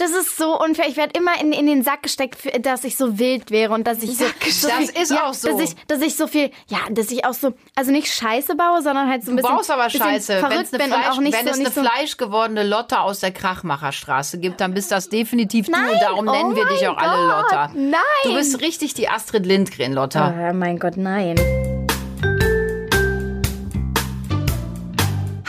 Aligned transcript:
Das 0.00 0.12
ist 0.12 0.38
so 0.38 0.58
unfair. 0.58 0.86
Ich 0.88 0.96
werde 0.96 1.12
immer 1.18 1.38
in, 1.40 1.52
in 1.52 1.66
den 1.66 1.82
Sack 1.82 2.02
gesteckt, 2.02 2.38
dass 2.64 2.84
ich 2.84 2.96
so 2.96 3.18
wild 3.18 3.50
wäre 3.50 3.74
und 3.74 3.86
dass 3.86 4.02
ich 4.02 4.16
so, 4.16 4.24
so 4.24 4.68
Das 4.68 4.76
viel, 4.90 5.02
ist 5.02 5.10
ja, 5.10 5.28
auch 5.28 5.34
so. 5.34 5.48
Dass 5.48 5.60
ich, 5.60 5.76
dass 5.88 6.00
ich 6.00 6.16
so 6.16 6.26
viel, 6.26 6.50
ja, 6.68 6.78
dass 6.90 7.10
ich 7.10 7.26
auch 7.26 7.34
so, 7.34 7.52
also 7.74 7.90
nicht 7.92 8.06
Scheiße 8.12 8.54
baue, 8.54 8.80
sondern 8.82 9.10
halt 9.10 9.22
so 9.24 9.30
ein 9.30 9.36
Du 9.36 9.42
bisschen. 9.42 9.56
brauchst 9.56 9.70
aber 9.70 9.84
bisschen 9.84 10.00
Scheiße. 10.00 10.32
Wenn 10.34 10.40
Verrückt 10.40 10.64
es 10.64 10.72
eine, 10.72 10.82
bin 10.84 10.92
und 10.94 10.98
Fleisch, 11.00 11.16
auch 11.16 11.20
nicht 11.20 11.36
wenn 11.36 11.44
so, 11.44 11.50
es 11.52 11.58
eine 11.60 11.70
so 11.70 11.80
fleischgewordene 11.82 12.62
Lotte 12.66 13.00
aus 13.00 13.20
der 13.20 13.30
Krachmacherstraße 13.32 14.38
gibt, 14.38 14.60
dann 14.62 14.72
bist 14.72 14.90
das 14.90 15.10
definitiv 15.10 15.66
du. 15.66 15.72
Nein, 15.72 15.90
Und 15.90 16.00
darum 16.00 16.28
oh 16.28 16.32
nennen 16.32 16.56
wir 16.56 16.64
dich 16.66 16.80
mein 16.80 16.90
auch 16.90 16.96
alle 16.96 17.26
Gott, 17.26 17.42
Lotta. 17.52 17.70
nein. 17.74 18.00
Du 18.24 18.34
bist 18.34 18.60
richtig 18.62 18.94
die 18.94 19.08
Astrid 19.08 19.44
Lindgren, 19.44 19.92
Lotta. 19.92 20.50
Oh 20.50 20.54
mein 20.54 20.78
Gott, 20.78 20.96
nein. 20.96 21.36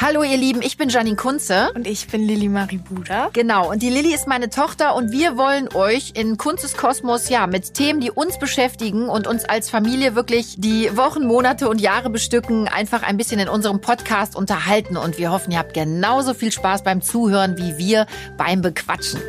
Hallo 0.03 0.23
ihr 0.23 0.35
Lieben, 0.35 0.63
ich 0.63 0.77
bin 0.77 0.89
Janine 0.89 1.15
Kunze. 1.15 1.71
Und 1.75 1.85
ich 1.85 2.07
bin 2.07 2.23
Lilly 2.23 2.49
Marie 2.49 2.79
Buda. 2.79 3.29
Genau, 3.33 3.69
und 3.69 3.83
die 3.83 3.91
Lilly 3.91 4.15
ist 4.15 4.27
meine 4.27 4.49
Tochter 4.49 4.95
und 4.95 5.11
wir 5.11 5.37
wollen 5.37 5.69
euch 5.75 6.13
in 6.15 6.39
Kunzes 6.39 6.75
Kosmos 6.75 7.29
ja 7.29 7.45
mit 7.45 7.75
Themen, 7.75 8.01
die 8.01 8.09
uns 8.09 8.39
beschäftigen 8.39 9.09
und 9.09 9.27
uns 9.27 9.45
als 9.45 9.69
Familie 9.69 10.15
wirklich 10.15 10.55
die 10.57 10.97
Wochen, 10.97 11.27
Monate 11.27 11.69
und 11.69 11.79
Jahre 11.79 12.09
bestücken, 12.09 12.67
einfach 12.67 13.03
ein 13.03 13.15
bisschen 13.15 13.39
in 13.39 13.47
unserem 13.47 13.79
Podcast 13.79 14.35
unterhalten 14.35 14.97
und 14.97 15.19
wir 15.19 15.31
hoffen, 15.31 15.51
ihr 15.51 15.59
habt 15.59 15.75
genauso 15.75 16.33
viel 16.33 16.51
Spaß 16.51 16.83
beim 16.83 17.03
Zuhören 17.03 17.59
wie 17.59 17.77
wir 17.77 18.07
beim 18.39 18.63
Bequatschen. 18.63 19.21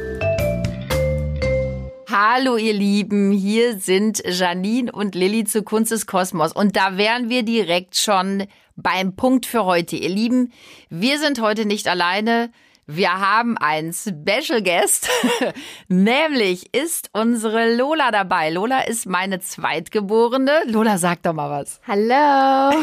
Hallo 2.08 2.56
ihr 2.56 2.72
Lieben, 2.72 3.30
hier 3.30 3.78
sind 3.78 4.22
Janine 4.24 4.90
und 4.90 5.14
Lilly 5.14 5.44
zu 5.44 5.64
Kunzes 5.64 6.06
Kosmos 6.06 6.52
und 6.52 6.76
da 6.76 6.96
wären 6.96 7.28
wir 7.28 7.42
direkt 7.42 7.96
schon 7.96 8.46
beim 8.76 9.16
Punkt 9.16 9.46
für 9.46 9.64
heute. 9.64 9.96
Ihr 9.96 10.08
Lieben, 10.08 10.52
wir 10.88 11.18
sind 11.18 11.40
heute 11.40 11.66
nicht 11.66 11.88
alleine. 11.88 12.50
Wir 12.86 13.20
haben 13.20 13.56
einen 13.56 13.92
Special 13.92 14.60
Guest, 14.62 15.08
nämlich 15.88 16.74
ist 16.74 17.10
unsere 17.12 17.74
Lola 17.74 18.10
dabei. 18.10 18.50
Lola 18.50 18.80
ist 18.80 19.06
meine 19.06 19.38
Zweitgeborene. 19.38 20.62
Lola, 20.66 20.98
sag 20.98 21.22
doch 21.22 21.32
mal 21.32 21.48
was. 21.48 21.80
Hallo. 21.86 22.76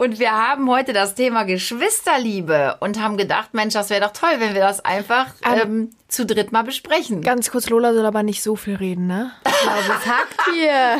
Und 0.00 0.18
wir 0.18 0.32
haben 0.32 0.70
heute 0.70 0.94
das 0.94 1.14
Thema 1.14 1.42
Geschwisterliebe 1.42 2.78
und 2.80 2.98
haben 2.98 3.18
gedacht, 3.18 3.52
Mensch, 3.52 3.74
das 3.74 3.90
wäre 3.90 4.00
doch 4.00 4.14
toll, 4.14 4.30
wenn 4.38 4.54
wir 4.54 4.62
das 4.62 4.82
einfach 4.82 5.26
ähm, 5.44 5.90
zu 6.08 6.24
dritt 6.24 6.52
mal 6.52 6.62
besprechen. 6.62 7.20
Ganz 7.20 7.50
kurz, 7.50 7.68
Lola 7.68 7.92
soll 7.92 8.06
aber 8.06 8.22
nicht 8.22 8.42
so 8.42 8.56
viel 8.56 8.76
reden, 8.76 9.06
ne? 9.06 9.30
Was 9.44 10.06
hackt 10.06 10.56
ihr? 10.56 10.96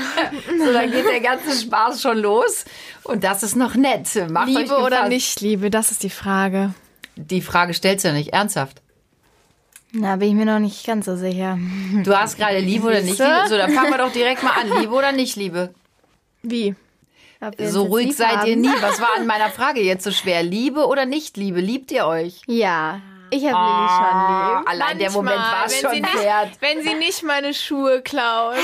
So, 0.62 0.70
dann 0.74 0.90
geht 0.90 1.06
der 1.06 1.20
ganze 1.20 1.58
Spaß 1.58 2.02
schon 2.02 2.18
los. 2.18 2.66
Und 3.04 3.24
das 3.24 3.42
ist 3.42 3.56
noch 3.56 3.74
nett. 3.74 4.06
Macht 4.28 4.48
euch 4.48 4.54
Liebe 4.54 4.76
oder 4.76 5.08
nicht 5.08 5.40
Liebe, 5.40 5.70
das 5.70 5.90
ist 5.90 6.02
die 6.02 6.10
Frage. 6.10 6.74
Die 7.16 7.40
Frage 7.40 7.72
stellst 7.72 8.04
du 8.04 8.08
ja 8.08 8.14
nicht 8.14 8.34
ernsthaft. 8.34 8.82
Na, 9.92 10.16
bin 10.16 10.28
ich 10.28 10.34
mir 10.34 10.44
noch 10.44 10.58
nicht 10.58 10.86
ganz 10.86 11.06
so 11.06 11.16
sicher. 11.16 11.58
Du 12.04 12.14
hast 12.14 12.36
gerade 12.36 12.58
Liebe 12.58 12.86
oder 12.86 13.00
nicht? 13.00 13.18
Liebe. 13.18 13.44
So, 13.48 13.56
dann 13.56 13.72
fangen 13.72 13.92
wir 13.92 13.98
doch 13.98 14.12
direkt 14.12 14.42
mal 14.42 14.52
an. 14.60 14.78
Liebe 14.78 14.92
oder 14.92 15.12
nicht 15.12 15.36
Liebe? 15.36 15.72
Wie? 16.42 16.74
So 17.58 17.84
ruhig 17.84 18.16
seid 18.16 18.44
ihr 18.46 18.52
haben? 18.54 18.60
nie. 18.60 18.72
Was 18.80 19.00
war 19.00 19.16
an 19.16 19.26
meiner 19.26 19.48
Frage 19.50 19.80
jetzt 19.80 20.04
so 20.04 20.10
schwer? 20.10 20.42
Liebe 20.42 20.86
oder 20.86 21.06
nicht 21.06 21.36
Liebe? 21.36 21.60
Liebt 21.60 21.90
ihr 21.90 22.06
euch? 22.06 22.42
Ja, 22.46 23.00
ich 23.30 23.44
habe 23.46 23.56
Lilly 23.56 23.88
schon 23.88 24.58
lieb. 24.58 24.68
Allein 24.70 24.98
der 24.98 25.10
Moment 25.12 25.36
war 25.36 25.64
wenn 25.70 25.80
schon 25.80 25.90
sie 25.94 26.00
nicht, 26.00 26.22
wert. 26.22 26.50
Wenn 26.60 26.82
sie 26.82 26.94
nicht 26.94 27.22
meine 27.22 27.54
Schuhe 27.54 28.02
klaut. 28.02 28.56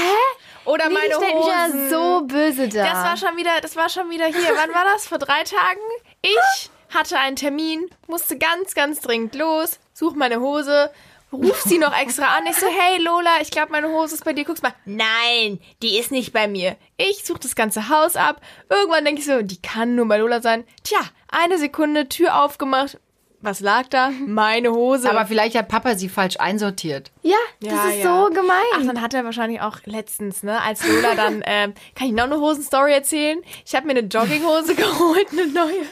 Oder 0.64 0.88
Lilly 0.88 0.94
meine 1.00 1.14
stellt 1.14 1.36
mich 1.36 1.46
ja 1.46 1.66
Hosen. 1.68 1.90
so 1.90 2.20
böse 2.26 2.68
da. 2.68 2.84
Das 2.84 3.04
war 3.04 3.16
schon 3.16 3.36
wieder, 3.38 3.60
das 3.62 3.76
war 3.76 3.88
schon 3.88 4.10
wieder 4.10 4.26
hier. 4.26 4.50
Wann 4.56 4.74
war 4.74 4.84
das? 4.92 5.06
Vor 5.06 5.18
drei 5.18 5.42
Tagen? 5.44 5.80
Ich 6.22 6.70
hatte 6.94 7.18
einen 7.18 7.36
Termin, 7.36 7.88
musste 8.08 8.36
ganz, 8.38 8.74
ganz 8.74 9.00
dringend 9.00 9.34
los, 9.36 9.78
such 9.92 10.14
meine 10.14 10.40
Hose, 10.40 10.90
ruf 11.32 11.62
sie 11.62 11.78
noch 11.78 11.96
extra 11.98 12.36
an. 12.36 12.46
Ich 12.46 12.56
so, 12.56 12.66
hey 12.66 13.02
Lola, 13.02 13.40
ich 13.42 13.50
glaube, 13.50 13.72
meine 13.72 13.88
Hose 13.88 14.14
ist 14.14 14.24
bei 14.24 14.32
dir. 14.32 14.44
Guck's 14.44 14.62
mal. 14.62 14.74
Nein, 14.84 15.60
die 15.82 15.98
ist 15.98 16.10
nicht 16.12 16.32
bei 16.32 16.48
mir. 16.48 16.76
Ich 16.96 17.24
suche 17.24 17.40
das 17.40 17.54
ganze 17.54 17.88
Haus 17.88 18.16
ab. 18.16 18.40
Irgendwann 18.70 19.04
denke 19.04 19.20
ich 19.20 19.26
so, 19.26 19.42
die 19.42 19.60
kann 19.60 19.94
nur 19.94 20.06
bei 20.08 20.18
Lola 20.18 20.40
sein. 20.40 20.64
Tja, 20.84 21.00
eine 21.28 21.58
Sekunde, 21.58 22.08
Tür 22.08 22.42
aufgemacht. 22.42 22.98
Was 23.42 23.60
lag 23.60 23.86
da? 23.90 24.10
Meine 24.26 24.72
Hose. 24.72 25.08
Aber 25.10 25.26
vielleicht 25.26 25.56
hat 25.56 25.68
Papa 25.68 25.94
sie 25.94 26.08
falsch 26.08 26.36
einsortiert. 26.40 27.12
ja, 27.22 27.36
das 27.60 27.70
Ja, 27.72 27.88
ist 27.90 27.98
ja. 28.02 28.24
so 28.24 28.30
gemein. 28.34 28.56
Ach, 28.74 28.82
dann 28.86 29.02
hat 29.02 29.12
er 29.14 29.24
wahrscheinlich 29.24 29.60
auch 29.60 29.76
letztens, 29.84 30.42
ne, 30.42 30.60
als 30.62 30.84
Lola 30.88 31.14
dann, 31.14 31.42
ähm, 31.46 31.74
kann 31.94 32.08
ich 32.08 32.12
noch 32.14 32.24
eine 32.24 32.40
Hosenstory 32.40 32.92
erzählen? 32.92 33.38
Ich 33.64 33.74
habe 33.76 33.86
mir 33.86 33.92
eine 33.92 34.08
Jogginghose 34.08 34.74
geholt, 34.76 35.26
eine 35.32 35.46
neue. 35.48 35.82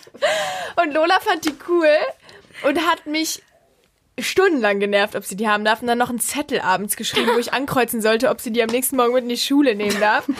Und 0.82 0.94
Lola 0.94 1.20
fand 1.20 1.44
die 1.44 1.54
cool 1.68 1.86
und 2.66 2.78
hat 2.88 3.06
mich 3.06 3.42
stundenlang 4.20 4.78
genervt, 4.80 5.16
ob 5.16 5.24
sie 5.24 5.36
die 5.36 5.48
haben 5.48 5.64
darf. 5.64 5.80
Und 5.82 5.88
dann 5.88 5.98
noch 5.98 6.08
einen 6.10 6.20
Zettel 6.20 6.60
abends 6.60 6.96
geschrieben, 6.96 7.30
wo 7.34 7.38
ich 7.38 7.52
ankreuzen 7.52 8.00
sollte, 8.00 8.30
ob 8.30 8.40
sie 8.40 8.52
die 8.52 8.62
am 8.62 8.68
nächsten 8.70 8.96
Morgen 8.96 9.12
mit 9.14 9.24
in 9.24 9.28
die 9.30 9.36
Schule 9.36 9.74
nehmen 9.74 9.98
darf. 10.00 10.24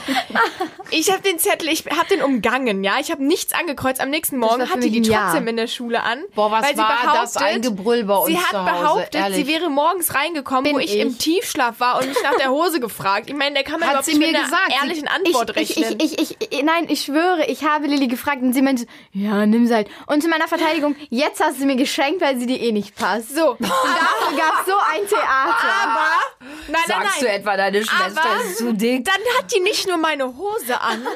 Ich 0.91 1.11
habe 1.11 1.23
den 1.23 1.39
Zettel, 1.41 1.69
ich 1.71 1.85
habe 1.87 2.07
den 2.09 2.23
umgangen, 2.23 2.85
ja. 2.85 2.99
Ich 3.01 3.11
habe 3.11 3.25
nichts 3.25 3.53
angekreuzt. 3.53 4.01
Am 4.01 4.11
nächsten 4.11 4.39
Morgen 4.39 4.69
hatte 4.71 4.81
die 4.91 5.01
mich 5.01 5.09
ein 5.09 5.13
Ja. 5.13 5.23
trotzdem 5.31 5.49
in 5.49 5.57
der 5.57 5.67
Schule 5.67 6.03
an. 6.05 6.23
Boah, 6.37 6.53
was 6.53 6.63
weil 6.63 6.75
sie 6.77 6.79
war 6.79 7.15
das 7.21 7.37
ein 7.37 7.63
Gebrüll 7.63 8.05
bei 8.05 8.15
uns 8.17 8.29
Sie 8.29 8.39
hat 8.39 8.53
Hause, 8.53 8.65
behauptet, 8.81 9.15
ehrlich. 9.17 9.37
sie 9.39 9.47
wäre 9.49 9.71
morgens 9.71 10.15
reingekommen, 10.15 10.71
wo 10.73 10.77
Bin 10.77 10.85
ich, 10.87 10.95
ich. 10.95 11.01
im 11.01 11.19
Tiefschlaf 11.19 11.81
war 11.81 11.99
und 12.01 12.07
mich 12.09 12.23
nach 12.23 12.37
der 12.37 12.51
Hose 12.51 12.79
gefragt. 12.79 13.29
Ich 13.29 13.35
meine, 13.35 13.55
der 13.55 13.65
kann 13.65 13.81
man 13.81 13.89
Hat 13.89 13.95
überhaupt 13.95 14.05
sie 14.05 14.13
nicht 14.13 14.21
mir 14.21 14.27
mit 14.29 14.37
einer 14.37 14.45
gesagt. 14.45 14.69
Sie- 14.69 14.87
ehrlichen 14.87 15.09
Antwort 15.09 15.51
ich, 15.57 15.77
rechnen. 15.77 15.99
ich, 16.01 16.19
ich, 16.21 16.31
ich, 16.41 16.53
ich, 16.53 16.63
nein, 16.63 16.87
ich 16.89 17.01
schwöre, 17.01 17.45
ich 17.49 17.65
habe 17.65 17.87
Lilly 17.89 18.07
gefragt 18.07 18.43
und 18.43 18.53
sie 18.53 18.63
meinte, 18.63 18.87
ja, 19.13 19.47
nimm 19.47 19.67
sie 19.67 19.75
halt. 19.75 19.89
Und 20.07 20.23
zu 20.23 20.29
meiner 20.29 20.47
Verteidigung, 20.47 20.95
jetzt 21.11 21.43
hast 21.43 21.57
du 21.57 21.61
sie 21.61 21.67
mir 21.67 21.77
geschenkt, 21.77 22.21
weil 22.21 22.39
sie 22.39 22.47
dir 22.47 22.61
eh 22.61 22.71
nicht 22.71 22.95
passt. 22.95 23.35
so, 23.35 23.57
Und 23.65 23.97
dafür 23.97 24.37
gab 24.39 24.61
es 24.61 24.67
so 24.67 24.77
ein 24.93 25.07
Theater. 25.09 26.21
nein, 26.41 26.51
nein, 26.69 26.83
Sagst 26.87 27.21
du 27.21 27.25
nein. 27.27 27.35
etwa, 27.41 27.57
deine 27.57 27.85
Schwester 27.85 28.23
Aber 28.25 28.43
ist 28.45 28.59
zu 28.59 28.73
dick? 28.75 29.05
Dann 29.05 29.15
hat 29.39 29.53
die 29.55 29.61
nicht 29.61 29.87
nur 29.89 29.97
meine 29.97 30.37
Hose 30.37 30.81
an, 30.81 31.07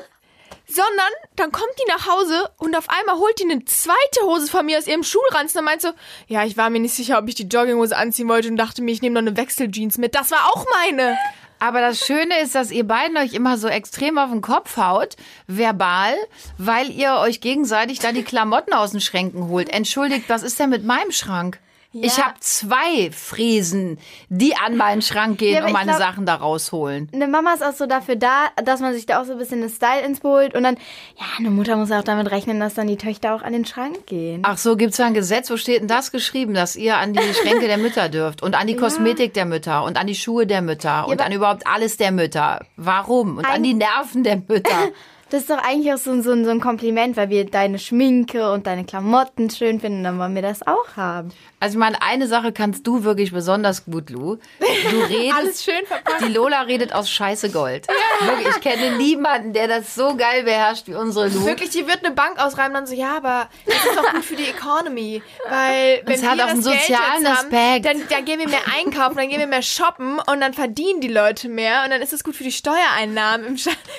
sondern 0.66 1.12
dann 1.36 1.50
kommt 1.53 1.72
die 1.78 1.91
nach 1.91 2.06
Hause 2.06 2.50
und 2.59 2.76
auf 2.76 2.88
einmal 2.91 3.16
holt 3.16 3.38
die 3.38 3.44
eine 3.50 3.64
zweite 3.64 4.20
Hose 4.25 4.48
von 4.48 4.66
mir 4.66 4.78
aus 4.78 4.86
ihrem 4.86 5.03
Schulranzen 5.03 5.59
und 5.60 5.64
meint 5.64 5.81
so, 5.82 5.91
ja, 6.26 6.44
ich 6.44 6.56
war 6.56 6.70
mir 6.70 6.81
nicht 6.81 6.94
sicher, 6.94 7.19
ob 7.19 7.28
ich 7.28 7.34
die 7.34 7.48
Jogginghose 7.48 7.97
anziehen 7.97 8.28
wollte 8.28 8.48
und 8.48 8.56
dachte 8.56 8.82
mir, 8.82 8.92
ich 8.92 9.03
nehme 9.03 9.15
noch 9.20 9.26
eine 9.28 9.36
Wechseljeans 9.36 9.98
mit. 9.98 10.15
Das 10.15 10.30
war 10.30 10.47
auch 10.53 10.66
meine. 10.82 11.16
Aber 11.60 11.80
das 11.80 11.98
Schöne 11.98 12.38
ist, 12.41 12.54
dass 12.54 12.70
ihr 12.70 12.86
beiden 12.86 13.16
euch 13.16 13.32
immer 13.32 13.59
so 13.59 13.66
extrem 13.66 14.16
auf 14.16 14.30
den 14.30 14.42
Kopf 14.42 14.76
haut, 14.76 15.16
verbal, 15.48 16.15
weil 16.56 16.88
ihr 16.91 17.15
euch 17.15 17.41
gegenseitig 17.41 17.98
da 17.98 18.12
die 18.12 18.22
Klamotten 18.22 18.72
aus 18.75 18.92
den 18.92 19.00
Schränken 19.00 19.48
holt. 19.48 19.69
Entschuldigt, 19.70 20.28
was 20.28 20.44
ist 20.44 20.60
denn 20.60 20.70
mit 20.70 20.84
meinem 20.84 21.10
Schrank? 21.10 21.59
Ich 21.93 22.22
habe 22.22 22.34
zwei 22.41 23.10
Fräsen, 23.12 23.99
die 24.28 24.54
an 24.56 24.76
meinen 24.76 25.00
Schrank 25.00 25.38
gehen 25.38 25.54
Ja, 25.54 25.65
und 25.65 25.72
meine 25.72 25.93
glaub- 25.93 25.99
Sachen 25.99 26.26
da 26.26 26.34
rausholen. 26.34 27.09
Eine 27.15 27.28
Mama 27.28 27.54
ist 27.54 27.65
auch 27.65 27.72
so 27.72 27.87
dafür 27.87 28.16
da, 28.16 28.49
dass 28.62 28.81
man 28.81 28.93
sich 28.93 29.06
da 29.06 29.21
auch 29.21 29.25
so 29.25 29.32
ein 29.32 29.38
bisschen 29.38 29.62
eine 29.62 29.71
Style 29.71 30.03
ins 30.04 30.22
holt. 30.22 30.54
Und 30.54 30.65
dann, 30.65 30.77
ja, 31.19 31.25
eine 31.38 31.50
Mutter 31.50 31.77
muss 31.77 31.91
auch 31.91 32.04
damit 32.04 32.31
rechnen, 32.31 32.60
dass 32.60 32.75
dann 32.75 32.88
die 32.88 32.98
Töchter 32.98 33.34
auch 33.34 33.43
an 33.43 33.54
den 33.54 33.65
Schrank 33.65 34.06
gehen. 34.06 34.43
Ach 34.44 34.59
so, 34.59 34.77
gibt's 34.77 34.98
da 34.98 35.06
ein 35.06 35.15
Gesetz? 35.15 35.50
Wo 35.50 35.56
steht 35.56 35.81
denn 35.81 35.88
das 35.88 36.12
geschrieben, 36.12 36.53
dass 36.53 36.77
ihr 36.77 36.98
an 36.98 37.15
die 37.15 37.34
Schränke 37.34 37.66
der 37.66 37.78
Mütter 37.78 38.10
dürft 38.10 38.43
und 38.43 38.54
an 38.54 38.66
die 38.66 38.77
Kosmetik 38.77 39.32
der 39.32 39.47
Mütter 39.47 39.84
und 39.84 39.97
an 39.98 40.06
die 40.06 40.15
Schuhe 40.15 40.47
der 40.47 40.60
Mütter 40.60 41.09
und 41.09 41.22
an 41.22 41.32
überhaupt 41.32 41.66
alles 41.66 41.97
der 41.97 42.12
Mütter? 42.12 42.66
Warum? 42.77 43.38
Und 43.38 43.47
an 43.47 43.62
die 43.62 43.75
Nerven 43.75 44.25
der 44.25 44.37
Mütter? 44.47 44.88
Das 45.31 45.43
ist 45.43 45.50
doch 45.50 45.59
eigentlich 45.59 45.93
auch 45.93 45.99
so, 45.99 46.11
ein- 46.11 46.22
so, 46.22 46.31
so 46.44 46.50
ein 46.50 46.61
Kompliment, 46.61 47.16
weil 47.16 47.28
wir 47.28 47.44
deine 47.44 47.78
Schminke 47.78 48.50
und 48.53 48.66
deine 48.66 48.84
Klamotten 48.84 49.50
schön 49.50 49.78
finden. 49.81 50.03
Dann 50.05 50.19
wollen 50.19 50.34
wir 50.34 50.43
das 50.43 50.66
auch 50.66 50.97
haben. 50.97 51.31
Also 51.61 51.75
ich 51.75 51.78
meine, 51.81 52.00
eine 52.03 52.28
Sache 52.28 52.53
kannst 52.53 52.87
du 52.87 53.03
wirklich 53.03 53.33
besonders 53.33 53.84
gut, 53.84 54.11
Lu. 54.11 54.37
Du 54.61 55.00
redest, 55.09 55.37
Alles 55.37 55.65
schön 55.65 55.84
verpackt. 55.87 56.21
die 56.22 56.33
Lola 56.33 56.62
redet 56.62 56.94
aus 56.94 57.11
Scheiße 57.11 57.50
Gold. 57.50 57.87
Wirklich, 58.21 58.49
ich 58.56 58.61
kenne 58.62 58.97
niemanden, 58.97 59.53
der 59.53 59.66
das 59.69 59.94
so 59.94 60.15
geil 60.16 60.44
beherrscht 60.44 60.87
wie 60.87 60.94
unsere 60.94 61.28
Lu. 61.28 61.45
Wirklich, 61.45 61.71
die 61.71 61.87
wird 61.87 62.05
eine 62.05 62.15
Bank 62.15 62.39
ausreiben, 62.39 62.75
dann 62.75 62.87
so, 62.87 62.95
ja, 62.95 63.16
aber 63.16 63.49
das 63.66 63.75
ist 63.75 63.99
auch 63.99 64.12
gut 64.12 64.25
für 64.25 64.37
die 64.37 64.45
Economy, 64.47 65.21
weil 65.49 66.03
wenn 66.06 66.22
hat 66.28 66.37
wir 66.39 66.45
auch 66.45 66.49
das 66.49 66.55
einen 66.55 66.62
Geld 66.65 66.81
sozialen 66.81 67.27
haben, 67.28 67.47
Aspekt. 67.53 67.84
dann, 67.87 68.03
dann 68.09 68.25
gehen 68.25 68.39
wir 68.39 68.49
mehr 68.49 68.60
einkaufen, 68.78 69.16
dann 69.16 69.28
gehen 69.28 69.41
wir 69.41 69.47
mehr 69.48 69.63
shoppen 69.63 70.21
und 70.30 70.41
dann 70.41 70.54
verdienen 70.54 71.01
die 71.01 71.09
Leute 71.09 71.48
mehr 71.48 71.83
und 71.84 71.91
dann 71.91 72.01
ist 72.01 72.13
es 72.13 72.22
gut 72.22 72.36
für 72.36 72.45
die 72.45 72.53
Steuereinnahmen 72.53 73.47
im 73.47 73.53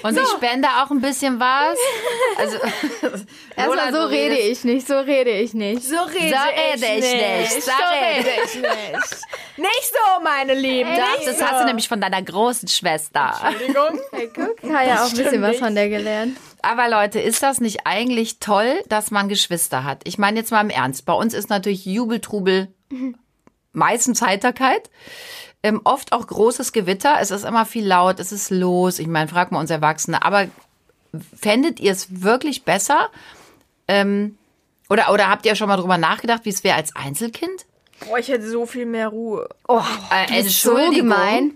Und 0.03 0.17
ich 0.17 0.27
spende 0.29 0.69
auch 0.81 0.91
ein 0.91 1.01
bisschen 1.01 1.18
was. 1.21 1.77
Also, 2.37 2.57
Erstmal 3.55 3.93
so 3.93 4.05
rede 4.05 4.37
ich 4.37 4.63
nicht, 4.63 4.87
so 4.87 4.97
rede 4.99 5.31
ich 5.31 5.53
nicht. 5.53 5.83
So 5.83 5.95
rede, 5.95 6.35
So 6.35 6.81
rede 6.81 6.85
ich 6.85 7.13
nicht. 7.13 7.63
So 7.63 7.71
So 7.71 7.71
rede 7.91 8.29
ich 8.45 8.55
nicht. 8.55 9.21
Nicht 9.57 9.91
so, 9.91 10.23
meine 10.23 10.53
Lieben. 10.53 10.89
Das, 10.89 11.17
nicht 11.17 11.27
das 11.27 11.39
so. 11.39 11.45
hast 11.45 11.61
du 11.61 11.65
nämlich 11.65 11.87
von 11.87 11.99
deiner 11.99 12.21
großen 12.21 12.67
Schwester. 12.67 13.33
Entschuldigung. 13.43 14.49
Ich 14.61 14.69
habe 14.71 14.87
ja 14.87 15.03
auch 15.03 15.09
ein 15.09 15.17
bisschen 15.17 15.41
was 15.41 15.57
von 15.57 15.75
der 15.75 15.89
gelernt. 15.89 16.37
Aber 16.61 16.89
Leute, 16.89 17.19
ist 17.19 17.43
das 17.43 17.59
nicht 17.59 17.85
eigentlich 17.85 18.39
toll, 18.39 18.81
dass 18.87 19.11
man 19.11 19.29
Geschwister 19.29 19.83
hat? 19.83 20.01
Ich 20.05 20.17
meine 20.17 20.39
jetzt 20.39 20.51
mal 20.51 20.61
im 20.61 20.69
Ernst. 20.69 21.05
Bei 21.05 21.13
uns 21.13 21.33
ist 21.33 21.49
natürlich 21.49 21.85
Jubeltrubel 21.85 22.69
meistens 23.73 24.21
Heiterkeit. 24.21 24.89
Ähm, 25.61 25.81
oft 25.83 26.13
auch 26.13 26.25
großes 26.25 26.71
Gewitter. 26.71 27.17
Es 27.19 27.31
ist 27.31 27.43
immer 27.43 27.65
viel 27.65 27.85
laut, 27.85 28.19
es 28.19 28.31
ist 28.31 28.49
los. 28.49 28.97
Ich 28.99 29.07
meine, 29.07 29.27
frag 29.27 29.51
mal 29.51 29.59
uns 29.59 29.69
Erwachsene. 29.69 30.23
Aber 30.23 30.47
fändet 31.39 31.79
ihr 31.79 31.91
es 31.91 32.21
wirklich 32.23 32.63
besser? 32.63 33.09
Ähm, 33.87 34.37
oder, 34.89 35.11
oder 35.13 35.29
habt 35.29 35.45
ihr 35.45 35.55
schon 35.55 35.67
mal 35.67 35.77
drüber 35.77 35.97
nachgedacht, 35.97 36.45
wie 36.45 36.49
es 36.49 36.63
wäre 36.63 36.75
als 36.77 36.95
Einzelkind? 36.95 37.65
Boah, 38.07 38.17
ich 38.17 38.27
hätte 38.29 38.49
so 38.49 38.65
viel 38.65 38.85
mehr 38.85 39.09
Ruhe. 39.09 39.49
Oh, 39.67 39.81
Äh, 40.11 40.27
du 40.27 40.43
bist 40.43 40.61
so 40.61 40.71
Entschuldigung. 40.77 41.09
gemein. 41.09 41.51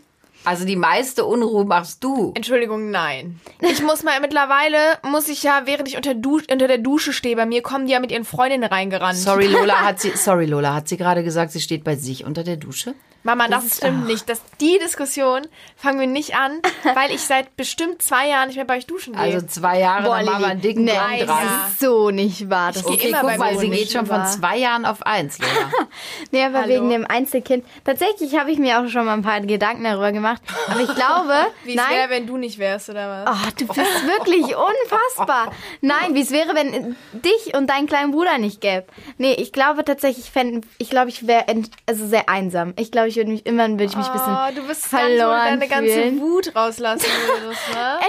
Also 0.46 0.66
die 0.66 0.76
meiste 0.76 1.24
Unruhe 1.24 1.64
machst 1.64 2.04
du. 2.04 2.34
Entschuldigung, 2.36 2.92
nein. 2.92 3.40
Ich 3.62 3.82
muss 3.82 4.04
mal, 4.04 4.20
mittlerweile 4.20 4.78
muss 5.10 5.30
ich 5.30 5.42
ja, 5.42 5.62
während 5.66 5.88
ich 5.88 5.96
unter, 5.96 6.16
du 6.16 6.42
unter 6.52 6.68
der 6.68 6.80
Dusche 6.80 7.14
stehe, 7.14 7.38
bei 7.38 7.46
mir 7.46 7.62
kommen 7.62 7.86
die 7.86 7.94
ja 7.94 8.02
mit 8.02 8.12
ihren 8.12 8.26
Freundinnen 8.26 8.66
reingerannt. 8.66 9.18
Sorry, 9.18 9.46
Lola 9.48 9.76
hat 9.86 10.02
sie, 10.02 10.12
sorry, 10.18 10.46
Lola, 10.46 10.74
hat 10.74 10.90
sie 10.90 10.98
gerade 10.98 11.24
gesagt, 11.24 11.54
sie 11.54 11.62
steht 11.62 11.86
bei 11.86 11.96
sich 11.96 12.26
unter 12.26 12.44
der 12.44 12.58
Dusche? 12.58 12.94
Mama, 13.24 13.48
das, 13.48 13.78
stimmt 13.78 14.06
nicht. 14.08 14.28
Das, 14.28 14.42
die 14.60 14.78
Diskussion 14.80 15.42
fangen 15.78 16.00
wir 16.00 16.08
nicht 16.08 16.36
an, 16.36 16.60
weil 16.96 17.12
ich 17.12 17.22
seit 17.22 17.56
bestimmt 17.56 18.02
zwei 18.02 18.28
Jahren 18.28 18.48
nicht 18.48 18.58
mehr 18.58 18.66
bei 18.66 18.78
euch 18.78 18.86
duschen 18.86 19.14
gehe. 19.14 19.22
Also 19.22 19.46
zwei 19.48 19.80
Jahre, 19.80 20.04
Boah, 20.04 20.18
dann 20.18 20.26
machen 20.26 20.42
wir 20.42 20.48
einen 20.50 20.62
dicken 20.62 20.84
nee, 20.84 20.92
dran. 20.92 21.18
ja. 21.18 21.26
das 21.26 21.72
ist 21.72 21.80
so 21.80 22.12
nicht 22.12 22.50
wahr. 22.50 22.74
Das 22.74 22.78
ist 22.82 22.86
Okay, 22.88 23.08
immer 23.10 23.22
guck 23.22 23.30
bei 23.30 23.38
mal, 23.38 23.54
mir 23.54 23.60
sie 23.60 23.70
geht 23.70 23.92
schon 23.92 24.06
von 24.06 24.26
zwei 24.28 24.58
Jahren 24.58 24.86
auf 24.86 25.06
eins, 25.06 25.40
Lola. 25.40 25.52
Nee, 26.32 26.44
aber 26.44 26.60
Hallo? 26.62 26.68
wegen 26.70 26.90
dem 26.90 27.06
Einzelkind. 27.08 27.66
Tatsächlich 27.86 28.38
habe 28.38 28.52
ich 28.52 28.58
mir 28.60 28.80
auch 28.80 28.88
schon 28.90 29.06
mal 29.06 29.14
ein 29.14 29.22
paar 29.22 29.40
Gedanken 29.42 29.84
darüber 29.84 30.12
gemacht. 30.12 30.42
Aber 30.68 30.82
ich 30.82 30.94
glaube, 30.94 31.34
Wie 31.64 31.78
es 31.78 31.90
wäre, 31.90 32.10
wenn 32.10 32.28
du 32.28 32.38
nicht 32.38 32.60
wärst, 32.60 32.90
oder 32.90 33.26
was? 33.26 33.36
Oh, 33.36 33.50
du 33.58 33.68
bist 33.68 34.08
wirklich 34.08 34.56
unfassbar. 34.56 35.52
Nein, 35.82 36.16
wie 36.16 36.22
es 36.22 36.32
wäre, 36.32 36.56
wenn 36.56 36.96
dich 37.14 37.56
und 37.56 37.70
deinen 37.70 37.88
kleinen 37.88 38.12
Bruder 38.12 38.38
nicht 38.38 38.62
gäbe. 38.62 38.86
Nee, 39.18 39.34
ich 39.34 39.54
glaube 39.54 39.86
tatsächlich, 39.86 40.32
ich 40.78 40.90
glaube, 40.90 41.10
ich 41.10 41.28
wäre 41.28 41.46
also 41.86 42.08
sehr 42.08 42.28
einsam. 42.30 42.74
Ich 42.78 42.92
glaube, 42.92 43.08
ich 43.10 43.13
würde 43.16 43.32
mich 43.32 43.46
immer, 43.46 43.68
würde 43.70 43.86
ich 43.86 43.96
mich 43.96 44.08
ein 44.08 44.14
bisschen 44.14 44.36
Oh, 44.36 44.56
du 44.56 44.68
bist 44.68 44.90
ganz, 44.90 45.04
verloren 45.04 45.60
deine 45.60 45.68
ganze 45.68 45.94
fühlen. 45.94 46.22
Wut 46.22 46.56
rauslassen 46.56 47.08
würdest, 47.28 47.62
ne? 47.74 48.00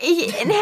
Ich, 0.00 0.44
nee, 0.44 0.54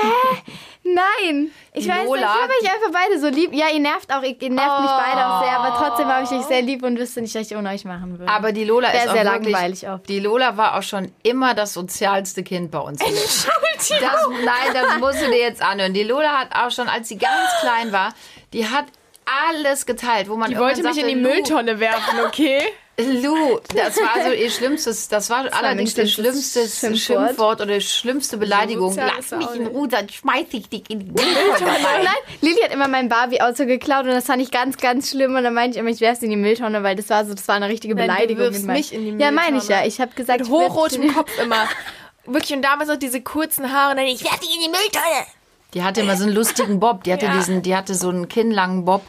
nein. 0.82 1.50
Ich 1.74 1.86
weiß 1.86 2.08
nicht, 2.08 2.16
ich 2.16 2.24
habe 2.24 2.52
euch 2.62 2.74
einfach 2.74 2.90
beide 2.90 3.20
so 3.20 3.28
lieb. 3.28 3.52
Ja, 3.52 3.66
ihr 3.68 3.80
nervt 3.80 4.10
auch, 4.10 4.22
ihr 4.22 4.30
nervt 4.30 4.80
mich 4.80 4.90
beide 4.90 5.26
auch 5.26 5.44
sehr, 5.44 5.58
aber 5.58 5.76
trotzdem 5.76 6.06
habe 6.06 6.24
ich 6.24 6.30
euch 6.30 6.46
sehr 6.46 6.62
lieb 6.62 6.82
und 6.82 6.98
wüsste 6.98 7.20
nicht, 7.20 7.34
was 7.34 7.50
ich 7.50 7.56
ohne 7.56 7.68
euch 7.68 7.84
machen 7.84 8.18
würde. 8.18 8.32
Aber 8.32 8.52
die 8.52 8.64
Lola 8.64 8.92
Wär 8.92 9.02
ist 9.02 9.08
auch 9.08 9.12
sehr 9.12 9.24
wirklich, 9.24 9.52
langweilig 9.52 9.88
oft. 9.88 10.08
Die 10.08 10.20
Lola 10.20 10.56
war 10.56 10.78
auch 10.78 10.82
schon 10.82 11.12
immer 11.22 11.52
das 11.52 11.74
sozialste 11.74 12.42
Kind 12.44 12.70
bei 12.70 12.78
uns. 12.78 12.98
das, 13.04 13.46
nein, 13.90 14.72
das 14.72 14.98
musst 15.00 15.20
du 15.20 15.26
dir 15.26 15.38
jetzt 15.38 15.60
anhören. 15.60 15.92
Die 15.92 16.04
Lola 16.04 16.38
hat 16.38 16.48
auch 16.54 16.70
schon, 16.70 16.88
als 16.88 17.08
sie 17.08 17.18
ganz 17.18 17.50
klein 17.60 17.92
war, 17.92 18.14
die 18.54 18.66
hat 18.66 18.86
alles 19.50 19.84
geteilt, 19.84 20.30
wo 20.30 20.36
man 20.36 20.50
Die 20.50 20.58
wollte 20.58 20.82
mich 20.82 20.96
in 20.96 21.08
die 21.08 21.16
Mülltonne 21.16 21.78
werfen, 21.78 22.20
okay? 22.26 22.62
Lu, 22.98 23.58
das 23.74 23.96
war 23.98 24.24
so 24.24 24.32
ihr 24.32 24.50
schlimmstes, 24.50 25.08
das 25.08 25.28
war 25.28 25.52
allerdings 25.52 25.94
mein 25.96 26.04
das 26.06 26.12
schlimmste 26.14 26.60
schlimmstes 26.60 26.80
Schimpfwort. 26.80 27.26
Schimpfwort. 27.28 27.60
oder 27.60 27.78
schlimmste 27.80 28.38
Beleidigung. 28.38 28.88
sozial 28.90 29.10
Lass 29.16 29.30
mich 29.32 29.50
in. 29.60 29.66
Ruhe, 29.66 29.86
dann 29.86 30.08
schmeiß 30.08 30.46
ich 30.52 30.68
dich 30.70 30.88
in 30.88 31.00
die 31.00 31.04
Mülltonne. 31.10 31.72
Nein, 31.82 32.06
Lili 32.40 32.56
hat 32.62 32.72
immer 32.72 32.88
mein 32.88 33.10
Barbie-Auto 33.10 33.66
geklaut 33.66 34.04
und 34.04 34.12
das 34.12 34.24
fand 34.24 34.40
ich 34.42 34.50
ganz, 34.50 34.78
ganz 34.78 35.10
schlimm. 35.10 35.34
Und 35.34 35.44
dann 35.44 35.52
meinte 35.52 35.76
ich 35.76 35.80
immer, 35.80 35.90
ich 35.90 36.00
werfe 36.00 36.20
sie 36.20 36.24
in 36.26 36.30
die 36.30 36.36
Mülltonne, 36.38 36.82
weil 36.82 36.96
das 36.96 37.10
war 37.10 37.26
so, 37.26 37.34
das 37.34 37.46
war 37.48 37.56
eine 37.56 37.68
richtige 37.68 37.94
Nein, 37.94 38.06
du 38.08 38.12
Beleidigung. 38.14 38.42
wirfst 38.44 38.60
in 38.60 38.66
mein- 38.66 38.76
mich 38.76 38.92
in 38.94 39.18
die 39.18 39.22
Ja, 39.22 39.30
meine 39.30 39.58
ich 39.58 39.64
Mülltonne. 39.64 39.80
ja. 39.80 39.86
Ich 39.86 40.00
habe 40.00 40.14
gesagt, 40.14 40.40
Mit 40.40 40.48
hochrotem 40.48 41.12
Kopf 41.14 41.30
immer. 41.38 41.68
Wirklich, 42.24 42.54
und 42.54 42.62
damals 42.62 42.88
noch 42.88 42.96
diese 42.96 43.20
kurzen 43.20 43.72
Haare. 43.72 43.94
Dann, 43.94 44.06
ich 44.06 44.24
werfe 44.24 44.40
dich 44.40 44.54
in 44.54 44.62
die 44.62 44.68
Mülltonne. 44.68 45.26
Die 45.74 45.82
hatte 45.82 46.00
immer 46.00 46.16
so 46.16 46.24
einen 46.24 46.34
lustigen 46.34 46.80
Bob. 46.80 47.04
Die 47.04 47.12
hatte 47.12 47.26
Ja. 47.26 47.34
diesen, 47.36 47.62
die 47.62 47.76
hatte 47.76 47.94
so 47.94 48.08
einen 48.08 48.28
kinnlangen 48.28 48.84
Bob. 48.84 49.02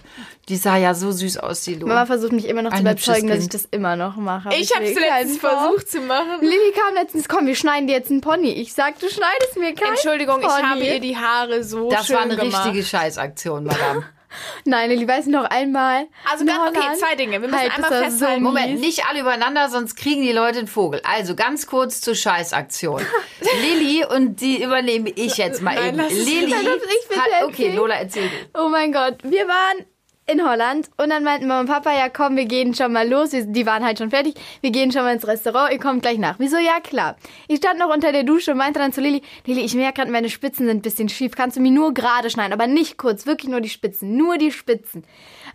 Die 0.50 0.56
sah 0.58 0.78
ja 0.78 0.94
so 0.94 1.12
süß 1.12 1.38
aus, 1.38 1.62
die 1.62 1.76
Lola. 1.76 1.94
Mama 1.94 2.06
versucht 2.06 2.32
mich 2.32 2.48
immer 2.48 2.62
noch 2.62 2.72
Ein 2.72 2.78
zu 2.78 2.82
überzeugen, 2.84 3.28
dass 3.28 3.40
ich 3.44 3.50
das 3.50 3.66
immer 3.66 3.96
noch 3.96 4.16
mache. 4.16 4.50
Ich 4.56 4.74
habe 4.74 4.86
es 4.86 4.96
letztens 4.96 5.38
versucht 5.40 5.90
zu 5.90 6.00
machen. 6.02 6.40
Lili 6.42 6.72
kam 6.74 6.94
letztens, 6.96 7.28
komm, 7.28 7.48
wir 7.48 7.56
schneiden 7.56 7.88
dir 7.88 7.94
jetzt 7.94 8.10
einen 8.12 8.22
Pony. 8.22 8.52
Ich 8.52 8.74
sag, 8.74 8.98
du 9.00 9.08
schneidest 9.10 9.58
mir 9.58 9.74
keinen 9.76 9.92
Entschuldigung, 9.94 10.40
ich 10.40 10.48
Pony. 10.48 10.62
habe 10.64 10.80
ihr 10.86 11.00
die 11.02 11.18
Haare 11.18 11.64
so 11.64 11.90
das 11.90 12.08
schön 12.08 12.16
war 12.16 12.24
eine 12.24 12.38
gemacht. 12.38 12.66
richtige 12.68 12.84
Scheißaktion, 12.86 13.66
Madame. 13.66 14.04
Nein, 14.66 14.90
Lili, 14.90 15.08
weiß 15.08 15.28
noch 15.28 15.46
einmal. 15.46 16.08
Also 16.30 16.46
ganz, 16.46 16.60
okay, 16.70 16.80
Holland. 16.80 17.00
zwei 17.00 17.16
Dinge. 17.16 17.34
Wir 17.34 17.40
müssen 17.40 17.58
Halt, 17.60 17.76
einmal 17.76 18.04
festhalten. 18.04 18.44
so 18.44 18.50
Moment, 18.50 18.80
nicht 18.80 19.06
alle 19.10 19.22
übereinander, 19.22 19.70
sonst 19.70 19.96
kriegen 19.96 20.22
die 20.22 20.32
Leute 20.32 20.60
einen 20.60 20.68
Vogel. 20.68 21.02
Also 21.04 21.36
ganz 21.36 21.68
kurz 21.68 22.02
zur 22.02 22.16
Scheißaktion. 22.16 23.02
Lilly 23.62 24.06
und 24.06 24.42
die 24.42 24.62
übernehme 24.64 25.10
ich 25.10 25.38
jetzt 25.38 25.62
mal 25.62 25.76
Nein, 25.76 26.00
eben. 26.00 26.10
Lilly 26.10 26.48
Nein, 26.52 26.66
ich 26.66 27.18
hat, 27.18 27.44
okay? 27.44 27.74
Lola, 27.76 27.96
erzähl. 27.96 28.30
Oh 28.54 28.70
mein 28.70 28.92
Gott, 28.92 29.18
wir 29.24 29.48
waren 29.48 29.86
in 30.30 30.46
Holland 30.46 30.90
und 30.98 31.10
dann 31.10 31.24
meinten 31.24 31.48
Mama 31.48 31.62
und 31.62 31.68
Papa, 31.68 31.94
ja 31.94 32.10
komm, 32.10 32.36
wir 32.36 32.46
gehen 32.46 32.74
schon 32.76 32.92
mal 32.92 33.08
los. 33.08 33.32
Wir, 33.32 33.46
die 33.46 33.66
waren 33.66 33.84
halt 33.84 33.98
schon 33.98 34.10
fertig. 34.10 34.36
Wir 34.62 34.72
gehen 34.72 34.92
schon 34.92 35.04
mal 35.04 35.14
ins 35.14 35.26
Restaurant, 35.26 35.72
ihr 35.72 35.80
kommt 35.80 36.02
gleich 36.02 36.18
nach. 36.18 36.36
Wieso? 36.38 36.58
Ja, 36.58 36.80
klar. 36.82 37.16
Ich 37.48 37.58
stand 37.58 37.80
noch 37.80 37.94
unter 37.94 38.12
der 38.12 38.24
Dusche 38.24 38.52
und 38.52 38.58
meinte 38.58 38.80
dann 38.80 38.92
zu 38.92 39.00
Lilly, 39.00 39.22
Lilly, 39.46 39.62
ich 39.62 39.74
merke 39.74 40.02
gerade, 40.02 40.12
meine 40.12 40.30
Spitzen 40.30 40.68
sind 40.68 40.78
ein 40.78 40.82
bisschen 40.82 41.08
schief. 41.08 41.32
Kannst 41.36 41.56
du 41.56 41.62
mir 41.62 41.72
nur 41.72 41.94
gerade 41.94 42.30
schneiden, 42.30 42.54
aber 42.54 42.68
nicht 42.68 42.98
kurz, 42.98 43.26
wirklich 43.26 43.50
nur 43.50 43.62
die 43.62 43.70
Spitzen, 43.70 44.18
nur 44.18 44.38
die 44.38 44.52
Spitzen. 44.52 45.06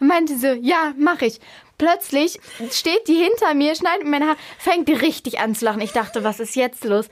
Und 0.00 0.06
meinte 0.06 0.36
so, 0.38 0.48
ja, 0.48 0.94
mach 0.96 1.20
ich. 1.20 1.38
Plötzlich 1.86 2.38
steht 2.70 3.08
die 3.08 3.14
hinter 3.16 3.54
mir, 3.54 3.74
schneidet 3.74 4.04
mir 4.04 4.10
meine 4.10 4.26
Haare, 4.28 4.36
fängt 4.58 4.88
richtig 4.88 5.40
an 5.40 5.54
zu 5.56 5.64
lachen. 5.64 5.80
Ich 5.80 5.90
dachte, 5.92 6.22
was 6.22 6.38
ist 6.38 6.54
jetzt 6.54 6.84
los? 6.84 7.06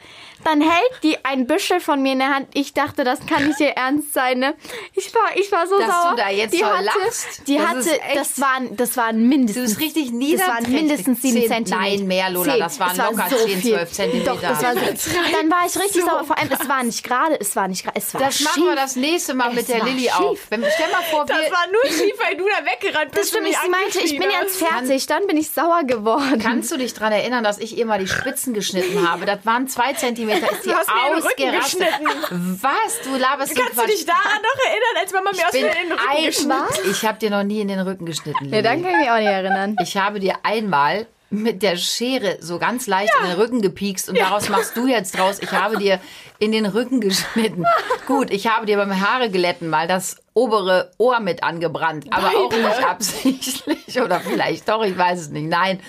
Dann 0.44 0.60
hält 0.60 1.02
die 1.02 1.22
ein 1.24 1.46
Büschel 1.48 1.80
von 1.80 2.00
mir 2.00 2.12
in 2.12 2.20
der 2.20 2.34
Hand. 2.34 2.48
Ich 2.54 2.72
dachte, 2.72 3.02
das 3.04 3.18
kann 3.26 3.48
nicht 3.48 3.58
ihr 3.60 3.70
Ernst 3.70 4.12
sein, 4.14 4.38
ne? 4.38 4.54
Ich 4.94 5.12
war, 5.14 5.36
ich 5.36 5.50
war 5.52 5.66
so 5.66 5.76
Dass 5.78 5.88
sauer. 5.88 6.10
du 6.12 6.16
da 6.16 6.30
jetzt 6.30 6.54
die 6.54 6.58
so 6.58 6.66
hatte, 6.66 6.84
lachst. 6.84 7.48
Die 7.48 7.56
Das 7.58 7.66
hatte, 7.66 8.00
das 8.14 8.40
waren, 8.40 8.76
das 8.76 8.96
waren 8.96 9.28
mindestens. 9.28 9.74
Du 9.74 9.80
bist 9.80 9.96
richtig 9.98 10.10
Das 10.38 10.48
waren 10.48 10.70
mindestens 10.72 11.20
sieben 11.20 11.40
Zehn- 11.40 11.48
Zentimeter. 11.48 11.82
Nein, 11.82 12.06
mehr, 12.06 12.30
Lola. 12.30 12.56
Das 12.58 12.78
waren 12.80 12.96
war 12.96 13.10
locker 13.10 13.26
so 13.28 13.36
10, 13.44 13.60
viel. 13.60 13.72
12 13.74 13.92
Zentimeter. 13.92 14.32
Doch, 14.34 14.40
das 14.40 14.62
war 14.62 14.72
so. 14.74 14.80
Dann 14.80 15.50
war 15.50 15.66
ich 15.66 15.76
richtig 15.78 16.04
sauer. 16.04 16.24
Vor 16.24 16.38
allem, 16.38 16.48
es 16.58 16.68
war 16.68 16.82
nicht 16.84 17.02
gerade, 17.04 17.38
es 17.40 17.56
war 17.56 17.66
nicht 17.68 17.82
gerade, 17.84 17.98
es 17.98 18.14
war 18.14 18.20
Das 18.20 18.36
schief. 18.36 18.46
machen 18.46 18.64
wir 18.66 18.76
das 18.76 18.94
nächste 18.96 19.34
Mal 19.34 19.50
mit 19.50 19.62
Es 19.62 19.66
der 19.66 19.80
war 19.80 19.86
Lilly 19.88 20.10
auf. 20.10 20.38
Wenn, 20.48 20.64
stell 20.74 20.90
mal 20.90 21.02
vor, 21.10 21.28
wir, 21.28 21.34
Das 21.36 21.50
war 21.50 21.66
nur 21.70 21.84
schief, 21.86 22.14
weil 22.18 22.36
du 22.36 22.44
da 22.48 22.64
weggerannt 22.64 23.10
bist. 23.10 23.24
Das 23.24 23.28
stimmt 23.28 23.48
Sie 23.62 23.68
meinte, 23.68 24.00
ich 24.00 24.18
bin 24.18 24.30
jetzt. 24.30 24.59
Fertig. 24.66 25.06
Dann 25.06 25.26
bin 25.26 25.36
ich 25.36 25.50
sauer 25.50 25.84
geworden. 25.84 26.38
Kannst 26.40 26.70
du 26.70 26.76
dich 26.76 26.94
daran 26.94 27.12
erinnern, 27.12 27.44
dass 27.44 27.58
ich 27.58 27.76
ihr 27.76 27.86
mal 27.86 27.98
die 27.98 28.06
Spitzen 28.06 28.54
geschnitten 28.54 29.08
habe? 29.08 29.26
Das 29.26 29.44
waren 29.44 29.68
zwei 29.68 29.92
Zentimeter. 29.92 30.50
Ist 30.50 30.64
die 30.64 30.68
Du 30.70 30.74
hast 30.74 30.88
mir 30.88 31.10
den 31.10 31.22
Rücken 31.22 31.56
ausgerastet. 31.56 32.62
Was? 32.62 33.00
Du 33.04 33.16
laberst 33.16 33.56
Kannst 33.56 33.78
du 33.78 33.86
dich 33.86 34.06
daran 34.06 34.42
noch 34.42 34.64
erinnern, 34.66 34.96
als 35.00 35.12
Mama 35.12 35.30
mir 35.32 35.46
aus 35.46 35.52
den 35.52 35.64
Rücken 35.64 36.26
geschnitten 36.26 36.90
Ich 36.90 37.04
habe 37.04 37.18
dir 37.18 37.30
noch 37.30 37.42
nie 37.42 37.60
in 37.60 37.68
den 37.68 37.80
Rücken 37.80 38.06
geschnitten. 38.06 38.44
Ja, 38.46 38.50
Lilly. 38.50 38.62
dann 38.62 38.82
kann 38.82 38.92
ich 38.92 38.98
mich 38.98 39.10
auch 39.10 39.16
nicht 39.18 39.26
erinnern. 39.26 39.76
Ich 39.82 39.96
habe 39.96 40.20
dir 40.20 40.34
einmal 40.42 41.06
mit 41.30 41.62
der 41.62 41.76
Schere 41.76 42.38
so 42.40 42.58
ganz 42.58 42.88
leicht 42.88 43.12
in 43.22 43.28
den 43.28 43.38
Rücken 43.38 43.62
gepiekst 43.62 44.08
und 44.08 44.18
daraus 44.18 44.48
machst 44.48 44.76
du 44.76 44.88
jetzt 44.88 45.16
draus, 45.16 45.38
ich 45.40 45.52
habe 45.52 45.78
dir 45.78 46.00
in 46.40 46.50
den 46.50 46.66
Rücken 46.66 47.00
geschnitten. 47.00 47.64
Gut, 48.06 48.30
ich 48.30 48.48
habe 48.48 48.66
dir 48.66 48.76
beim 48.76 49.00
Haare 49.00 49.30
glätten 49.30 49.68
mal 49.68 49.86
das 49.86 50.16
obere 50.34 50.90
Ohr 50.98 51.20
mit 51.20 51.44
angebrannt, 51.44 52.06
aber 52.10 52.28
auch 52.36 52.50
nicht 52.50 52.84
absichtlich 52.84 54.00
oder 54.04 54.20
vielleicht 54.20 54.68
doch, 54.68 54.84
ich 54.84 54.98
weiß 54.98 55.20
es 55.20 55.28
nicht. 55.30 55.48
Nein. 55.48 55.80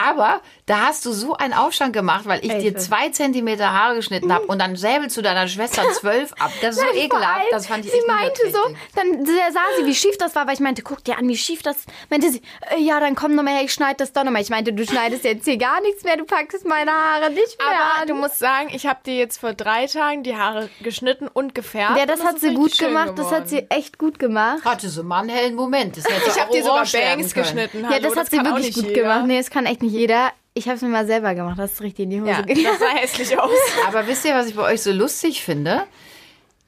Aber 0.00 0.40
da 0.66 0.86
hast 0.86 1.04
du 1.04 1.12
so 1.12 1.34
einen 1.36 1.52
Aufstand 1.52 1.92
gemacht, 1.92 2.22
weil 2.26 2.40
ich 2.44 2.50
dir 2.50 2.56
Hilfe. 2.58 2.78
zwei 2.78 3.08
Zentimeter 3.10 3.72
Haare 3.72 3.96
geschnitten 3.96 4.32
habe 4.32 4.46
und 4.46 4.58
dann 4.60 4.76
säbelst 4.76 5.16
du 5.16 5.22
deiner 5.22 5.46
Schwester 5.48 5.82
zwölf 5.92 6.32
ab. 6.38 6.50
Das 6.62 6.76
ist 6.76 6.80
so 6.80 6.86
Nein, 6.94 6.96
ekelhaft. 7.04 7.46
Das 7.50 7.66
fand 7.66 7.84
ich 7.84 7.90
Sie 7.92 8.00
meinte 8.06 8.42
so, 8.50 8.58
dann 8.94 9.26
sah 9.26 9.60
sie, 9.78 9.86
wie 9.86 9.94
schief 9.94 10.16
das 10.18 10.34
war, 10.34 10.46
weil 10.46 10.54
ich 10.54 10.60
meinte, 10.60 10.82
guck 10.82 11.04
dir 11.04 11.18
an, 11.18 11.28
wie 11.28 11.36
schief 11.36 11.62
das 11.62 11.76
Meinte 12.08 12.30
sie, 12.30 12.40
äh, 12.76 12.80
ja, 12.80 13.00
dann 13.00 13.14
komm 13.14 13.34
nochmal 13.34 13.54
her, 13.54 13.64
ich 13.64 13.72
schneide 13.72 13.96
das 13.98 14.12
doch 14.12 14.24
nochmal. 14.24 14.42
Ich 14.42 14.50
meinte, 14.50 14.72
du 14.72 14.86
schneidest 14.86 15.24
jetzt 15.24 15.44
hier 15.44 15.56
gar 15.58 15.80
nichts 15.82 16.04
mehr, 16.04 16.16
du 16.16 16.24
packst 16.24 16.66
meine 16.66 16.90
Haare 16.92 17.30
nicht 17.30 17.58
mehr 17.58 17.66
Aber 17.68 18.02
an. 18.02 18.08
du 18.08 18.14
musst 18.14 18.38
sagen, 18.38 18.70
ich 18.72 18.86
habe 18.86 19.00
dir 19.04 19.16
jetzt 19.16 19.38
vor 19.38 19.52
drei 19.54 19.86
Tagen 19.86 20.22
die 20.22 20.36
Haare 20.36 20.70
geschnitten 20.82 21.28
und 21.28 21.54
gefärbt. 21.54 21.98
ja, 21.98 22.06
das 22.06 22.20
und 22.20 22.26
hat 22.28 22.38
sie 22.40 22.54
gut 22.54 22.78
gemacht, 22.78 23.12
das 23.16 23.30
hat 23.32 23.48
sie 23.48 23.66
echt 23.70 23.98
gut 23.98 24.18
gemacht. 24.18 24.64
Hatte 24.64 24.88
so 24.88 25.02
einen 25.02 25.28
hellen 25.28 25.54
Moment. 25.54 25.96
Das 25.96 26.04
hätte 26.04 26.30
Ich 26.30 26.40
habe 26.40 26.52
dir 26.52 26.62
sogar 26.62 26.84
Bangs 26.84 27.34
können. 27.34 27.44
geschnitten. 27.44 27.82
ja, 27.82 27.88
Hallo, 27.90 28.08
das 28.08 28.16
hat 28.16 28.30
sie 28.30 28.38
wirklich 28.38 28.74
gut 28.74 28.84
jeder. 28.84 29.02
gemacht. 29.02 29.26
Nee, 29.26 29.38
das 29.38 29.50
kann 29.50 29.66
echt 29.66 29.82
nicht 29.82 29.89
jeder. 29.90 30.32
Ich 30.54 30.66
habe 30.66 30.76
es 30.76 30.82
mir 30.82 30.88
mal 30.88 31.06
selber 31.06 31.34
gemacht, 31.34 31.58
das 31.58 31.72
ist 31.74 31.80
richtig 31.80 32.04
in 32.04 32.10
die 32.10 32.20
Hose 32.20 32.30
Ja, 32.30 32.40
gegangen. 32.40 32.64
das 32.64 32.78
sah 32.80 32.88
hässlich 32.96 33.38
aus. 33.38 33.50
Aber 33.86 34.06
wisst 34.06 34.24
ihr, 34.24 34.34
was 34.34 34.48
ich 34.48 34.56
bei 34.56 34.62
euch 34.62 34.82
so 34.82 34.90
lustig 34.92 35.42
finde? 35.44 35.84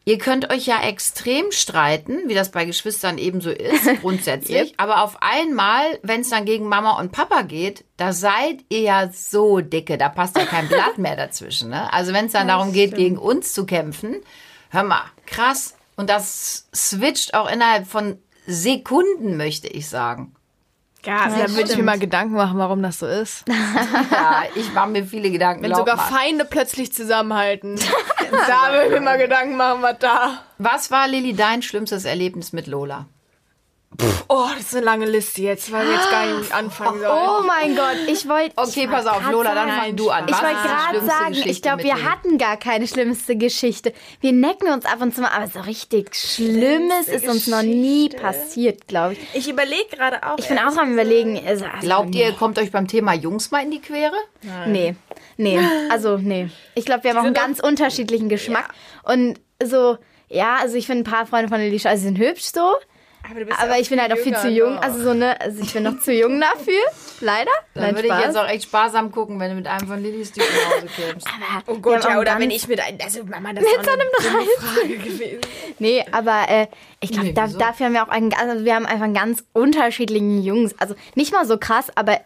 Ihr 0.05 0.19
könnt 0.19 0.53
euch 0.53 0.67
ja 0.67 0.83
extrem 0.83 1.53
streiten, 1.53 2.29
wie 2.29 2.35
das 2.35 2.51
bei 2.51 2.65
Geschwistern 2.65 3.19
ebenso 3.19 3.51
ist, 3.51 3.87
grundsätzlich. 4.01 4.75
Aber 4.77 5.03
auf 5.05 5.19
einmal, 5.23 5.99
wenn 6.03 6.23
es 6.23 6.31
dann 6.31 6.45
gegen 6.45 6.67
Mama 6.69 6.99
und 6.99 7.13
Papa 7.13 7.43
geht, 7.43 7.85
da 7.97 8.13
seid 8.13 8.65
ihr 8.69 8.81
ja 8.81 9.11
so 9.13 9.61
dicke, 9.61 9.99
da 9.99 10.09
passt 10.09 10.37
ja 10.37 10.45
kein 10.45 10.67
Blatt 10.69 10.99
mehr 10.99 11.17
dazwischen. 11.17 11.71
Ne? 11.71 11.93
Also 11.93 12.13
wenn 12.13 12.27
es 12.27 12.33
dann 12.33 12.49
darum 12.49 12.73
geht, 12.73 12.97
gegen 12.97 13.17
uns 13.17 13.53
zu 13.53 13.65
kämpfen, 13.65 14.17
hör 14.71 14.83
mal, 14.83 15.05
krass. 15.27 15.77
Und 15.97 16.09
das 16.11 16.69
switcht 16.75 17.35
auch 17.35 17.49
innerhalb 17.51 17.87
von 17.87 18.19
Sekunden, 18.47 19.37
möchte 19.37 19.69
ich 19.69 19.89
sagen. 19.89 20.35
Ja, 21.05 21.23
also 21.25 21.37
da 21.37 21.51
würde 21.51 21.71
ich 21.71 21.77
mir 21.77 21.83
mal 21.83 21.99
Gedanken 21.99 22.35
machen, 22.35 22.59
warum 22.59 22.83
das 22.83 22.99
so 22.99 23.07
ist. 23.07 23.45
Ja, 24.11 24.45
ich 24.55 24.73
mache 24.73 24.89
mir 24.91 25.05
viele 25.05 25.31
Gedanken. 25.31 25.63
Wenn 25.63 25.75
sogar 25.75 25.97
mal. 25.97 26.03
Feinde 26.03 26.45
plötzlich 26.45 26.93
zusammenhalten. 26.93 27.77
da 28.31 28.73
würde 28.73 28.87
ich 28.87 28.93
mir 28.93 29.01
mal 29.01 29.19
Gedanken 29.19 29.57
machen, 29.57 29.83
was 29.83 29.99
da. 29.99 30.39
Was 30.59 30.91
war, 30.91 31.09
Lilly, 31.09 31.35
dein 31.35 31.63
schlimmstes 31.63 32.05
Erlebnis 32.05 32.53
mit 32.53 32.67
Lola? 32.67 33.07
Oh, 34.29 34.47
das 34.57 34.67
ist 34.67 34.77
eine 34.77 34.85
lange 34.85 35.07
Liste 35.07 35.43
jetzt, 35.43 35.71
weil 35.71 35.87
wir 35.87 35.95
jetzt 35.95 36.11
gar 36.11 36.39
nicht 36.39 36.55
anfangen 36.55 37.01
sollen. 37.01 37.13
Oh 37.13 37.43
mein 37.47 37.77
Gott, 37.77 37.97
ich 38.09 38.29
wollte. 38.29 38.53
Okay, 38.63 38.87
pass 38.87 39.07
auf, 39.07 39.31
Lola, 39.31 39.55
dann 39.55 39.69
fang 39.71 39.97
du 39.97 40.09
an. 40.11 40.27
Ich 40.29 40.35
wollte 40.35 40.55
gerade 40.55 41.05
sagen, 41.05 41.29
Geschichte 41.29 41.51
ich 41.51 41.63
glaube, 41.63 41.83
wir 41.83 42.03
hatten 42.03 42.39
gar 42.39 42.57
keine 42.57 42.87
schlimmste 42.87 43.37
Geschichte. 43.37 43.93
Wir 44.21 44.33
necken 44.33 44.69
uns 44.69 44.85
ab 44.87 45.01
und 45.01 45.15
zu 45.15 45.21
mal, 45.21 45.31
aber 45.31 45.49
so 45.49 45.61
richtig 45.61 46.15
Schlimmes 46.15 47.09
ist 47.09 47.29
uns 47.29 47.47
noch 47.49 47.63
nie 47.63 48.09
passiert, 48.09 48.87
glaube 48.89 49.15
ich. 49.15 49.19
Ich 49.35 49.51
überlege 49.51 49.89
gerade 49.91 50.23
auch. 50.23 50.39
Ich 50.39 50.49
bin 50.49 50.59
auch 50.59 50.77
am 50.77 50.93
überlegen. 50.93 51.41
Also, 51.47 51.65
also 51.67 51.87
Glaubt 51.87 52.15
ihr, 52.15 52.27
ihr 52.27 52.33
kommt 52.33 52.59
euch 52.59 52.71
beim 52.71 52.89
Thema 52.89 53.13
Jungs 53.15 53.51
mal 53.51 53.63
in 53.63 53.71
die 53.71 53.81
Quere? 53.81 54.17
Nee, 54.67 54.95
nee, 55.37 55.61
also 55.91 56.17
nee. 56.19 56.49
Ich 56.75 56.85
glaube, 56.85 57.05
wir 57.05 57.11
haben 57.11 57.19
auch 57.19 57.25
einen 57.25 57.35
ganz 57.35 57.61
unterschiedlichen 57.61 58.29
Geschmack. 58.29 58.69
Und 59.03 59.41
so, 59.63 59.99
ja, 60.29 60.57
also 60.61 60.77
ich 60.77 60.87
finde 60.87 61.03
ein 61.03 61.13
paar 61.13 61.27
Freunde 61.27 61.49
von 61.49 61.59
Lilly, 61.59 61.81
also 61.85 62.01
sie 62.01 62.09
sind 62.09 62.19
hübsch 62.19 62.45
so. 62.45 62.73
Aber, 63.25 63.41
du 63.41 63.47
bist 63.47 63.61
Aber 63.61 63.79
ich 63.79 63.89
bin 63.89 64.01
halt 64.01 64.13
auch 64.13 64.19
viel 64.19 64.37
zu 64.37 64.49
jung. 64.49 64.79
Also 64.79 65.03
so 65.03 65.15
ne, 65.15 65.41
also 65.41 65.63
ich 65.63 65.73
bin 65.73 65.85
noch 65.85 65.99
zu 66.01 66.13
jung 66.13 66.41
dafür. 66.41 66.81
Leider. 67.21 67.51
Dann 67.75 67.85
Nein, 67.85 67.95
würde 67.95 68.09
ich 68.09 68.13
Spaß. 68.13 68.25
jetzt 68.25 68.37
auch 68.37 68.49
echt 68.49 68.63
sparsam 68.65 69.13
gucken, 69.13 69.39
wenn 69.39 69.51
du 69.51 69.57
mit 69.57 69.67
einem 69.67 69.87
von 69.87 70.03
Lillys 70.03 70.33
Typen 70.33 70.49
nach 70.55 70.77
Hause 70.77 70.87
kämst. 70.87 71.29
Oh 71.67 71.79
Gott, 71.79 72.05
ja, 72.05 72.19
oder 72.19 72.39
wenn 72.39 72.51
ich 72.51 72.67
mit 72.67 72.81
einem, 72.81 72.99
also 73.03 73.25
Mama, 73.25 73.53
das 73.53 73.65
mit 73.65 73.85
so 73.85 73.91
einem 73.91 74.09
Frage 74.19 74.99
gewesen. 74.99 75.41
Nee, 75.79 76.05
aber 76.11 76.49
äh, 76.49 76.67
ich 77.01 77.11
glaube, 77.13 77.29
Nee, 77.29 77.33
da, 77.33 77.47
dafür 77.47 77.87
haben 77.87 77.93
wir 77.93 78.03
auch 78.03 78.09
einen, 78.09 78.33
also 78.35 78.65
wir 78.65 78.75
haben 78.75 78.87
einfach 78.87 79.05
einen 79.05 79.15
ganz 79.15 79.45
unterschiedlichen 79.53 80.43
Jungs. 80.43 80.75
Also 80.79 80.95
nicht 81.15 81.33
mal 81.33 81.47
so 81.47 81.59
krass, 81.59 81.87
aber 81.95 82.21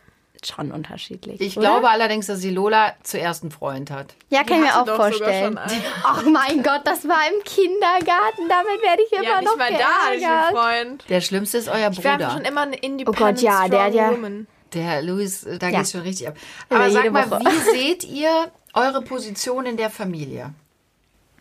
schon 0.45 0.73
unterschiedlich. 0.73 1.41
Ich 1.41 1.57
oder? 1.57 1.69
glaube 1.69 1.89
allerdings, 1.89 2.27
dass 2.27 2.41
die 2.41 2.51
Lola 2.51 2.95
zuerst 3.03 3.43
einen 3.43 3.51
Freund 3.53 3.91
hat. 3.91 4.15
Ja, 4.29 4.45
kann 4.45 4.59
ich 4.59 4.65
mir 4.65 4.81
auch 4.81 4.87
vorstellen. 4.97 5.59
Ach 6.05 6.23
mein 6.31 6.63
Gott, 6.63 6.83
das 6.85 7.07
war 7.09 7.21
im 7.33 7.43
Kindergarten. 7.45 8.49
Damit 8.49 8.83
werde 8.83 9.03
ich 9.07 9.13
immer 9.13 9.23
Ja, 9.25 9.35
noch 9.41 9.57
nicht 9.57 9.59
mal 9.59 9.71
da 9.73 9.79
hatte 9.79 10.17
ich 10.19 10.27
einen 10.27 10.35
geärgert. 10.51 10.51
Freund. 10.53 11.05
Der 11.09 11.21
schlimmste 11.21 11.59
ist 11.59 11.69
euer 11.69 11.91
Ich 11.91 12.05
war 12.05 12.17
Bruder. 12.19 12.31
schon 12.33 12.43
immer 12.43 12.63
eine 12.63 12.77
independent 12.77 13.09
Oh 13.09 13.25
Gott, 13.25 13.41
ja, 13.41 13.69
der 13.69 13.89
ja- 13.89 14.11
woman. 14.11 14.47
Der 14.75 15.01
Luis, 15.01 15.45
äh, 15.45 15.59
da 15.59 15.69
Ja. 15.69 15.79
geht's 15.79 15.93
schon 15.93 16.01
richtig 16.03 16.29
ab. 16.29 16.37
Aber 16.69 16.91
sag 16.91 17.11
mal, 17.13 17.31
Woche. 17.31 17.41
wie 17.41 17.71
seht 17.79 18.05
ihr 18.05 18.51
eure 18.75 19.01
Position 19.03 19.65
in 19.65 19.77
der 19.77 19.91
Familie? 19.91 20.53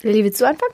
Willst 0.01 0.39
du 0.39 0.45
anfangen? 0.45 0.73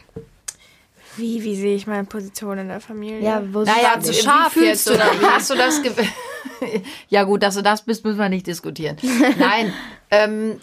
Wie, 1.18 1.44
wie 1.44 1.56
sehe 1.56 1.76
ich 1.76 1.88
meine 1.88 2.06
Position 2.06 2.58
in 2.58 2.68
der 2.70 2.80
Familie? 2.80 3.20
Ja, 3.22 3.44
wo 3.54 3.64
Naja, 3.64 4.00
sie 4.00 4.10
wie 4.12 4.14
scharf 4.14 4.56
jetzt, 4.56 4.88
du 4.88 4.94
oder 4.96 5.10
dich? 5.12 5.28
Hast 5.28 5.50
du 5.50 5.56
das 5.56 5.82
ge 5.82 5.92
Ja 7.10 7.24
gut, 7.24 7.44
dass 7.44 7.56
du 7.56 7.62
das 7.62 7.84
bist, 7.84 8.06
müssen 8.06 8.18
wir 8.20 8.30
nicht 8.30 8.48
diskutieren. 8.48 8.98
Nein, 9.38 9.74
ähm, 10.10 10.62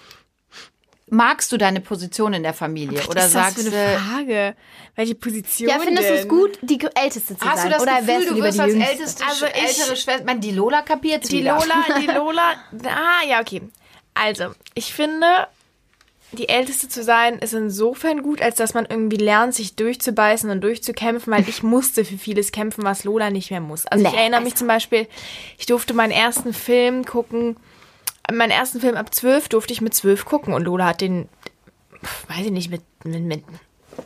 magst 1.11 1.50
du 1.52 1.57
deine 1.57 1.81
Position 1.81 2.35
in 2.35 2.43
der 2.43 2.55
Familie 2.55 3.00
oder 3.09 3.17
Was 3.17 3.26
ist 3.26 3.35
das 3.35 3.55
sagst 3.55 3.62
für 3.64 3.71
du 3.71 3.76
eine 3.76 3.99
Frage? 3.99 4.57
Welche 4.95 5.14
Position 5.14 5.69
Ja, 5.71 5.78
findest 5.78 6.11
du 6.11 6.14
es 6.14 6.28
gut, 6.28 6.59
die 6.62 6.78
Älteste 6.95 7.37
zu 7.37 7.45
Hast 7.47 7.57
sein? 7.62 7.67
du 7.67 7.71
das 7.75 7.83
Oder 7.83 8.00
Gefühl, 8.00 8.26
du 8.37 8.43
wirst 8.43 8.61
als 8.61 8.73
Jüngste? 8.73 8.90
älteste, 8.93 9.25
Also 9.26 9.47
ich- 9.47 9.55
ältere 9.55 9.97
Schwester, 9.97 10.25
man, 10.25 10.40
die 10.40 10.50
Lola 10.52 10.83
kapiert 10.83 11.31
Die 11.31 11.43
Lola, 11.43 11.85
die 12.00 12.07
Lola. 12.14 12.52
Ah, 12.85 13.26
ja, 13.28 13.40
okay. 13.40 13.62
Also, 14.14 14.55
ich 14.75 14.93
finde, 14.93 15.26
die 16.32 16.49
Älteste 16.49 16.88
zu 16.88 17.02
sein, 17.02 17.38
ist 17.38 17.54
insofern 17.54 18.23
gut, 18.23 18.42
als 18.42 18.56
dass 18.56 18.75
man 18.75 18.87
irgendwie 18.88 19.16
lernt, 19.16 19.54
sich 19.54 19.76
durchzubeißen 19.76 20.50
und 20.50 20.61
durchzukämpfen, 20.61 21.32
weil 21.32 21.49
ich 21.49 21.62
musste 21.62 22.04
für 22.04 22.18
vieles 22.18 22.52
kämpfen, 22.52 22.85
was 22.85 23.04
Lola 23.04 23.30
nicht 23.30 23.50
mehr 23.50 23.61
muss. 23.61 23.87
Also 23.87 24.04
ich 24.04 24.12
Nee, 24.12 24.18
erinnere 24.18 24.42
mich 24.42 24.54
zum 24.54 24.68
Beispiel, 24.68 25.06
ich 25.56 25.66
durfte 25.66 25.94
meinen 25.94 26.12
ersten 26.12 26.52
Film 26.52 27.04
gucken, 27.06 27.56
meinen 28.30 28.50
ersten 28.50 28.78
Film 28.80 28.97
ab 28.97 29.14
zwölf 29.14 29.49
durfte 29.49 29.73
ich 29.73 29.80
mit 29.80 29.94
zwölf 29.94 30.26
gucken 30.26 30.52
und 30.52 30.64
Lola 30.64 30.87
hat 30.88 31.00
den, 31.00 31.28
weiß 32.28 32.44
ich 32.44 32.52
nicht, 32.52 32.70
mit, 32.70 32.82
mit, 33.04 33.23
mit 33.23 33.44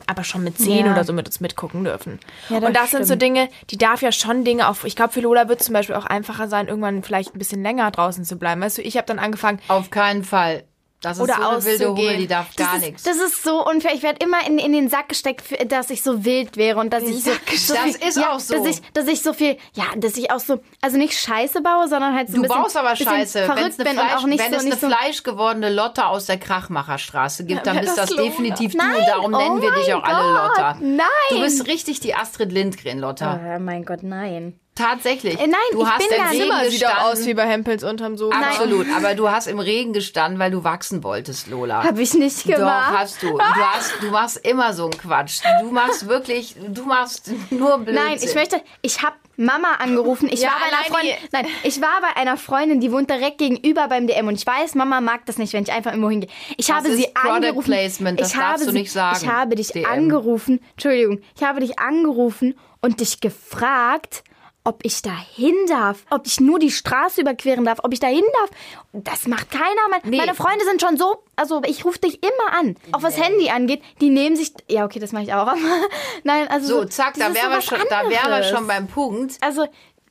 aber 0.07 0.25
schon 0.25 0.43
mit 0.43 0.57
zehn 0.59 0.87
Ja. 0.87 0.93
oder 0.93 1.05
so 1.05 1.13
mit 1.13 1.27
uns 1.27 1.41
mitgucken 1.41 1.85
dürfen. 1.85 2.19
Ja, 2.49 2.61
das 2.61 2.69
und 2.69 2.77
das 2.77 2.91
sind 2.93 3.01
so 3.03 3.09
stimmt. 3.09 3.23
Dinge, 3.23 3.49
die 3.71 3.77
darf 3.79 4.01
ja 4.01 4.11
schon 4.11 4.43
Dinge 4.45 4.69
auf. 4.69 4.85
Ich 4.85 4.97
glaube, 4.97 5.13
für 5.13 5.21
Lola 5.21 5.49
wird 5.49 5.61
es 5.61 5.67
zum 5.67 5.75
Beispiel 5.75 5.97
auch 5.97 6.07
einfacher 6.07 6.49
sein, 6.49 6.69
irgendwann 6.69 7.03
vielleicht 7.03 7.35
ein 7.35 7.39
bisschen 7.39 7.63
länger 7.63 7.91
draußen 7.91 8.25
zu 8.25 8.37
bleiben. 8.37 8.63
Weißt 8.63 8.79
du, 8.79 8.83
ich 8.83 8.97
habe 8.97 9.07
dann 9.07 9.19
angefangen, 9.19 9.61
Auf 9.69 9.91
keinen 9.91 10.25
Fall. 10.25 10.65
Das 11.03 11.19
ist 11.19 11.23
Oder 11.25 11.35
so 11.35 11.43
eine 11.49 11.65
wilde. 11.65 11.89
Hummel, 11.89 12.17
die 12.17 12.27
darf 12.29 12.55
Das 12.55 12.67
gar 12.67 12.77
ist, 12.77 12.83
nichts. 12.87 13.03
das 13.03 13.17
ist 13.17 13.43
so 13.43 13.67
unfair. 13.67 13.93
Ich 13.93 14.03
werde 14.03 14.25
immer 14.25 14.47
in, 14.47 14.59
in 14.59 14.73
den 14.73 14.89
Sack 14.89 15.09
gesteckt, 15.09 15.43
dass 15.71 15.91
ich 15.91 16.03
so 16.03 16.25
wild 16.25 16.57
wäre 16.57 16.79
und 16.79 16.93
dass 16.93 17.03
ich 17.03 17.25
so, 17.25 17.33
so 17.33 17.75
Das 17.75 17.97
viel, 17.97 18.09
ist 18.09 18.17
ja, 18.17 18.31
auch 18.33 18.39
so. 18.41 18.55
Dass 18.55 18.67
ich, 18.67 18.83
dass 18.93 19.09
ich 19.09 19.21
so 19.21 19.33
viel, 19.33 19.57
ja, 19.75 19.85
dass 19.97 20.17
ich 20.17 20.31
auch 20.31 20.39
so, 20.39 20.61
also 20.81 20.97
nicht 20.99 21.19
Scheiße 21.19 21.61
baue, 21.61 21.89
sondern 21.89 22.15
halt 22.15 22.29
so 22.29 22.35
ein 22.35 22.43
Du 22.43 22.43
bisschen, 22.49 22.63
baust 22.63 22.77
aber 22.77 22.95
Scheiße. 22.95 23.41
Wenn 23.41 23.47
verrückt 23.47 23.69
es 23.71 23.81
eine, 23.81 23.89
bin 23.91 23.99
und 23.99 24.07
Fleisch, 24.07 24.23
auch 24.23 24.27
nicht 24.27 24.45
wenn 24.45 24.53
so, 24.53 24.59
es 24.59 24.65
eine 24.65 24.77
so. 24.77 24.87
fleischgewordene 24.89 25.71
Lotte 25.75 26.07
aus 26.07 26.27
der 26.27 26.39
Krachmacherstraße 26.39 27.45
gibt, 27.47 27.67
dann 27.67 27.81
bist 27.81 27.99
das 27.99 28.09
das 28.11 28.17
definitiv 28.17 28.75
Nein, 28.75 28.95
du. 28.95 29.07
Darum 29.07 29.35
oh 29.35 29.39
nennen 29.39 29.61
wir 29.61 29.73
dich 29.73 29.93
auch 29.95 30.05
alle 30.05 30.33
Gott, 30.33 30.49
Lotta. 30.57 30.77
nein. 30.81 31.07
Du 31.31 31.41
bist 31.41 31.67
richtig 31.67 31.99
die 32.01 32.15
Astrid 32.15 32.53
Lindgren, 32.53 32.99
Lotta. 33.01 33.41
Oh 33.57 33.61
mein 33.61 33.85
Gott, 33.85 34.03
nein. 34.03 34.59
Tatsächlich. 34.75 35.35
Äh, 35.39 35.47
nein, 35.49 35.59
du 35.73 35.83
ich 35.83 35.89
hast 35.89 35.99
bin 35.99 36.07
im 36.17 36.17
gar 36.17 36.31
nicht. 36.31 36.41
Regen 36.43 36.51
Zimmer 36.51 36.71
sieht 36.71 36.87
auch 36.87 37.03
aus 37.13 37.27
wie 37.27 37.35
bei 37.35 37.47
Hempels 37.47 37.85
unterm 37.85 38.17
Sofa. 38.17 38.39
Absolut, 38.41 38.87
aber 38.97 39.15
du 39.15 39.31
hast 39.31 39.47
im 39.47 39.59
Regen 39.61 39.93
gestanden, 39.93 40.39
weil 40.39 40.51
du 40.51 40.65
wachsen 40.65 41.05
wolltest, 41.05 41.49
Lola. 41.49 41.85
Habe 41.85 42.01
ich 42.01 42.15
nicht 42.15 42.49
Doch, 42.49 42.57
gemacht. 42.57 42.93
hast 42.97 43.23
du. 43.23 43.29
Du, 43.33 43.39
hast, 43.41 43.93
du 44.01 44.07
machst 44.11 44.39
immer 44.47 44.73
so 44.73 44.85
einen 44.85 44.93
Quatsch. 44.99 45.41
Du 45.61 45.71
machst 45.71 46.09
wirklich, 46.09 46.57
du 46.69 46.85
machst 46.87 47.31
nur 47.51 47.79
Blödsinn. 47.79 47.95
Nein, 48.03 48.19
ich 48.23 48.35
möchte, 48.35 48.63
ich 48.81 49.03
habe 49.03 49.15
Mama 49.37 49.75
angerufen. 49.79 50.29
Ich 50.33 50.41
Ja, 50.41 50.49
war 50.51 50.57
bei 50.61 50.67
einer 50.77 50.85
Freundin, 50.85 51.15
nein, 51.33 51.47
ich 51.65 51.81
war 51.83 52.01
bei 52.01 52.21
einer 52.21 52.37
Freundin, 52.39 52.81
die 52.81 52.93
wohnt 52.93 53.11
direkt 53.11 53.39
gegenüber 53.39 53.89
beim 53.89 54.07
DM 54.07 54.29
und 54.29 54.35
ich 54.35 54.47
weiß, 54.47 54.75
Mama 54.75 55.01
mag 55.03 55.27
das 55.27 55.37
nicht, 55.37 55.53
wenn 55.53 55.65
ich 55.65 55.73
einfach 55.73 55.91
irgendwo 55.93 56.11
hingehe. 56.11 56.31
Ich 56.57 56.71
habe 56.71 56.89
ist 56.89 56.97
sie 56.97 57.09
Product 57.15 57.31
angerufen. 57.37 57.71
Placement, 57.73 58.21
das 58.21 58.29
ich 58.29 58.35
darfst 58.35 58.49
habe 58.53 58.65
du 58.65 58.71
sie, 58.73 58.79
nicht 58.79 58.93
sagen, 58.93 59.19
Ich 59.23 59.29
habe 59.29 59.55
dich 59.57 59.69
DM. 59.69 59.85
angerufen. 59.85 60.61
Entschuldigung, 60.73 61.21
ich 61.37 61.43
habe 61.43 61.61
dich 61.61 61.79
angerufen 61.79 62.55
und 62.81 63.01
dich 63.01 63.21
gefragt, 63.21 64.23
ob 64.65 64.81
ich 64.85 65.03
da 65.03 65.17
hin 65.35 65.55
darf, 65.69 66.05
ob 66.11 66.27
ich 66.27 66.41
nur 66.41 66.59
die 66.59 66.71
Straße 66.71 67.21
überqueren 67.21 67.65
darf, 67.65 67.79
ob 67.83 67.93
ich 67.93 68.01
da 68.01 68.07
hin 68.07 68.25
darf. 68.41 68.51
Das 68.93 69.27
macht 69.27 69.51
keiner. 69.51 69.65
Mein, 69.91 70.17
Meine 70.17 70.35
Freunde 70.35 70.65
sind 70.65 70.81
schon 70.81 70.97
so, 70.97 71.25
also 71.37 71.63
ich 71.67 71.85
rufe 71.85 71.99
dich 71.99 72.23
immer 72.23 72.59
an. 72.59 72.77
Auch 72.93 73.03
was 73.03 73.21
Handy 73.21 73.51
angeht, 73.51 73.83
die 74.01 74.11
nehmen 74.11 74.37
sich, 74.37 74.53
ja 74.69 74.85
okay, 74.85 75.01
das 75.01 75.13
mache 75.13 75.25
ich 75.25 75.35
auch. 75.35 75.53
Nein, 76.25 76.49
also 76.49 76.83
so, 76.83 76.85
zack, 76.85 77.15
da 77.15 77.35
wären 77.35 77.51
wir, 77.51 77.57
was 77.59 77.65
schon, 77.65 77.79
da 77.91 78.09
wären 78.09 78.31
wir 78.31 78.43
schon 78.45 78.67
beim 78.67 78.87
Punkt. 78.87 79.37
Also, 79.41 79.67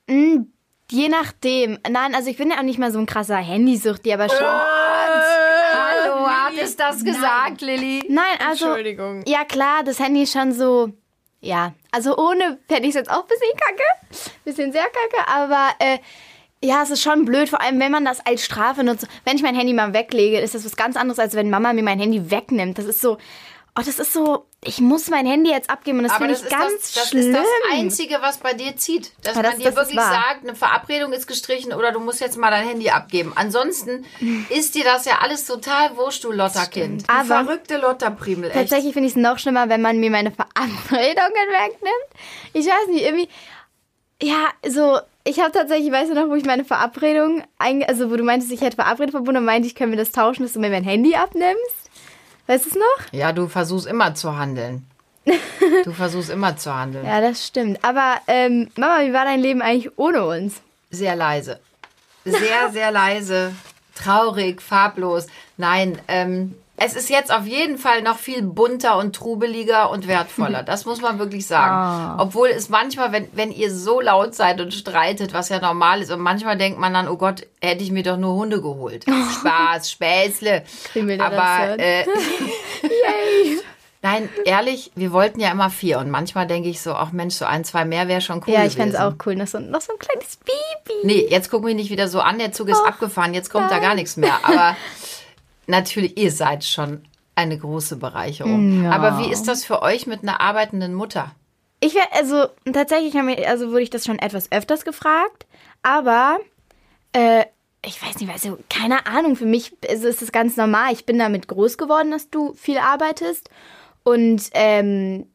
mh, 0.08 0.46
je 0.92 1.08
nachdem. 1.10 1.80
Nein, 1.90 2.14
also 2.14 2.30
ich 2.30 2.38
bin 2.38 2.50
ja 2.52 2.58
auch 2.58 2.64
nicht 2.64 2.80
mal 2.80 2.92
so 2.92 3.00
ein 3.00 3.06
krasser 3.06 3.38
Handysuchti, 3.38 4.12
aber 4.14 4.28
schon. 4.28 4.46
Hallo, 5.74 6.28
hat 6.28 6.54
es 6.62 6.76
das 6.76 7.04
gesagt, 7.04 7.62
Lilly? 7.62 8.04
Nein, 8.10 8.26
also. 8.46 8.66
Entschuldigung. 8.66 9.24
Ja, 9.26 9.46
klar, 9.46 9.84
das 9.84 10.00
Handy 10.00 10.24
ist 10.24 10.34
schon 10.34 10.52
so. 10.52 10.90
Ja, 11.42 11.74
also 11.92 12.16
ohne 12.18 12.60
fände 12.68 12.84
ich 12.84 12.90
es 12.90 12.96
jetzt 12.96 13.10
auch 13.10 13.24
ein 13.24 13.28
bisschen 13.28 13.58
kacke. 13.58 14.34
Bisschen 14.46 14.72
sehr 14.72 14.84
kacke, 14.84 15.28
aber 15.28 15.70
äh, 15.80 15.98
ja, 16.64 16.84
es 16.84 16.92
ist 16.92 17.02
schon 17.02 17.26
blöd, 17.26 17.50
vor 17.50 17.62
allem 17.62 17.80
wenn 17.80 17.92
man 17.92 18.06
das 18.06 18.24
als 18.24 18.46
Strafe 18.46 18.84
nutzt. 18.84 19.08
Wenn 19.26 19.36
ich 19.36 19.42
mein 19.42 19.56
Handy 19.56 19.74
mal 19.74 19.94
weglege, 19.94 20.40
ist 20.40 20.54
das 20.54 20.64
was 20.64 20.76
ganz 20.76 20.96
anderes, 20.96 21.18
als 21.18 21.34
wenn 21.34 21.50
Mama 21.50 21.74
mir 21.74 21.84
mein 21.84 22.00
Handy 22.00 22.30
wegnimmt. 22.30 22.78
Das 22.78 22.86
ist 22.86 23.02
so. 23.02 23.18
Oh, 23.78 23.82
das 23.86 24.00
ist 24.00 24.12
so. 24.12 24.46
Ich 24.64 24.80
muss 24.80 25.10
mein 25.10 25.26
Handy 25.26 25.50
jetzt 25.50 25.70
abgeben 25.70 26.00
und 26.00 26.04
das 26.04 26.14
finde 26.18 26.34
das 26.34 26.44
ich 26.44 26.50
ganz 26.50 26.72
das, 26.82 26.94
das 26.94 27.10
schlimm. 27.10 27.34
ist 27.34 27.40
das 27.40 27.48
Einzige, 27.74 28.18
was 28.22 28.38
bei 28.38 28.54
dir 28.54 28.76
zieht. 28.76 29.12
Dass 29.24 29.36
Ja, 29.36 29.42
das- 29.42 29.54
man 29.54 29.60
dir 29.62 29.66
das 29.72 29.76
wirklich 29.76 29.98
sagt, 30.00 30.44
eine 30.44 30.56
Verabredung 30.56 31.14
ist 31.14 31.26
gestrichen 31.26 31.74
oder 31.74 31.92
du 31.92 32.00
musst 32.00 32.20
jetzt 32.20 32.38
mal 32.38 32.52
dein 32.52 32.68
Handy 32.68 32.90
abgeben. 32.90 33.32
Ansonsten 33.36 34.06
ist 34.50 34.76
dir 34.76 34.84
das 34.84 35.06
ja 35.06 35.20
alles 35.22 35.46
total 35.46 35.96
wurscht, 35.96 36.24
du 36.26 36.32
Lotta-Kind. 36.32 37.04
Du 37.10 37.14
Aber- 37.14 37.26
verrückte 37.46 37.78
Lotta-Primel, 37.78 38.50
echt. 38.50 38.54
Tatsächlich 38.60 38.94
finde 38.94 39.08
ich 39.08 39.16
es 39.16 39.22
noch 39.22 39.40
schlimmer, 39.40 39.68
wenn 39.70 39.82
man 39.82 40.00
mir 40.00 40.12
meine 40.12 40.32
Verabredungen 40.32 40.92
wegnimmt. 41.00 42.10
Ich 42.54 42.66
weiß 42.68 42.88
nicht, 42.90 43.04
irgendwie. 43.06 43.30
Ja, 44.22 44.50
so. 44.68 45.00
Ich 45.24 45.40
habe 45.40 45.52
tatsächlich, 45.52 45.92
weißt 45.92 46.12
du 46.12 46.16
noch, 46.16 46.30
wo 46.30 46.36
ich 46.36 46.46
meine 46.46 46.66
Verabredung, 46.66 47.44
also 47.60 48.12
wo 48.12 48.16
du 48.16 48.24
meintest, 48.24 48.52
ich 48.52 48.62
hätte 48.62 48.76
verabredet 48.76 49.12
verbunden 49.12 49.38
und 49.38 49.46
meinte, 49.46 49.68
ich 49.68 49.76
können 49.76 49.92
wir 49.92 49.98
das 50.00 50.12
tauschen, 50.12 50.44
dass 50.44 50.54
du 50.54 50.60
mir 50.60 50.70
mein 50.72 50.84
Handy 50.84 51.16
abnimmst? 51.16 51.81
Weißt 52.52 52.66
du 52.66 52.70
es 52.72 52.76
noch? 52.76 53.14
Ja, 53.14 53.32
du 53.32 53.48
versuchst 53.48 53.88
immer 53.88 54.14
zu 54.14 54.38
handeln. 54.38 54.86
Du 55.86 55.94
versuchst 55.94 56.30
immer 56.30 56.58
zu 56.58 56.76
handeln. 56.76 57.06
Ja, 57.06 57.22
das 57.22 57.48
stimmt. 57.48 57.82
Aber 57.82 58.16
ähm, 58.28 58.70
Mama, 58.76 59.06
wie 59.06 59.14
war 59.14 59.24
dein 59.24 59.40
Leben 59.40 59.62
eigentlich 59.62 59.98
ohne 59.98 60.26
uns? 60.26 60.62
Sehr 60.90 61.16
leise. 61.16 61.62
Sehr, 62.26 62.70
sehr 62.72 62.92
leise. 62.92 63.56
Traurig, 63.96 64.62
farblos. 64.62 65.28
Nein, 65.56 65.98
ähm, 66.10 66.56
es 66.84 66.94
ist 66.96 67.10
jetzt 67.10 67.34
auf 67.34 67.46
jeden 67.46 67.78
Fall 67.78 68.02
noch 68.02 68.18
viel 68.18 68.42
bunter 68.42 68.98
und 68.98 69.16
trubeliger 69.16 69.90
und 69.90 70.08
wertvoller. 70.08 70.64
Das 70.72 70.86
muss 70.86 71.02
man 71.02 71.20
wirklich 71.20 71.48
sagen. 71.48 72.20
Obwohl 72.22 72.48
es 72.48 72.70
manchmal, 72.70 73.12
wenn, 73.12 73.28
wenn 73.34 73.52
ihr 73.52 73.74
so 73.74 74.00
laut 74.00 74.34
seid 74.36 74.62
und 74.62 74.74
streitet, 74.74 75.34
was 75.34 75.50
ja 75.50 75.60
normal 75.60 76.02
ist, 76.02 76.12
und 76.12 76.22
manchmal 76.22 76.58
denkt 76.58 76.80
man 76.80 76.94
dann, 76.94 77.10
oh 77.10 77.18
Gott, 77.18 77.46
hätte 77.60 77.84
ich 77.84 77.92
mir 77.92 78.04
doch 78.04 78.16
nur 78.16 78.36
Hunde 78.36 78.62
geholt. 78.62 79.06
Spaß, 79.40 79.92
Späßle. 79.92 80.64
Aber 81.20 81.78
äh, 81.78 82.06
Nein, 84.04 84.30
ehrlich, 84.46 84.92
wir 84.96 85.12
wollten 85.12 85.40
ja 85.40 85.52
immer 85.52 85.70
vier 85.70 86.00
und 86.00 86.10
manchmal 86.10 86.48
denke 86.48 86.70
ich 86.70 86.82
so, 86.82 86.94
ach 86.94 87.12
Mensch, 87.12 87.36
so 87.36 87.46
ein, 87.46 87.64
zwei 87.64 87.86
mehr 87.86 88.08
wäre 88.08 88.22
schon 88.22 88.42
cool 88.48 88.54
ja, 88.54 88.66
ich 88.66 88.76
fände 88.76 88.96
es 88.96 89.00
auch 89.00 89.14
cool. 89.26 89.36
Noch 89.36 89.46
so, 89.46 89.60
noch 89.60 89.82
so 89.82 89.94
ein 89.94 90.00
kleines 90.00 90.38
Baby. 90.38 91.00
Nee, 91.04 91.28
jetzt 91.30 91.52
guck 91.52 91.64
mich 91.64 91.76
nicht 91.76 91.92
wieder 91.92 92.08
so 92.08 92.20
an, 92.20 92.40
der 92.40 92.52
Zug 92.52 92.70
ist 92.70 92.82
abgefahren, 92.82 93.36
jetzt 93.36 93.52
kommt 93.52 93.70
da 93.70 93.78
gar 93.78 93.94
nichts 93.94 94.18
mehr. 94.18 94.40
Aber 94.44 94.76
natürlich, 95.72 96.18
ihr 96.18 96.32
seid 96.32 96.64
schon 96.64 97.02
eine 97.34 97.58
große 97.58 97.96
Bereicherung. 97.96 98.86
Aber 98.92 99.20
wie 99.20 99.32
ist 99.32 99.48
das 99.48 99.66
für 99.66 99.82
euch 99.82 100.06
mit 100.06 100.22
einer 100.22 100.42
arbeitenden 100.42 100.94
Mutter? 100.94 101.32
Ich 101.80 101.96
wäre, 101.96 102.06
also 102.12 102.46
tatsächlich 102.72 103.14
wir, 103.14 103.50
also 103.50 103.72
wurde 103.72 103.82
ich 103.82 103.90
das 103.90 104.06
schon 104.06 104.20
etwas 104.20 104.52
öfters 104.52 104.86
gefragt, 104.86 105.48
aber 105.82 106.38
äh, 107.14 107.46
ich 107.84 108.00
weiß 108.06 108.20
nicht, 108.20 108.32
also 108.32 108.60
keine 108.70 109.08
Ahnung, 109.08 109.36
für 109.36 109.48
mich 109.48 109.74
ist 109.82 110.04
ist 110.04 110.22
es 110.22 110.32
ganz 110.32 110.56
normal. 110.56 110.94
Ich 110.94 111.08
bin 111.08 111.18
damit 111.18 111.48
groß 111.48 111.80
geworden, 111.80 112.12
dass 112.12 112.30
du 112.30 112.54
viel 112.54 112.78
arbeitest. 112.78 113.50
Und 114.04 114.50
ähm, 114.54 115.28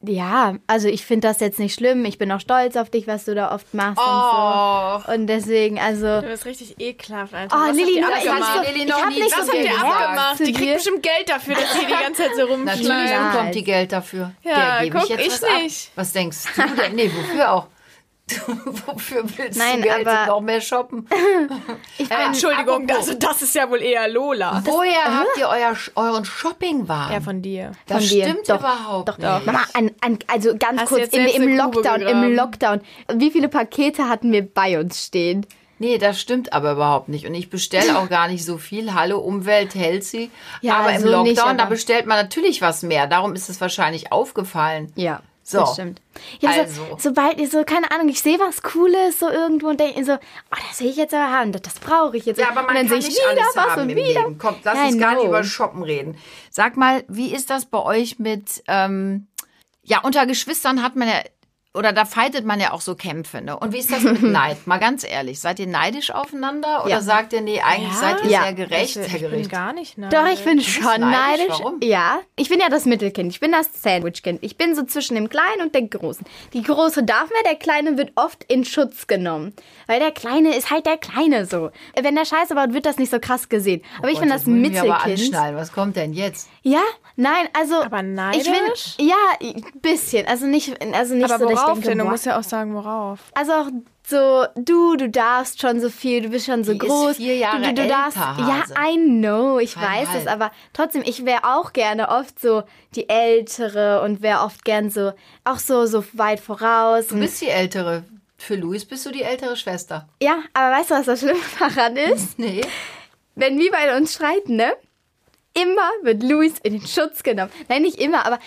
ja, 0.00 0.54
also 0.68 0.86
ich 0.88 1.04
finde 1.04 1.26
das 1.28 1.40
jetzt 1.40 1.58
nicht 1.58 1.74
schlimm. 1.74 2.04
Ich 2.04 2.18
bin 2.18 2.30
auch 2.30 2.40
stolz 2.40 2.76
auf 2.76 2.88
dich, 2.88 3.06
was 3.08 3.24
du 3.24 3.34
da 3.34 3.52
oft 3.52 3.74
machst 3.74 3.98
und 3.98 5.06
so. 5.06 5.12
Und 5.12 5.26
deswegen, 5.26 5.78
also. 5.80 6.20
Du 6.20 6.28
bist 6.28 6.46
richtig 6.46 6.76
ekelhaft, 6.80 7.34
Alter. 7.34 7.56
Oh, 7.56 7.68
Was 7.68 7.76
Lilly, 7.76 8.00
nur, 8.00 8.10
ich, 8.16 8.24
Lilly 8.24 8.82
ich 8.84 8.88
noch 8.88 9.02
hab 9.02 9.08
nie. 9.08 9.20
nicht 9.22 9.36
Was 9.38 9.46
so 9.46 9.52
habt 9.52 9.64
ihr 9.64 9.70
abgemacht? 9.72 10.38
Die 10.40 10.52
kriegt 10.52 10.74
bestimmt 10.74 11.02
Geld 11.02 11.28
dafür, 11.28 11.54
dass 11.56 11.72
sie 11.72 11.86
die 11.86 11.92
ganze 12.04 12.22
Zeit 12.22 12.30
so 12.36 12.46
Natürlich 12.56 12.88
rumschleimt. 12.88 13.32
bekommt 13.32 13.54
die 13.56 13.64
Geld 13.64 13.92
dafür. 13.92 14.30
Ja, 14.44 14.76
Der 14.78 14.84
gebe 14.84 14.98
guck, 14.98 15.04
ich 15.04 15.16
jetzt 15.16 15.26
ich 15.26 15.32
was 15.32 15.44
ab. 15.44 15.62
nicht. 15.62 15.90
Was 15.96 16.12
denkst 16.12 16.38
du 16.54 16.62
denn? 16.76 16.94
Nee, 16.94 17.10
wofür 17.14 17.52
auch? 17.52 17.66
wofür 18.86 19.24
willst 19.36 19.58
Nein, 19.58 19.82
du 19.82 19.88
Geld 19.88 20.06
aber- 20.06 20.26
noch 20.26 20.40
mehr 20.40 20.60
shoppen? 20.60 21.06
Ich 21.98 22.10
Äh, 22.10 22.26
Entschuldigung, 22.26 22.84
apropos. 22.88 23.06
das, 23.06 23.18
das 23.18 23.42
ist 23.42 23.54
ja 23.54 23.68
wohl 23.70 23.82
eher 23.82 24.08
Lola. 24.08 24.62
Woher 24.64 25.18
habt 25.18 25.36
ihr 25.38 25.48
euer, 25.48 25.74
euren 25.96 26.24
Shoppingwagen? 26.24 27.12
Ja, 27.14 27.20
von 27.20 27.42
dir. 27.42 27.72
das 27.86 27.98
von 28.04 28.08
dir. 28.08 28.24
stimmt 28.28 28.48
Doch, 28.48 28.60
überhaupt 28.60 29.08
Doch, 29.08 29.18
nicht. 29.18 29.28
doch. 29.28 29.44
Mama, 29.46 29.60
an, 29.74 29.90
an, 30.00 30.18
also 30.26 30.56
ganz 30.56 30.80
Hast 30.82 30.88
kurz, 30.88 31.08
im, 31.12 31.26
im 31.26 31.56
Lockdown, 31.56 32.00
im? 32.02 32.34
Lockdown. 32.34 32.80
Wie 33.14 33.30
viele 33.30 33.48
Pakete 33.48 34.08
hatten 34.08 34.32
wir 34.32 34.46
bei 34.46 34.78
uns 34.78 35.04
stehen? 35.06 35.46
Nee, 35.80 35.98
das 35.98 36.20
stimmt 36.20 36.52
aber 36.52 36.72
überhaupt 36.72 37.08
nicht. 37.08 37.24
Und 37.26 37.34
ich 37.34 37.50
bestelle 37.50 37.98
auch 37.98 38.08
gar 38.08 38.26
nicht 38.28 38.44
so 38.44 38.58
viel. 38.58 38.94
Hallo, 38.94 39.18
Umwelt, 39.18 39.74
healthy. 39.76 40.30
Ja, 40.60 40.78
aber 40.78 40.92
im 40.92 41.02
so 41.02 41.06
Lockdown, 41.08 41.22
nicht, 41.24 41.38
da 41.38 41.44
aber- 41.50 41.66
bestellt 41.66 42.06
man 42.06 42.16
natürlich 42.18 42.60
was 42.62 42.82
mehr. 42.82 43.06
Darum 43.06 43.34
ist 43.34 43.48
es 43.48 43.60
wahrscheinlich 43.60 44.10
aufgefallen. 44.10 44.92
Ja, 44.96 45.20
So. 45.50 45.60
das 45.60 45.72
stimmt. 45.74 46.00
Ja, 46.40 46.50
Also. 46.50 46.84
so, 46.90 46.96
sobald 46.98 47.40
ich 47.40 47.50
so, 47.50 47.64
keine 47.64 47.90
Ahnung, 47.90 48.08
ich 48.08 48.20
sehe 48.20 48.38
was 48.38 48.62
Cooles 48.62 49.18
so 49.18 49.28
irgendwo 49.30 49.68
und 49.68 49.80
denke 49.80 50.04
so, 50.04 50.12
oh, 50.14 50.56
das 50.68 50.80
will 50.80 50.88
ich 50.90 50.96
jetzt 50.96 51.14
aber 51.14 51.30
haben, 51.32 51.52
das, 51.52 51.62
das 51.62 51.74
brauche 51.80 52.16
ich 52.16 52.26
jetzt. 52.26 52.38
Ja, 52.38 52.50
aber 52.50 52.62
man 52.62 52.76
kann 52.76 52.88
sehe 52.88 52.98
ich 52.98 53.06
nicht 53.06 53.18
wieder 53.18 53.30
alles 53.42 53.56
was 53.56 53.66
haben 53.70 53.88
im 53.88 53.96
wieder. 53.96 54.20
Leben. 54.22 54.38
Kommt, 54.38 54.58
lass 54.64 54.76
Ja, 54.76 54.84
uns 54.86 54.98
gar 54.98 55.10
nicht 55.12 55.20
know. 55.20 55.28
über 55.30 55.44
Shoppen 55.44 55.82
reden. 55.82 56.18
Sag 56.50 56.76
mal, 56.76 57.04
wie 57.08 57.32
ist 57.34 57.48
das 57.50 57.64
bei 57.66 57.82
euch 57.82 58.18
mit, 58.18 58.62
ähm, 58.68 59.26
ja, 59.82 60.00
unter 60.02 60.26
Geschwistern 60.26 60.82
hat 60.82 60.96
man 60.96 61.08
ja, 61.08 61.20
oder 61.74 61.92
da 61.92 62.04
fightet 62.06 62.44
man 62.44 62.60
ja 62.60 62.72
auch 62.72 62.80
so 62.80 62.94
Kämpfe, 62.94 63.40
ne? 63.42 63.56
Und 63.58 63.72
wie 63.72 63.78
ist 63.78 63.92
das 63.92 64.02
mit 64.02 64.22
Neid? 64.22 64.66
Mal 64.66 64.78
ganz 64.78 65.04
ehrlich, 65.08 65.38
seid 65.38 65.60
ihr 65.60 65.66
neidisch 65.66 66.10
aufeinander 66.10 66.80
oder 66.84 66.90
Ja. 66.90 67.00
sagt 67.00 67.32
ihr, 67.34 67.40
nee, 67.40 67.60
eigentlich 67.60 67.92
seid 67.94 68.24
ihr 68.24 68.30
Ja. 68.30 68.42
sehr 68.44 68.52
gerecht, 68.54 68.84
ich, 68.84 68.94
sehr 68.94 69.04
ich 69.06 69.12
bin 69.12 69.20
gerecht? 69.30 69.50
gar 69.50 69.72
nicht 69.72 69.98
ne? 69.98 70.08
Doch, 70.08 70.26
ich 70.32 70.42
bin 70.44 70.60
schon 70.60 71.00
neidisch? 71.00 71.38
neidisch. 71.46 71.46
Warum? 71.60 71.80
Ja, 71.82 72.18
ich 72.36 72.48
bin 72.48 72.58
ja 72.58 72.68
das 72.68 72.84
Mittelkind. 72.84 73.30
Ich 73.32 73.38
bin 73.40 73.52
das 73.52 73.68
Sandwichkind. 73.82 74.38
Ich 74.42 74.56
bin 74.56 74.74
so 74.74 74.82
zwischen 74.84 75.14
dem 75.14 75.28
Kleinen 75.28 75.60
und 75.62 75.74
dem 75.74 75.90
Großen. 75.90 76.26
Die 76.54 76.62
Große 76.62 77.02
darf 77.04 77.28
mehr, 77.30 77.42
der 77.44 77.56
Kleine 77.56 77.96
wird 77.98 78.12
oft 78.16 78.44
in 78.44 78.64
Schutz 78.64 79.06
genommen. 79.06 79.52
Weil 79.86 80.00
der 80.00 80.10
Kleine 80.10 80.56
ist 80.56 80.70
halt 80.70 80.86
der 80.86 80.96
Kleine 80.98 81.44
so. 81.46 81.70
Wenn 82.00 82.14
der 82.16 82.24
Scheiße 82.24 82.54
baut, 82.54 82.72
wird 82.72 82.86
das 82.86 82.98
nicht 82.98 83.10
so 83.10 83.20
krass 83.20 83.48
gesehen. 83.48 83.82
Aber 83.98 84.10
ich 84.10 84.18
bin 84.18 84.28
das 84.30 84.42
ich 84.42 84.48
mich 84.48 84.78
aber 84.80 84.88
Mittelkind. 84.88 85.20
anschnallen. 85.20 85.56
Was 85.56 85.72
kommt 85.72 85.96
denn 85.96 86.12
jetzt? 86.12 86.48
Ja, 86.62 86.82
nein, 87.16 87.46
also. 87.52 87.82
Aber 87.82 87.98
Ich 88.00 88.04
neidisch? 88.04 88.96
bin, 88.96 89.08
ja, 89.08 89.14
ein 89.40 89.64
bisschen. 89.80 90.26
Also 90.26 90.46
nicht, 90.46 90.74
also 90.94 91.14
nicht 91.14 91.30
Aber 91.30 91.38
so, 91.44 91.50
ich 91.50 91.57
worauf 91.62 91.72
denke, 91.74 91.88
denn? 91.90 91.98
Du 91.98 92.04
musst 92.04 92.26
ja 92.26 92.38
auch 92.38 92.42
sagen, 92.42 92.74
worauf. 92.74 93.18
Also 93.34 93.52
auch 93.52 93.66
so, 94.06 94.46
du, 94.56 94.96
du 94.96 95.08
darfst 95.10 95.60
schon 95.60 95.80
so 95.80 95.90
viel, 95.90 96.22
du 96.22 96.30
bist 96.30 96.46
schon 96.46 96.64
so 96.64 96.72
Die 96.72 96.78
ist 96.78 96.86
groß. 96.86 97.16
vier 97.16 97.36
Jahre 97.36 97.60
du, 97.60 97.74
du, 97.74 97.82
du 97.82 97.88
darfst, 97.88 98.16
älter, 98.16 98.48
Ja. 98.76 98.88
I 98.90 98.96
know, 98.96 99.58
ich 99.58 99.76
weiß 99.76 99.82
Zweieinhalb. 99.84 100.20
es, 100.22 100.26
aber 100.26 100.50
trotzdem, 100.72 101.02
ich 101.04 101.24
wäre 101.26 101.44
auch 101.44 101.72
gerne 101.74 102.08
oft 102.08 102.40
so 102.40 102.62
die 102.94 103.08
Ältere 103.08 104.02
und 104.02 104.22
wäre 104.22 104.40
oft 104.40 104.64
gern 104.64 104.88
so, 104.90 105.12
auch 105.44 105.58
so, 105.58 105.84
so 105.86 106.04
weit 106.14 106.40
voraus. 106.40 107.08
Du 107.08 107.14
Und, 107.14 107.20
bist 107.20 107.40
die 107.42 107.48
Ältere. 107.48 108.04
Für 108.40 108.54
Luis 108.54 108.84
bist 108.84 109.04
du 109.04 109.10
die 109.10 109.22
ältere 109.22 109.56
Schwester. 109.56 110.08
ja, 110.22 110.38
aber 110.54 110.76
weißt 110.76 110.90
du, 110.90 110.94
was 110.94 111.06
das 111.06 111.18
Schlimme 111.20 111.40
daran 111.58 111.96
ist? 111.96 112.38
Nee. 112.38 112.60
Wenn 113.34 113.58
wir 113.58 113.70
bei 113.70 113.96
uns 113.96 114.14
streiten, 114.14 114.56
ne? 114.56 114.72
Immer 115.54 115.90
wird 116.02 116.22
Luis 116.22 116.54
in 116.62 116.74
den 116.78 116.86
Schutz 116.86 117.22
genommen. 117.24 117.50
Nein, 117.68 117.82
nicht 117.82 117.98
immer, 118.00 118.24
aber 118.26 118.38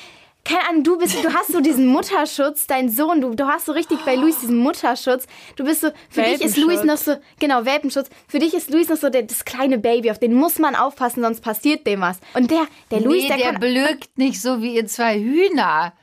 keine 0.44 0.68
Ahnung, 0.70 0.84
du 0.84 0.98
bist, 0.98 1.24
du 1.24 1.34
hast 1.34 1.52
so 1.52 1.62
diesen 1.62 1.88
Mutterschutz, 1.88 2.66
dein 2.68 2.90
Sohn, 2.90 3.22
du, 3.22 3.36
du 3.36 3.46
hast 3.48 3.66
so 3.68 3.72
richtig 3.74 4.00
bei 4.06 4.16
Luis 4.16 4.40
diesen 4.40 4.58
Mutterschutz. 4.58 5.28
Du 5.56 5.64
bist 5.64 5.82
so, 5.82 5.90
für 6.10 6.24
dich 6.24 6.42
ist 6.42 6.58
Luis 6.58 6.84
noch 6.84 6.98
so, 6.98 7.16
genau, 7.40 7.64
Welpenschutz. 7.66 8.10
Für 8.28 8.40
dich 8.40 8.54
ist 8.54 8.70
Luis 8.72 8.90
noch 8.90 8.98
so 8.98 9.10
der, 9.10 9.24
das 9.24 9.46
kleine 9.46 9.78
Baby, 9.78 10.10
auf 10.10 10.18
den 10.20 10.34
muss 10.34 10.58
man 10.58 10.76
aufpassen, 10.76 11.22
sonst 11.22 11.42
passiert 11.42 11.86
dem 11.86 12.02
was. 12.02 12.20
Und 12.34 12.50
der, 12.50 12.66
der 12.90 13.02
Luis, 13.02 13.24
nee, 13.24 13.28
der, 13.28 13.38
der, 13.38 13.52
kann, 13.52 13.60
blökt 13.60 14.18
nicht 14.18 14.42
so 14.42 14.62
wie 14.62 14.76
ihr 14.76 14.88
zwei 14.88 15.20
Hühner. 15.20 15.94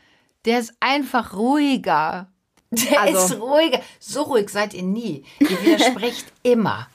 Der 0.45 0.61
ist 0.61 0.73
einfach 0.81 1.35
ruhiger. 1.35 2.29
Der 2.71 3.01
Also- 3.01 3.35
ist 3.35 3.41
ruhiger. 3.43 3.81
So 3.99 4.23
ruhig 4.23 4.51
seid 4.51 4.73
ihr 4.75 4.83
nie. 4.85 5.25
Ihr 5.41 5.49
widersprecht 5.65 6.27
immer. 6.43 6.87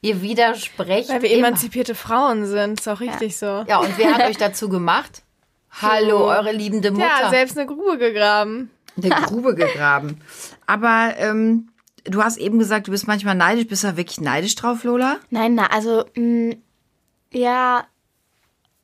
Ihr 0.00 0.20
widersprecht 0.22 1.08
Weil 1.10 1.22
wir 1.22 1.30
immer. 1.30 1.48
emanzipierte 1.48 1.94
Frauen 1.94 2.46
sind. 2.46 2.80
Ist 2.80 2.88
auch 2.88 3.00
richtig 3.00 3.36
so. 3.36 3.64
Ja, 3.68 3.78
und 3.78 3.96
wer 3.98 4.14
hat 4.14 4.28
euch 4.28 4.36
dazu 4.36 4.68
gemacht? 4.68 5.22
Hallo, 5.80 6.26
eure 6.28 6.52
liebende 6.52 6.90
Mutter. 6.90 7.06
Ja, 7.22 7.30
selbst 7.30 7.56
eine 7.56 7.66
Grube 7.66 7.98
gegraben. 7.98 8.70
eine 8.96 9.14
Grube 9.26 9.54
gegraben. 9.54 10.20
Aber 10.66 11.14
ähm, 11.18 11.68
du 12.04 12.22
hast 12.22 12.36
eben 12.36 12.58
gesagt, 12.58 12.86
du 12.88 12.90
bist 12.90 13.06
manchmal 13.06 13.34
neidisch. 13.34 13.66
Bist 13.68 13.84
du 13.84 13.88
da 13.88 13.96
wirklich 13.96 14.20
neidisch 14.20 14.54
drauf, 14.54 14.84
Lola? 14.84 15.18
nein, 15.30 15.54
na, 15.54 15.66
also, 15.66 16.04
mh, 16.14 16.56
ja, 17.32 17.84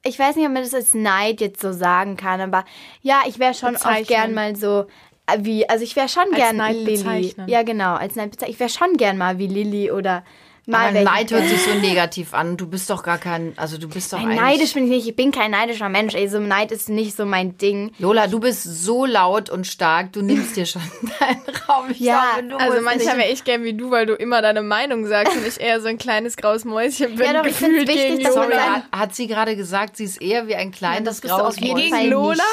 ich 0.05 0.19
weiß 0.19 0.37
nicht, 0.37 0.47
ob 0.47 0.53
man 0.53 0.63
das 0.63 0.75
als 0.75 0.93
Neid 0.95 1.41
jetzt 1.41 1.61
so 1.63 1.73
sagen 1.73 2.17
kann, 2.17 2.41
aber 2.41 2.65
ja, 3.01 3.23
ich 3.27 3.39
wäre 3.39 3.55
schon 3.55 3.75
oft 3.75 3.85
Bezeichnen. 3.85 4.07
gern 4.07 4.35
mal 4.35 4.55
so, 4.55 4.87
äh, 5.27 5.39
wie, 5.41 5.67
also 5.69 5.83
ich 5.83 5.97
wäre 5.97 6.09
schon 6.11 6.31
gern 6.33 6.57
Neid 6.57 6.77
Lilly. 6.77 6.99
bezeichnen. 6.99 7.49
Ja, 7.49 7.63
genau, 7.63 7.95
als 7.95 8.15
Neid 8.15 8.31
bezeichnen. 8.33 8.53
Ich 8.53 8.61
wäre 8.61 8.71
schon 8.71 8.97
gern 8.99 9.17
mal 9.17 9.39
wie 9.39 9.47
Lilly 9.47 9.91
oder 9.91 10.23
mal 10.67 10.89
Aber 10.89 11.03
Neid 11.03 11.31
hört 11.31 11.47
sich 11.49 11.61
so 11.63 11.75
negativ 11.75 12.35
an. 12.35 12.57
Du 12.57 12.67
bist 12.67 12.89
doch 12.91 13.03
gar 13.03 13.19
kein, 13.19 13.53
also 13.57 13.79
du 13.79 13.89
bist 13.89 14.13
doch 14.13 14.21
Nein, 14.23 14.37
neidisch 14.37 14.75
bin 14.75 14.85
ich 14.85 14.91
nicht. 14.91 15.09
Ich 15.09 15.17
bin 15.17 15.31
kein 15.33 15.51
neidischer 15.51 15.89
Mensch. 15.89 16.15
Ey, 16.15 16.29
so 16.29 16.39
Neid 16.39 16.73
ist 16.73 16.89
nicht 16.89 17.17
so 17.17 17.25
mein 17.25 17.59
Ding. 17.59 17.93
Lola, 17.99 18.27
du 18.27 18.41
bist 18.41 18.63
so 18.65 19.05
laut 19.05 19.51
und 19.51 19.67
stark, 19.67 20.13
du 20.13 20.23
nimmst 20.23 20.57
dir 20.57 20.67
schon 20.67 20.83
deinen 21.21 21.43
Raum. 21.69 21.91
Ich 21.91 22.01
Ja, 22.01 22.35
glaube, 22.39 22.49
du 22.49 22.57
Also 22.57 22.81
manchmal 22.83 23.19
wäre 23.19 23.31
ich 23.31 23.45
gern 23.45 23.63
wie 23.65 23.75
du, 23.75 23.91
weil 23.91 24.07
du 24.07 24.15
immer 24.15 24.43
deine 24.43 24.63
Meinung 24.63 25.07
sagst 25.07 25.37
und 25.37 25.47
ich 25.47 25.61
eher 25.61 25.81
so 25.81 25.89
ein 25.89 25.99
kleines 25.99 26.37
graues 26.37 26.65
Mäuschen 26.65 27.17
bin. 27.17 27.27
Ja, 27.27 27.33
doch, 27.35 27.47
ich 27.47 27.55
find's 27.57 27.81
gefühlt 27.81 27.89
wichtig, 27.89 28.25
dass 28.25 28.35
Lola. 28.35 28.83
hat, 28.93 29.15
sie 29.15 29.27
gerade 29.27 29.57
gesagt, 29.57 29.97
sie 29.97 30.05
ist 30.05 30.21
eher 30.21 30.47
wie 30.49 30.55
ein 30.55 30.71
kleines 30.71 31.21
du 31.21 31.29
graues 31.29 31.61
Mäuschen. 31.61 31.77
Gegen 31.77 32.11
Lola? 32.11 32.35
nicht. 32.35 32.45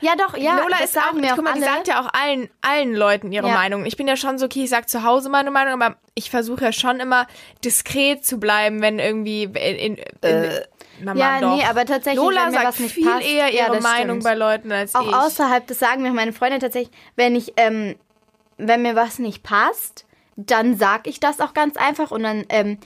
Ja, 0.00 0.14
doch, 0.16 0.36
ja. 0.36 0.60
Lola 0.60 0.78
ist 0.82 0.96
auch, 0.96 1.12
mir 1.12 1.32
auch 1.32 1.36
guck 1.36 1.44
mal, 1.44 1.54
die 1.54 1.62
alle. 1.62 1.72
sagt 1.74 1.88
ja 1.88 2.00
auch 2.00 2.08
allen, 2.12 2.48
allen 2.60 2.94
Leuten 2.94 3.32
ihre 3.32 3.48
Ja. 3.48 3.54
Meinung. 3.54 3.84
Ich 3.84 3.96
bin 3.96 4.06
ja 4.06 4.16
schon 4.16 4.38
so, 4.38 4.46
okay, 4.46 4.64
ich 4.64 4.70
sag 4.70 4.88
zu 4.88 5.02
Hause 5.02 5.28
meine 5.28 5.50
Meinung, 5.50 5.80
aber 5.80 5.96
ich 6.14 6.30
versuche 6.30 6.64
ja 6.64 6.72
schon 6.72 7.00
immer 7.00 7.26
diskret 7.64 8.24
zu 8.24 8.38
bleiben, 8.38 8.80
wenn 8.80 8.98
irgendwie 8.98 9.44
in, 9.44 9.96
in, 9.96 9.96
in 10.22 10.50
Mama, 11.04 11.18
ja, 11.20 11.40
doch. 11.40 11.56
nee, 11.56 11.64
aber 11.64 11.84
tatsächlich, 11.84 12.22
Lola 12.22 12.46
wenn 12.46 12.50
mir 12.50 12.54
sagt 12.54 12.66
was 12.68 12.78
nicht 12.80 12.94
viel 12.94 13.04
passt, 13.08 13.26
eher 13.26 13.48
ja, 13.52 13.66
ihre 13.66 13.76
das 13.76 13.84
Meinung 13.84 14.20
stimmt. 14.20 14.24
bei 14.24 14.34
Leuten 14.34 14.72
als 14.72 14.94
auch 14.94 15.06
ich. 15.06 15.14
außerhalb, 15.14 15.66
das 15.66 15.78
sagen 15.78 16.02
mir 16.02 16.12
meine 16.12 16.32
Freunde 16.32 16.58
tatsächlich, 16.58 16.94
wenn 17.14 17.36
ich, 17.36 17.52
ähm, 17.56 17.96
wenn 18.56 18.82
mir 18.82 18.96
was 18.96 19.18
nicht 19.18 19.42
passt, 19.42 20.06
dann 20.36 20.76
sag 20.76 21.06
ich 21.06 21.20
das 21.20 21.40
auch 21.40 21.54
ganz 21.54 21.76
einfach 21.76 22.10
und 22.10 22.22
dann 22.22 22.44
ähm, 22.48 22.78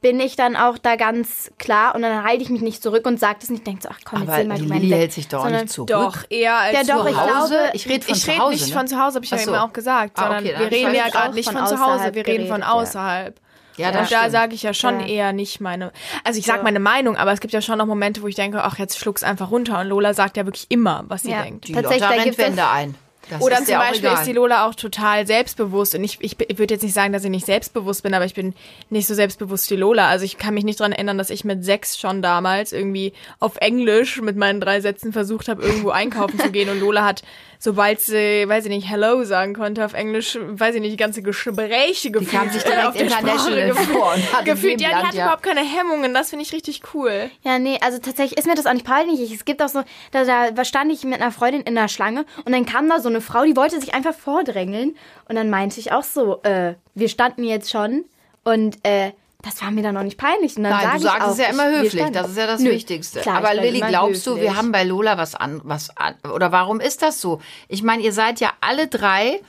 bin 0.00 0.20
ich 0.20 0.36
dann 0.36 0.54
auch 0.54 0.78
da 0.78 0.94
ganz 0.96 1.50
klar 1.58 1.94
und 1.94 2.02
dann 2.02 2.22
halte 2.22 2.42
ich 2.42 2.50
mich 2.50 2.60
nicht 2.62 2.82
zurück 2.82 3.04
und 3.06 3.18
sage 3.18 3.38
das 3.40 3.50
nicht, 3.50 3.66
denke 3.66 3.82
so, 3.82 3.88
ach 3.92 3.98
komm, 4.04 4.20
jetzt 4.20 4.28
Aber 4.28 4.38
seh 4.38 4.44
mal 4.48 4.58
die 4.58 4.64
Lilly 4.66 4.88
hält 4.90 5.12
sich 5.12 5.26
doch 5.28 5.48
nicht 5.50 5.70
zurück. 5.70 5.88
doch, 5.88 6.16
eher 6.30 6.56
als 6.56 6.86
Ja, 6.86 6.94
doch, 6.96 7.04
zu 7.04 7.10
ich 7.10 7.16
Hause. 7.18 7.48
glaube- 7.54 7.70
ich 7.74 7.88
rede 7.88 8.04
von 8.06 8.14
Ich 8.16 8.38
Hause. 8.38 8.52
nicht 8.54 8.68
ne? 8.68 8.72
von 8.74 8.86
zu 8.88 8.98
Hause, 9.02 9.14
habe 9.16 9.24
ich 9.24 9.30
ja 9.32 9.38
so. 9.38 9.50
eben 9.50 9.60
auch 9.60 9.72
gesagt, 9.72 10.12
Ah, 10.16 10.22
sondern 10.22 10.44
okay, 10.44 10.54
wir 10.58 10.66
ich 10.66 10.72
reden 10.72 10.94
ja 10.94 11.08
gerade 11.08 11.34
nicht 11.34 11.50
von 11.50 11.66
zu 11.66 11.80
Hause, 11.80 12.14
wir 12.14 12.26
reden 12.26 12.46
von 12.46 12.60
ja. 12.60 12.70
außerhalb. 12.70 13.40
Ja, 13.76 13.92
das 13.92 14.02
und 14.02 14.12
da 14.12 14.28
sage 14.30 14.54
ich 14.54 14.62
ja 14.64 14.74
schon 14.74 14.98
Ja. 15.00 15.06
eher 15.06 15.32
nicht 15.32 15.60
meine. 15.60 15.92
Also 16.24 16.38
ich 16.40 16.46
sag 16.46 16.64
meine 16.64 16.80
Meinung, 16.80 17.16
aber 17.16 17.32
es 17.32 17.38
gibt 17.40 17.52
ja 17.54 17.60
schon 17.62 17.78
noch 17.78 17.86
Momente, 17.86 18.22
wo 18.22 18.26
ich 18.26 18.34
denke, 18.34 18.62
ach, 18.64 18.76
jetzt 18.78 18.98
schluck's 18.98 19.22
einfach 19.22 19.52
runter. 19.52 19.78
Und 19.80 19.86
Lola 19.86 20.14
sagt 20.14 20.36
ja 20.36 20.44
wirklich 20.46 20.66
immer, 20.68 21.04
was 21.06 21.22
sie 21.22 21.30
Ja. 21.30 21.42
denkt. 21.42 21.68
Die 21.68 21.72
Tatsächlich, 21.74 22.00
Lotta 22.00 22.12
da 22.14 22.22
rennt 22.22 22.24
gibt 22.24 22.38
es- 22.40 22.44
Wände 22.46 22.68
ein. 22.68 22.94
Das 23.30 23.42
Oder 23.42 23.56
zum 23.56 23.76
Beispiel 23.76 24.10
ist 24.10 24.24
die 24.24 24.32
Lola 24.32 24.66
auch 24.66 24.74
total 24.74 25.26
selbstbewusst. 25.26 25.94
Und 25.94 26.04
ich, 26.04 26.18
ich, 26.20 26.36
ich 26.40 26.58
würde 26.58 26.74
jetzt 26.74 26.82
nicht 26.82 26.94
sagen, 26.94 27.12
dass 27.12 27.24
ich 27.24 27.30
nicht 27.30 27.46
selbstbewusst 27.46 28.02
bin, 28.02 28.14
aber 28.14 28.24
ich 28.24 28.34
bin 28.34 28.54
nicht 28.90 29.06
so 29.06 29.14
selbstbewusst 29.14 29.70
wie 29.70 29.76
Lola. 29.76 30.08
Also 30.08 30.24
ich 30.24 30.38
kann 30.38 30.54
mich 30.54 30.64
nicht 30.64 30.80
dran 30.80 30.92
erinnern, 30.92 31.18
dass 31.18 31.30
ich 31.30 31.44
mit 31.44 31.64
sechs 31.64 31.98
schon 31.98 32.22
damals 32.22 32.72
irgendwie 32.72 33.12
auf 33.38 33.56
Englisch 33.56 34.20
mit 34.20 34.36
meinen 34.36 34.60
drei 34.60 34.80
Sätzen 34.80 35.12
versucht 35.12 35.48
habe, 35.48 35.62
irgendwo 35.62 35.90
einkaufen 35.90 36.38
zu 36.38 36.50
gehen. 36.50 36.68
Und 36.68 36.80
Lola 36.80 37.04
hat, 37.04 37.22
sobald 37.58 38.00
sie, 38.00 38.48
weiß 38.48 38.64
ich 38.64 38.70
nicht, 38.70 38.88
Hello 38.88 39.24
sagen 39.24 39.54
konnte 39.54 39.84
auf 39.84 39.94
Englisch, 39.94 40.38
weiß 40.40 40.76
ich 40.76 40.80
nicht, 40.80 40.92
die 40.92 40.96
ganze 40.96 41.22
Gespräche 41.22 42.10
gefühlt. 42.10 42.30
kam 42.30 42.50
sich 42.50 42.62
direkt 42.64 42.86
auf 42.86 42.94
der 42.94 43.06
international 43.06 43.74
vor 43.74 44.14
und 44.14 44.44
gefühlt. 44.44 44.80
Ja, 44.80 44.88
die 44.88 44.94
Land, 44.94 45.06
hat 45.08 45.14
ja. 45.14 45.24
überhaupt 45.24 45.42
keine 45.42 45.60
Hemmungen. 45.60 46.14
Das 46.14 46.30
finde 46.30 46.44
ich 46.44 46.52
richtig 46.52 46.82
cool. 46.94 47.30
Ja, 47.42 47.58
nee, 47.58 47.78
also 47.80 47.98
tatsächlich 47.98 48.38
ist 48.38 48.46
mir 48.46 48.54
das 48.54 48.66
auch 48.66 48.72
nicht 48.72 48.86
peinlich. 48.86 49.32
Es 49.32 49.44
gibt 49.44 49.62
auch 49.62 49.68
so, 49.68 49.82
da, 50.12 50.50
da 50.50 50.64
stand 50.64 50.92
ich 50.92 51.04
mit 51.04 51.20
einer 51.20 51.32
Freundin 51.32 51.62
in 51.62 51.74
der 51.74 51.88
Schlange 51.88 52.24
und 52.44 52.52
dann 52.52 52.66
kam 52.66 52.88
da 52.88 53.00
so 53.00 53.08
eine 53.08 53.20
Frau, 53.20 53.44
die 53.44 53.56
wollte 53.56 53.80
sich 53.80 53.94
einfach 53.94 54.14
vordrängeln. 54.14 54.96
Und 55.28 55.36
dann 55.36 55.50
meinte 55.50 55.80
ich 55.80 55.92
auch 55.92 56.04
so, 56.04 56.42
äh, 56.42 56.74
wir 56.94 57.08
standen 57.08 57.44
jetzt 57.44 57.70
schon 57.70 58.04
und 58.44 58.78
äh, 58.84 59.12
das 59.48 59.62
war 59.62 59.70
mir 59.70 59.82
dann 59.82 59.94
noch 59.94 60.02
nicht 60.02 60.18
peinlich. 60.18 60.56
Und 60.56 60.64
dann 60.64 60.72
Nein, 60.72 60.82
sag 60.84 60.94
du 60.96 61.00
sagst 61.00 61.22
auch, 61.22 61.30
es 61.32 61.38
ja 61.38 61.46
immer 61.46 61.70
höflich. 61.70 62.04
Das 62.12 62.28
ist 62.28 62.36
ja 62.36 62.46
das 62.46 62.60
Nö, 62.60 62.70
Wichtigste. 62.70 63.20
klar, 63.20 63.38
Aber 63.38 63.54
Lilly, 63.54 63.80
glaubst 63.80 64.26
du, 64.26 64.36
wir 64.36 64.42
höflich. 64.42 64.56
haben 64.56 64.72
bei 64.72 64.84
Lola 64.84 65.16
was 65.16 65.34
an, 65.34 65.60
was 65.64 65.96
an, 65.96 66.14
oder 66.34 66.52
warum 66.52 66.80
ist 66.80 67.02
das 67.02 67.20
so? 67.20 67.40
Ich 67.68 67.82
meine, 67.82 68.02
ihr 68.02 68.12
seid 68.12 68.40
ja 68.40 68.52
alle 68.60 68.88
drei 68.88 69.40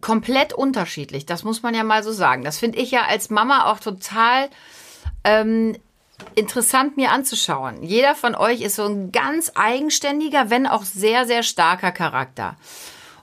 komplett 0.00 0.52
unterschiedlich. 0.52 1.26
Das 1.26 1.44
muss 1.44 1.62
man 1.62 1.74
ja 1.74 1.84
mal 1.84 2.02
so 2.02 2.10
sagen. 2.12 2.42
Das 2.42 2.58
finde 2.58 2.78
ich 2.78 2.90
ja 2.90 3.02
als 3.02 3.30
Mama 3.30 3.70
auch 3.70 3.78
total 3.78 4.48
ähm, 5.22 5.76
interessant 6.34 6.96
mir 6.96 7.12
anzuschauen. 7.12 7.82
Jeder 7.82 8.14
von 8.14 8.34
euch 8.34 8.60
ist 8.60 8.76
so 8.76 8.84
ein 8.86 9.12
ganz 9.12 9.52
eigenständiger, 9.54 10.50
wenn 10.50 10.66
auch 10.66 10.82
sehr, 10.82 11.26
sehr 11.26 11.42
starker 11.42 11.92
Charakter. 11.92 12.56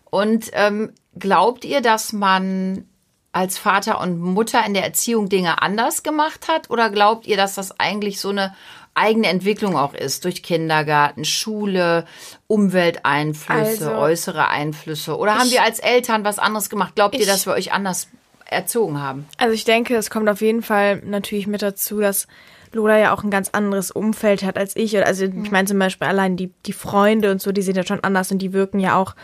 Und 0.10 0.50
ähm, 0.54 0.94
glaubt 1.18 1.66
ihr, 1.66 1.82
dass 1.82 2.14
man 2.14 2.88
als 3.32 3.58
Vater 3.58 4.00
und 4.02 4.20
Mutter 4.20 4.66
in 4.66 4.74
der 4.74 4.84
Erziehung 4.84 5.30
Dinge 5.30 5.62
anders 5.62 6.04
gemacht 6.04 6.48
hat? 6.48 6.70
Oder 6.70 6.90
glaubt 6.90 7.28
ihr, 7.28 7.38
dass 7.38 7.56
das 7.56 7.80
eigentlich 7.80 8.20
so 8.20 8.30
eine 8.30 8.56
eigene 8.96 9.28
Entwicklung 9.28 9.78
auch 9.78 9.94
ist 9.94 10.26
durch 10.26 10.42
Kindergarten, 10.44 11.24
Schule, 11.26 12.06
Umwelteinflüsse, 12.48 13.90
Also- 13.90 13.92
äußere 13.92 14.48
Einflüsse? 14.50 15.18
Oder 15.18 15.36
haben 15.38 15.52
wir 15.52 15.64
als 15.64 15.80
Eltern 15.80 16.24
was 16.24 16.40
anderes 16.40 16.70
gemacht? 16.70 16.96
Glaubt 16.96 17.16
ihr, 17.16 17.22
Ich- 17.22 17.28
dass 17.28 17.46
wir 17.46 17.54
euch 17.54 17.72
anders 17.74 18.10
erzogen 18.46 19.02
haben? 19.02 19.28
Also 19.38 19.54
ich 19.54 19.64
denke, 19.66 19.96
es 19.96 20.10
kommt 20.10 20.30
auf 20.30 20.42
jeden 20.42 20.62
Fall 20.64 20.98
natürlich 21.06 21.48
mit 21.48 21.62
dazu, 21.62 22.00
dass 22.00 22.28
Lola 22.72 23.00
ja 23.00 23.14
auch 23.14 23.24
ein 23.24 23.32
ganz 23.32 23.50
anderes 23.50 23.90
Umfeld 23.92 24.44
hat 24.44 24.58
als 24.58 24.76
ich. 24.76 24.98
Also 25.04 25.26
ich 25.26 25.52
meine 25.52 25.68
zum 25.68 25.80
Beispiel 25.80 26.08
allein 26.08 26.38
die, 26.38 26.52
die 26.66 26.74
Freunde 26.74 27.32
und 27.32 27.42
so, 27.42 27.52
die 27.52 27.62
sind 27.64 27.76
ja 27.78 27.86
schon 27.86 28.04
anders 28.04 28.32
und 28.32 28.40
die 28.40 28.54
wirken 28.54 28.80
ja 28.80 28.96
auch 28.96 29.16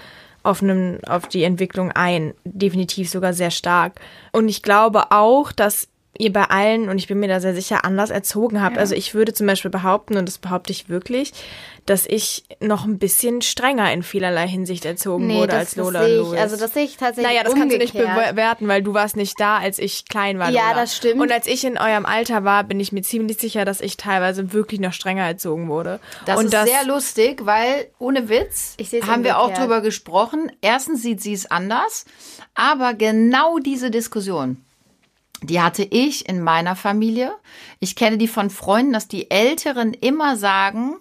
auf, 0.45 0.61
einem, 0.61 0.99
auf 1.07 1.27
die 1.27 1.43
Entwicklung 1.43 1.91
ein. 1.91 2.33
Definitiv 2.43 3.09
sogar 3.09 3.33
sehr 3.33 3.51
stark. 3.51 3.99
Und 4.31 4.47
ich 4.47 4.61
glaube 4.61 5.11
auch, 5.11 5.51
dass 5.51 5.87
ihr 6.17 6.31
bei 6.33 6.43
allen, 6.45 6.89
und 6.89 6.97
ich 6.97 7.07
bin 7.07 7.19
mir 7.19 7.27
da 7.27 7.39
sehr 7.39 7.53
sicher, 7.55 7.85
anders 7.85 8.09
erzogen 8.09 8.61
habt. 8.61 8.77
Also 8.77 8.95
ich 8.95 9.13
würde 9.13 9.33
zum 9.33 9.47
Beispiel 9.47 9.71
behaupten, 9.71 10.17
und 10.17 10.27
das 10.27 10.37
behaupte 10.37 10.71
ich 10.71 10.89
wirklich, 10.89 11.33
dass 11.85 12.05
ich 12.07 12.43
noch 12.59 12.85
ein 12.85 12.97
bisschen 12.97 13.43
strenger 13.43 13.93
in 13.93 14.01
vielerlei 14.01 14.47
Hinsicht 14.47 14.85
erzogen 14.85 15.27
Nee, 15.27 15.35
wurde 15.37 15.47
das, 15.49 15.59
als 15.59 15.75
Lola 15.75 15.99
das 15.99 16.07
sehe 16.07 16.17
und 16.19 16.23
ich, 16.25 16.29
Louis. 16.31 16.41
also 16.41 16.57
das 16.57 16.73
sehe 16.73 16.83
ich 16.83 16.97
tatsächlich 16.97 17.31
Naja, 17.31 17.43
das 17.43 17.53
kannst 17.53 17.75
du 17.75 17.77
nicht 17.77 17.93
umgekehrt. 17.93 18.31
bewerten, 18.31 18.67
weil 18.67 18.81
du 18.81 18.93
warst 18.95 19.15
nicht 19.15 19.39
da, 19.39 19.57
als 19.59 19.77
ich 19.77 20.05
klein 20.07 20.39
war. 20.39 20.49
Ja, 20.49 20.69
Lola. 20.69 20.81
das 20.81 20.95
stimmt. 20.97 21.21
Und 21.21 21.31
als 21.31 21.45
ich 21.45 21.63
in 21.63 21.77
eurem 21.77 22.07
Alter 22.07 22.43
war, 22.43 22.63
bin 22.63 22.79
ich 22.79 22.91
mir 22.91 23.03
ziemlich 23.03 23.37
sicher, 23.37 23.65
dass 23.65 23.81
ich 23.81 23.97
teilweise 23.97 24.51
wirklich 24.51 24.79
noch 24.79 24.93
strenger 24.93 25.25
erzogen 25.25 25.69
wurde. 25.69 25.99
Das 26.25 26.39
und 26.39 26.45
ist 26.51 26.65
sehr 26.65 26.85
lustig, 26.85 27.45
weil 27.45 27.87
ohne 27.99 28.29
Witz 28.29 28.75
haben 29.05 29.23
wir 29.23 29.37
auch 29.37 29.43
umgekehrt. 29.43 29.63
drüber 29.67 29.81
gesprochen. 29.81 30.51
Erstens 30.61 31.03
sieht 31.03 31.21
sie 31.21 31.33
es 31.33 31.45
anders, 31.51 32.05
aber 32.55 32.95
genau 32.95 33.59
diese 33.59 33.91
Diskussion, 33.91 34.64
die 35.47 35.61
hatte 35.61 35.83
ich 35.83 36.27
in 36.27 36.41
meiner 36.41 36.75
Familie. 36.75 37.33
Ich 37.79 37.95
kenne 37.95 38.17
die 38.17 38.27
von 38.27 38.49
Freunden, 38.49 38.93
dass 38.93 39.07
die 39.07 39.29
Älteren 39.31 39.93
immer 39.93 40.35
sagen, 40.37 40.95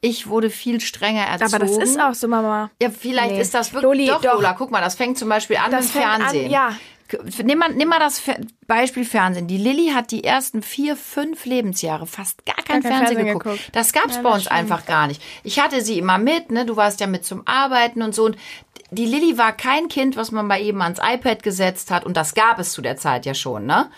ich 0.00 0.28
wurde 0.28 0.50
viel 0.50 0.80
strenger 0.80 1.22
erzogen. 1.24 1.54
Aber 1.54 1.64
das 1.66 1.76
ist 1.78 2.00
auch 2.00 2.14
so, 2.14 2.28
Mama. 2.28 2.70
Ja, 2.80 2.90
vielleicht 2.90 3.32
Nee. 3.34 3.40
ist 3.40 3.54
das 3.54 3.72
wirklich. 3.72 3.82
Loli, 3.84 4.06
doch, 4.06 4.20
doch. 4.20 4.34
Lola, 4.34 4.52
guck 4.52 4.70
mal, 4.70 4.80
das 4.80 4.94
fängt 4.94 5.18
zum 5.18 5.28
Beispiel 5.28 5.56
an 5.56 5.70
Das 5.70 5.84
mit 5.84 5.92
fängt 5.94 6.06
an, 6.06 6.20
Fernsehen. 6.20 6.50
ja. 6.50 6.76
Nimm 7.42 7.58
mal, 7.58 7.72
nimm 7.72 7.88
mal 7.88 7.98
das 7.98 8.22
Beispiel 8.66 9.04
Fernsehen. 9.04 9.46
Die 9.46 9.58
Lilly 9.58 9.90
hat 9.94 10.10
die 10.10 10.24
ersten 10.24 10.62
vier, 10.62 10.96
fünf 10.96 11.44
Lebensjahre 11.44 12.06
fast 12.06 12.44
gar 12.46 12.56
kein, 12.56 12.80
kein 12.80 12.82
Fernsehen, 12.82 13.06
Fernsehen 13.06 13.26
geguckt. 13.26 13.44
geguckt. 13.44 13.68
Das 13.72 13.92
gab's 13.92 14.16
Ja, 14.16 14.22
bei 14.22 14.30
uns 14.30 14.42
stimmt. 14.44 14.58
einfach 14.58 14.86
gar 14.86 15.06
nicht. 15.06 15.22
Ich 15.44 15.60
hatte 15.60 15.82
sie 15.82 15.98
immer 15.98 16.18
mit, 16.18 16.50
ne? 16.50 16.66
Du 16.66 16.76
warst 16.76 17.00
ja 17.00 17.06
mit 17.06 17.24
zum 17.24 17.42
Arbeiten 17.46 18.02
und 18.02 18.14
so. 18.14 18.24
Und 18.24 18.36
die 18.90 19.06
Lilly 19.06 19.36
war 19.38 19.52
kein 19.52 19.88
Kind, 19.88 20.16
was 20.16 20.30
man 20.30 20.46
bei 20.48 20.60
eben 20.60 20.80
ans 20.82 21.00
iPad 21.02 21.42
gesetzt 21.42 21.90
hat. 21.90 22.04
Und 22.04 22.16
das 22.16 22.34
gab 22.34 22.58
es 22.58 22.72
zu 22.72 22.82
der 22.82 22.96
Zeit 22.96 23.26
ja 23.26 23.34
schon, 23.34 23.66
ne? 23.66 23.90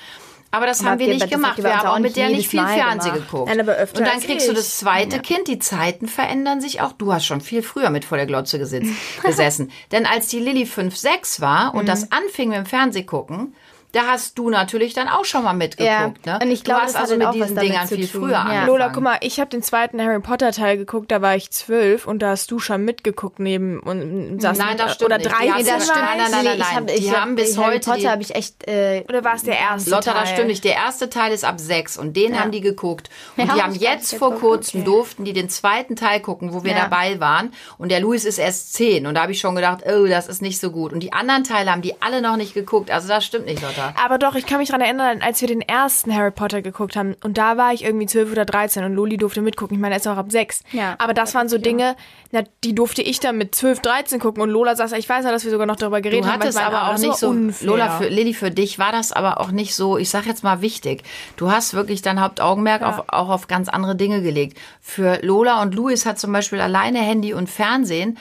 Aber 0.50 0.64
das 0.66 0.82
haben 0.82 0.98
wir 0.98 1.08
nicht 1.08 1.30
gemacht. 1.30 1.62
Wir 1.62 1.76
haben 1.78 1.86
auch 1.88 1.98
mit 1.98 2.16
der 2.16 2.30
nicht 2.30 2.48
viel 2.48 2.62
Mal 2.62 2.74
Fernsehen 2.74 3.12
gemacht. 3.14 3.30
geguckt. 3.30 3.48
Nein, 3.54 3.60
und 3.60 3.68
dann 4.00 4.20
kriegst 4.20 4.46
du 4.48 4.52
ich. 4.52 4.56
das 4.58 4.78
zweite 4.78 5.20
Kind. 5.20 5.46
Die 5.46 5.58
Zeiten 5.58 6.08
verändern 6.08 6.60
sich 6.62 6.80
auch. 6.80 6.92
Du 6.92 7.12
hast 7.12 7.26
schon 7.26 7.40
viel 7.42 7.62
früher 7.62 7.90
mit 7.90 8.04
vor 8.06 8.16
der 8.16 8.26
Glotze 8.26 8.58
gesessen. 9.22 9.70
Denn 9.92 10.06
als 10.06 10.28
die 10.28 10.38
Lilly 10.40 10.64
5, 10.64 10.96
6 10.96 11.40
war 11.42 11.74
und 11.74 11.82
Mhm. 11.82 11.86
das 11.86 12.12
anfing 12.12 12.48
mit 12.48 12.58
dem 12.58 12.66
Fernsehgucken, 12.66 13.54
da 13.92 14.02
hast 14.06 14.38
du 14.38 14.50
natürlich 14.50 14.92
dann 14.94 15.08
auch 15.08 15.24
schon 15.24 15.44
mal 15.44 15.54
mitgeguckt. 15.54 16.26
Ja, 16.26 16.38
Ne? 16.38 16.44
und 16.44 16.50
ich 16.50 16.62
glaube, 16.64 16.82
du 16.82 16.86
hast 16.88 16.96
also 16.96 17.16
mit 17.16 17.32
diesen 17.34 17.56
Dingern 17.56 17.88
viel 17.88 18.06
tun. 18.06 18.22
früher 18.22 18.32
Ja. 18.32 18.40
angefangen. 18.42 18.66
Lola, 18.66 18.88
guck 18.90 19.02
mal, 19.02 19.16
ich 19.22 19.40
habe 19.40 19.48
den 19.50 19.62
zweiten 19.62 20.00
Harry 20.02 20.20
Potter 20.20 20.52
Teil 20.52 20.76
geguckt, 20.76 21.10
da 21.10 21.22
war 21.22 21.36
ich 21.36 21.50
zwölf 21.50 22.06
und 22.06 22.20
da 22.20 22.30
hast 22.30 22.50
du 22.50 22.58
schon 22.58 22.84
mitgeguckt 22.84 23.38
neben 23.38 23.80
und 23.80 24.40
saß 24.40 24.58
Nein, 24.58 24.70
mit, 24.72 24.80
das 24.80 24.94
stimmt 24.94 25.06
oder 25.10 25.18
nicht. 25.18 25.30
Die 25.30 25.34
13 25.34 25.50
hat- 25.52 25.58
Nee, 25.58 25.64
das 25.64 25.70
Nein, 25.72 25.80
stimmt. 25.80 25.96
nein, 26.04 26.18
nein, 26.18 26.30
nein, 26.30 26.44
Nee, 26.44 26.52
ich 26.52 26.58
nein. 26.58 26.76
hab, 26.76 26.86
Die 26.86 26.92
ich 26.94 27.16
haben 27.16 27.30
hab, 27.30 27.36
bis 27.36 27.56
Harry 27.58 27.66
heute 27.74 27.80
Potter 27.90 27.98
die- 28.00 28.08
habe 28.10 28.22
ich 28.22 28.34
echt 28.34 28.68
äh, 28.68 29.04
oder 29.08 29.24
war 29.24 29.34
es 29.34 29.42
der 29.44 29.58
erste 29.58 29.90
Lotta, 29.90 30.12
Teil? 30.12 30.20
das 30.20 30.30
stimmt 30.30 30.48
nicht. 30.48 30.64
Der 30.64 30.74
erste 30.74 31.08
Teil 31.10 31.32
ist 31.32 31.44
ab 31.44 31.58
sechs 31.58 31.96
und 31.96 32.14
den 32.16 32.38
haben 32.38 32.50
die 32.52 32.60
geguckt. 32.60 33.08
Und 33.36 33.46
Ja, 33.48 33.54
die 33.54 33.62
haben 33.62 33.74
jetzt 33.74 34.14
vor 34.16 34.28
geguckt, 34.30 34.40
kurzem 34.42 34.84
durften 34.84 35.24
die 35.24 35.32
den 35.32 35.48
zweiten 35.48 35.96
Teil 35.96 36.20
gucken, 36.20 36.52
wo 36.52 36.62
wir 36.62 36.72
Ja. 36.72 36.80
dabei 36.82 37.20
waren. 37.20 37.52
Und 37.78 37.90
der 37.90 38.00
Louis 38.00 38.24
ist 38.24 38.38
erst 38.38 38.74
zehn. 38.74 39.06
Und 39.06 39.14
da 39.14 39.22
habe 39.22 39.32
ich 39.32 39.40
schon 39.40 39.54
gedacht, 39.54 39.78
oh, 39.86 40.06
das 40.06 40.28
ist 40.28 40.42
nicht 40.42 40.60
so 40.60 40.70
gut. 40.70 40.92
Und 40.92 41.00
die 41.00 41.12
anderen 41.12 41.44
Teile 41.44 41.72
haben 41.72 41.82
die 41.82 42.00
alle 42.02 42.20
noch 42.20 42.36
nicht 42.36 42.54
geguckt. 42.54 42.90
Also 42.90 43.08
das 43.08 43.24
stimmt 43.24 43.46
nicht, 43.46 43.62
Lotta. 43.62 43.87
Aber 44.02 44.18
doch, 44.18 44.34
ich 44.34 44.46
kann 44.46 44.58
mich 44.58 44.68
daran 44.68 44.80
erinnern, 44.82 45.20
als 45.22 45.40
wir 45.40 45.48
den 45.48 45.60
ersten 45.60 46.14
Harry 46.14 46.30
Potter 46.30 46.62
geguckt 46.62 46.96
haben 46.96 47.14
und 47.22 47.38
da 47.38 47.56
war 47.56 47.72
ich 47.72 47.84
irgendwie 47.84 48.06
12 48.06 48.32
oder 48.32 48.44
13 48.44 48.84
und 48.84 48.94
Loli 48.94 49.16
durfte 49.16 49.40
mitgucken. 49.42 49.74
Ich 49.76 49.80
meine, 49.80 49.94
er 49.94 49.98
ist 50.00 50.06
auch 50.08 50.16
ab 50.16 50.30
6. 50.30 50.62
Ja, 50.72 50.94
Aber 50.98 51.14
das 51.14 51.34
waren 51.34 51.48
so 51.48 51.58
Dinge, 51.58 51.96
na, 52.30 52.42
die 52.64 52.74
durfte 52.74 53.02
ich 53.02 53.20
dann 53.20 53.38
mit 53.38 53.54
12, 53.54 53.80
13 53.80 54.20
gucken 54.20 54.42
und 54.42 54.50
Lola 54.50 54.76
saß, 54.76 54.92
ich 54.92 55.08
weiß 55.08 55.24
ja, 55.24 55.30
dass 55.30 55.44
wir 55.44 55.50
sogar 55.50 55.66
noch 55.66 55.76
darüber 55.76 56.00
geredet 56.00 56.24
Du 56.24 56.28
haben. 56.28 56.40
weil 56.40 56.48
hattest 56.48 56.60
aber 56.62 56.88
auch 56.90 56.98
nicht 56.98 57.16
so, 57.16 57.28
unfair. 57.28 57.66
Lola, 57.66 57.98
für, 57.98 58.08
Lilly, 58.08 58.34
für 58.34 58.50
dich 58.50 58.78
war 58.78 58.92
das 58.92 59.12
aber 59.12 59.40
auch 59.40 59.50
nicht 59.50 59.74
so, 59.74 59.96
ich 59.98 60.10
sag 60.10 60.26
jetzt 60.26 60.44
mal 60.44 60.60
wichtig. 60.60 61.02
Du 61.36 61.50
hast 61.50 61.74
wirklich 61.74 62.02
dein 62.02 62.20
Hauptaugenmerk 62.20 62.82
auf, 62.82 63.04
auch 63.08 63.28
auf 63.30 63.46
ganz 63.48 63.68
andere 63.68 63.96
Dinge 63.96 64.22
gelegt. 64.22 64.58
Für 64.80 65.18
Lola 65.24 65.62
und 65.62 65.74
Louis 65.74 66.06
hat 66.06 66.18
zum 66.18 66.32
Beispiel 66.32 66.60
alleine 66.60 66.98
Handy 66.98 67.32
und 67.34 67.48
Fernsehen 67.48 68.18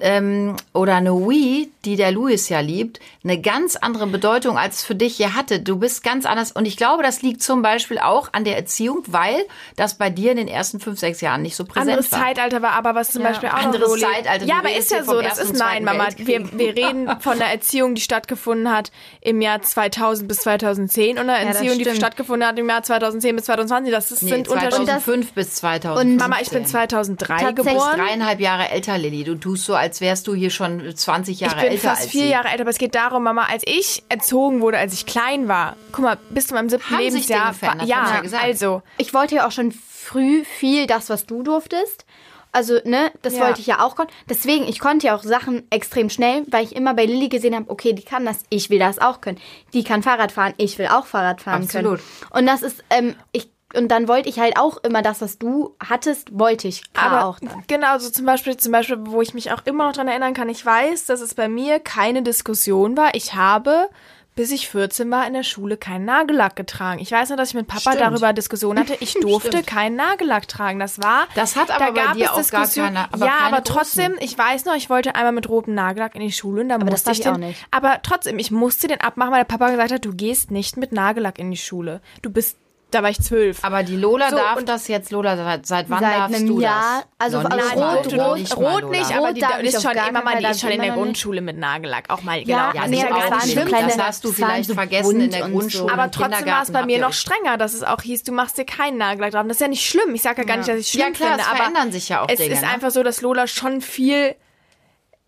ähm, 0.00 0.56
oder 0.72 0.96
eine 0.96 1.12
Wii, 1.12 1.70
die 1.84 1.96
der 1.96 2.12
Louis 2.12 2.48
ja 2.48 2.60
liebt, 2.60 3.00
eine 3.24 3.40
ganz 3.40 3.76
andere 3.76 4.06
Bedeutung 4.06 4.58
als 4.58 4.76
es 4.76 4.84
für 4.84 4.94
dich 4.94 5.16
hier 5.16 5.34
hatte. 5.34 5.60
Du 5.60 5.76
bist 5.76 6.02
ganz 6.02 6.26
anders 6.26 6.52
und 6.52 6.66
ich 6.66 6.76
glaube, 6.76 7.02
das 7.02 7.22
liegt 7.22 7.42
zum 7.42 7.62
Beispiel 7.62 7.98
auch 7.98 8.28
an 8.32 8.44
der 8.44 8.56
Erziehung, 8.56 9.02
weil 9.06 9.46
das 9.76 9.94
bei 9.96 10.10
dir 10.10 10.32
in 10.32 10.36
den 10.36 10.48
ersten 10.48 10.80
fünf, 10.80 10.98
sechs 10.98 11.20
Jahren 11.20 11.42
nicht 11.42 11.56
so 11.56 11.64
präsent 11.64 11.90
anderes 11.90 12.12
war. 12.12 12.20
Zeitalter 12.20 12.62
war, 12.62 12.72
aber 12.72 12.94
was 12.94 13.10
zum 13.12 13.22
Beispiel 13.22 13.48
auch 13.48 13.54
Anderes 13.54 13.88
Loli, 13.88 14.02
Zeitalter. 14.02 14.44
Du 14.44 14.50
Ja, 14.50 14.58
aber 14.58 14.76
ist 14.76 14.90
ja 14.90 15.02
so, 15.02 15.20
das 15.20 15.38
ist 15.38 15.50
und 15.50 15.58
nein, 15.58 15.84
Mama. 15.84 16.08
Wir, 16.16 16.58
wir 16.58 16.76
reden 16.76 17.08
von 17.20 17.38
der 17.38 17.48
Erziehung, 17.48 17.94
die 17.94 18.02
stattgefunden 18.02 18.70
hat 18.72 18.90
im 19.20 19.40
Jahr 19.40 19.62
2000 19.62 20.28
bis 20.28 20.38
2010 20.38 21.18
und 21.18 21.26
der 21.26 21.44
das 21.44 21.56
Erziehung, 21.56 21.78
die 21.78 21.94
stattgefunden 21.94 22.46
hat 22.48 22.58
im 22.58 22.68
Jahr 22.68 22.82
2010 22.82 23.36
bis 23.36 23.44
2020. 23.46 23.92
Das 23.92 24.10
ist, 24.10 24.22
Nee, 24.22 24.30
sind 24.30 24.48
Unterschiede. 24.48 24.86
2005 24.86 25.32
bis 25.32 25.54
2015. 25.54 26.16
Mama, 26.16 26.36
ich 26.42 26.50
bin 26.50 26.66
2003 26.66 27.26
Tatsächlich 27.38 27.72
geboren. 27.72 27.96
dreieinhalb 27.98 28.40
Jahre 28.40 28.70
älter, 28.70 28.98
Lilly. 28.98 29.24
Du 29.24 29.36
tust 29.36 29.64
so, 29.64 29.74
als 29.74 29.85
wärst 30.00 30.26
du 30.26 30.34
hier 30.34 30.50
schon 30.50 30.94
20 30.94 31.40
Jahre 31.40 31.56
Ich 31.56 31.62
bin 31.62 31.70
älter 31.72 31.88
fast 31.90 32.02
als 32.02 32.10
vier 32.10 32.22
sie. 32.24 32.30
Jahre 32.30 32.48
älter, 32.48 32.62
aber 32.62 32.70
es 32.70 32.78
geht 32.78 32.94
darum, 32.94 33.22
Mama, 33.22 33.44
als 33.50 33.62
ich 33.66 34.02
erzogen 34.08 34.60
wurde, 34.60 34.78
als 34.78 34.92
ich 34.94 35.06
klein 35.06 35.48
war, 35.48 35.76
guck 35.92 36.04
mal, 36.04 36.18
bis 36.30 36.48
zu 36.48 36.54
meinem 36.54 36.68
siebten 36.68 36.90
Haben 36.90 37.02
sich 37.02 37.12
Lebensjahr. 37.28 37.46
Dinge 37.46 37.54
verändert, 37.54 37.88
ja, 37.88 38.22
ja 38.24 38.38
also. 38.40 38.82
Ich 38.98 39.14
wollte 39.14 39.36
ja 39.36 39.46
auch 39.46 39.52
schon 39.52 39.72
früh 39.72 40.44
viel 40.44 40.86
das, 40.86 41.10
was 41.10 41.26
du 41.26 41.42
durftest. 41.42 42.04
Also, 42.52 42.78
ne, 42.84 43.12
das 43.20 43.34
Ja. 43.34 43.40
wollte 43.46 43.60
ich 43.60 43.66
ja 43.66 43.80
auch. 43.84 43.96
Deswegen, 44.30 44.66
ich 44.66 44.78
konnte 44.78 45.08
ja 45.08 45.16
auch 45.16 45.22
Sachen 45.22 45.66
extrem 45.68 46.08
schnell, 46.08 46.42
weil 46.48 46.64
ich 46.64 46.74
immer 46.74 46.94
bei 46.94 47.04
Lilly 47.04 47.28
gesehen 47.28 47.54
habe, 47.54 47.68
okay, 47.68 47.92
die 47.92 48.02
kann 48.04 48.24
das, 48.24 48.44
ich 48.48 48.70
will 48.70 48.78
das 48.78 48.98
auch 48.98 49.20
können. 49.20 49.38
Die 49.74 49.84
kann 49.84 50.02
Fahrrad 50.02 50.32
fahren, 50.32 50.54
ich 50.56 50.78
will 50.78 50.86
auch 50.86 51.04
Fahrrad 51.04 51.42
fahren 51.42 51.64
Absolut. 51.64 51.98
können. 51.98 52.30
Und 52.30 52.46
das 52.46 52.62
ist, 52.62 52.82
ähm, 52.88 53.14
ich, 53.32 53.48
und 53.76 53.88
dann 53.88 54.08
wollte 54.08 54.28
ich 54.28 54.38
halt 54.38 54.58
auch 54.58 54.78
immer 54.78 55.02
das, 55.02 55.20
was 55.20 55.38
du 55.38 55.74
hattest, 55.80 56.38
wollte 56.38 56.68
ich 56.68 56.82
Aber 56.94 57.26
auch 57.26 57.38
dann. 57.40 57.64
genau, 57.66 57.98
so 57.98 58.10
zum 58.10 58.26
Beispiel, 58.26 58.56
zum 58.56 58.72
Beispiel, 58.72 58.98
wo 59.00 59.20
ich 59.22 59.34
mich 59.34 59.52
auch 59.52 59.64
immer 59.64 59.86
noch 59.86 59.92
dran 59.92 60.08
erinnern 60.08 60.34
kann, 60.34 60.48
ich 60.48 60.64
weiß, 60.64 61.06
dass 61.06 61.20
es 61.20 61.34
bei 61.34 61.48
mir 61.48 61.80
keine 61.80 62.22
Diskussion 62.22 62.96
war. 62.96 63.14
Ich 63.14 63.34
habe, 63.34 63.88
bis 64.34 64.50
ich 64.50 64.68
14 64.68 65.10
war, 65.10 65.26
in 65.26 65.32
der 65.32 65.44
Schule 65.44 65.78
keinen 65.78 66.04
Nagellack 66.04 66.56
getragen. 66.56 67.00
Ich 67.00 67.10
weiß 67.10 67.30
noch, 67.30 67.38
dass 67.38 67.48
ich 67.48 67.54
mit 67.54 67.68
Papa 67.68 67.92
Stimmt. 67.92 68.00
darüber 68.00 68.32
Diskussion 68.34 68.78
hatte. 68.78 68.94
Ich 69.00 69.14
durfte 69.20 69.62
keinen 69.62 69.96
Nagellack 69.96 70.46
tragen. 70.46 70.78
Das 70.78 71.00
war. 71.02 71.26
Das 71.34 71.56
hat 71.56 71.70
aber 71.70 71.86
da 71.86 71.90
bei 71.92 72.00
gab 72.02 72.16
es 72.16 72.28
auch 72.28 72.34
gar 72.50 72.62
Diskussion- 72.62 72.84
keine- 72.94 73.12
aber 73.12 73.24
ja, 73.26 73.32
aber 73.46 73.64
trotzdem, 73.64 74.14
ich 74.20 74.36
weiß 74.36 74.66
noch, 74.66 74.74
ich 74.74 74.90
wollte 74.90 75.14
einmal 75.14 75.32
mit 75.32 75.48
rotem 75.48 75.74
Nagellack 75.74 76.14
in 76.14 76.20
die 76.20 76.32
Schule 76.32 76.60
und 76.60 76.68
da 76.68 76.76
musste 76.76 76.90
das 76.92 77.02
darf 77.04 77.12
ich 77.14 77.18
ich 77.20 77.24
den, 77.24 77.32
auch 77.32 77.38
nicht. 77.38 77.66
Aber 77.70 78.00
trotzdem, 78.02 78.38
ich 78.38 78.50
musste 78.50 78.88
den 78.88 79.00
abmachen, 79.00 79.32
weil 79.32 79.40
der 79.40 79.44
Papa 79.44 79.70
gesagt 79.70 79.92
hat, 79.92 80.04
du 80.04 80.12
gehst 80.14 80.50
nicht 80.50 80.76
mit 80.76 80.92
Nagellack 80.92 81.38
in 81.38 81.50
die 81.50 81.56
Schule. 81.56 82.02
Du 82.20 82.28
bist, 82.30 82.58
da 82.92 83.02
war 83.02 83.10
ich 83.10 83.20
zwölf. 83.20 83.64
Aber 83.64 83.82
die 83.82 83.96
Lola 83.96 84.30
So, 84.30 84.36
darf 84.36 84.56
und- 84.56 84.68
das 84.68 84.86
jetzt. 84.88 85.10
Lola, 85.10 85.36
seit, 85.36 85.66
seit 85.66 85.90
wann 85.90 86.00
Seit 86.00 86.14
darfst 86.14 86.36
einem 86.36 86.46
du 86.46 86.60
Jahr, 86.60 87.02
das? 87.18 87.34
also 87.34 87.48
nicht 87.48 87.76
rot- 87.76 88.06
rot- 88.06 88.12
noch 88.16 88.36
nicht 88.36 88.56
Rot 88.56 88.90
nicht, 88.90 89.10
aber 89.10 89.26
Rot 89.28 89.36
die, 89.36 89.40
die 89.40 89.66
ich 89.66 89.74
ist 89.74 89.82
schon 89.82 89.90
immer 89.92 90.22
mal, 90.22 90.38
die 90.38 90.44
ist 90.46 90.60
schon 90.60 90.70
in 90.70 90.80
der. 90.80 90.92
Grundschule 90.92 91.40
mit 91.40 91.58
Nagellack. 91.58 92.04
Auch 92.08 92.22
mal, 92.22 92.42
genau. 92.44 92.56
Ja, 92.58 92.72
Ja, 92.74 92.82
nee, 92.86 93.02
nicht. 93.02 93.54
so 93.58 93.60
kleine- 93.64 93.88
das 93.88 93.98
hast 93.98 94.24
du 94.24 94.32
vielleicht 94.32 94.72
vergessen 94.72 95.20
in 95.20 95.30
der 95.30 95.48
Grundschule. 95.48 95.88
so. 95.88 95.90
Aber 95.90 96.10
trotzdem 96.10 96.46
war 96.46 96.62
es 96.62 96.70
bei 96.70 96.86
mir 96.86 96.98
noch 97.00 97.12
strenger, 97.12 97.56
dass 97.58 97.74
es 97.74 97.82
auch 97.82 98.00
hieß, 98.02 98.22
du 98.22 98.32
machst 98.32 98.56
dir 98.56 98.64
keinen 98.64 98.98
Nagellack 98.98 99.32
drauf. 99.32 99.42
Das 99.46 99.56
ist 99.56 99.60
ja 99.60 99.68
nicht 99.68 99.84
schlimm. 99.84 100.14
Ich 100.14 100.22
sage 100.22 100.42
ja 100.42 100.46
gar 100.46 100.56
nicht, 100.58 100.68
dass 100.68 100.76
ich 100.78 100.94
Ja, 100.94 101.02
schlimm 101.04 101.14
klar, 101.14 101.28
finde, 101.30 101.42
es 101.42 101.48
aber 101.48 101.56
verändern 101.58 101.92
sich 101.92 102.08
ja 102.08 102.22
auch 102.22 102.28
es 102.28 102.38
ist 102.40 102.62
ne? 102.62 102.68
einfach 102.68 102.90
so, 102.90 103.02
dass 103.02 103.20
Lola 103.20 103.46
schon 103.48 103.80
viel 103.80 104.34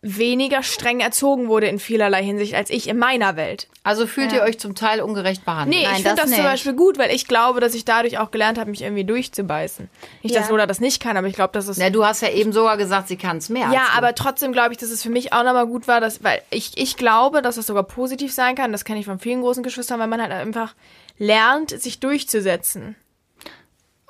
weniger 0.00 0.62
streng 0.62 1.00
erzogen 1.00 1.48
wurde 1.48 1.66
in 1.66 1.80
vielerlei 1.80 2.22
Hinsicht 2.22 2.54
als 2.54 2.70
ich 2.70 2.88
in 2.88 2.98
meiner 2.98 3.34
Welt. 3.34 3.66
Also 3.82 4.06
fühlt 4.06 4.32
ihr 4.32 4.42
euch 4.42 4.60
zum 4.60 4.76
Teil 4.76 5.00
ungerecht 5.00 5.44
behandelt? 5.44 5.76
Nee, 5.76 5.84
Nein, 5.86 5.96
ich 5.96 6.02
finde 6.02 6.20
das 6.22 6.30
das, 6.30 6.34
zum. 6.36 6.44
Beispiel 6.44 6.72
gut, 6.74 6.98
weil 6.98 7.10
ich 7.10 7.26
glaube, 7.26 7.58
dass 7.58 7.74
ich 7.74 7.84
dadurch 7.84 8.18
auch 8.18 8.30
gelernt 8.30 8.58
habe, 8.58 8.70
mich 8.70 8.82
irgendwie 8.82 9.04
durchzubeißen. 9.04 9.88
Nicht, 10.22 10.36
dass 10.36 10.46
Ja. 10.46 10.50
Lola 10.50 10.66
das 10.66 10.78
nicht 10.78 11.02
kann, 11.02 11.16
aber 11.16 11.26
ich 11.26 11.34
glaube, 11.34 11.52
dass 11.52 11.66
es 11.66 11.78
Na, 11.78 11.90
du 11.90 12.04
hast 12.04 12.22
ja 12.22 12.30
eben 12.30 12.52
sogar 12.52 12.76
gesagt, 12.76 13.08
sie 13.08 13.16
kann 13.16 13.38
es 13.38 13.48
mehr. 13.48 13.70
Ja, 13.72 13.88
aber 13.96 14.14
trotzdem 14.14 14.52
glaube 14.52 14.72
ich, 14.72 14.78
dass 14.78 14.90
es 14.90 15.02
für 15.02 15.10
mich 15.10 15.32
auch 15.32 15.42
nochmal 15.42 15.66
gut 15.66 15.88
war, 15.88 16.00
dass, 16.00 16.22
weil 16.22 16.42
ich, 16.50 16.76
ich 16.76 16.96
glaube, 16.96 17.42
dass 17.42 17.56
das 17.56 17.66
sogar 17.66 17.82
positiv 17.82 18.32
sein 18.32 18.54
kann. 18.54 18.70
Das 18.70 18.84
kenne 18.84 19.00
ich 19.00 19.06
von 19.06 19.18
vielen 19.18 19.40
großen 19.40 19.64
Geschwistern, 19.64 19.98
weil 19.98 20.06
man 20.06 20.22
halt 20.22 20.30
einfach 20.32 20.74
lernt, 21.18 21.70
sich 21.70 21.98
durchzusetzen. 21.98 22.94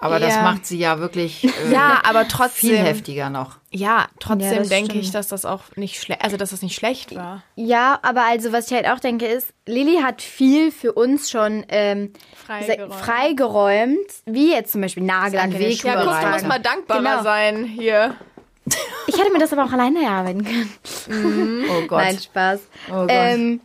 Aber 0.01 0.21
das 0.21 0.35
Ja. 0.37 0.43
macht 0.43 0.65
sie 0.65 0.79
ja 0.79 1.01
wirklich 1.01 1.43
äh, 1.45 1.73
Ja, 1.73 2.01
aber 2.05 2.29
trotzdem. 2.29 2.71
viel 2.71 2.79
heftiger 2.79 3.31
noch. 3.31 3.57
Ja, 3.71 3.79
Ja, 3.81 4.07
trotzdem 4.21 4.59
das 4.59 4.69
denke 4.69 4.91
stimmt. 4.93 5.05
ich, 5.05 5.11
dass 5.11 5.27
das 5.29 5.45
auch 5.45 5.63
nicht 5.75 6.01
schlecht, 6.01 6.23
also 6.23 6.37
dass 6.37 6.51
das 6.51 6.63
nicht 6.63 6.77
schlecht 6.77 7.15
war. 7.17 7.43
Ja, 7.57 7.99
aber 8.03 8.23
also 8.23 8.53
was 8.53 8.71
ich 8.71 8.77
halt 8.77 8.87
auch 8.89 9.01
denke 9.01 9.27
ist, 9.27 9.53
Lilly 9.67 10.01
hat 10.03 10.23
viel 10.23 10.71
für 10.71 10.93
uns 10.93 11.31
schon 11.31 11.65
ähm, 11.69 12.13
Freigeräumt. 12.47 12.95
freigeräumt, 12.95 14.07
wie 14.27 14.53
jetzt 14.53 14.73
zum 14.73 14.81
Beispiel 14.83 15.03
Nagel 15.03 15.41
an 15.41 15.53
Weg 15.59 15.83
Ja, 15.83 16.03
guck, 16.05 16.21
du 16.21 16.27
musst 16.29 16.47
mal 16.47 16.61
dankbarer 16.61 16.99
Genau. 17.01 17.23
sein 17.23 17.65
hier. 17.65 18.15
Ich 19.07 19.19
hätte 19.19 19.33
mir 19.33 19.39
das 19.39 19.53
aber 19.53 19.65
auch 19.65 19.73
alleine 19.73 20.03
erarbeiten 20.05 20.45
können. 20.45 21.65
Oh 21.71 21.81
Gott. 21.89 21.99
Nein, 22.03 22.19
Spaß. 22.19 22.61
Oh 22.91 22.93
Gott. 23.01 23.07
Ähm, 23.11 23.61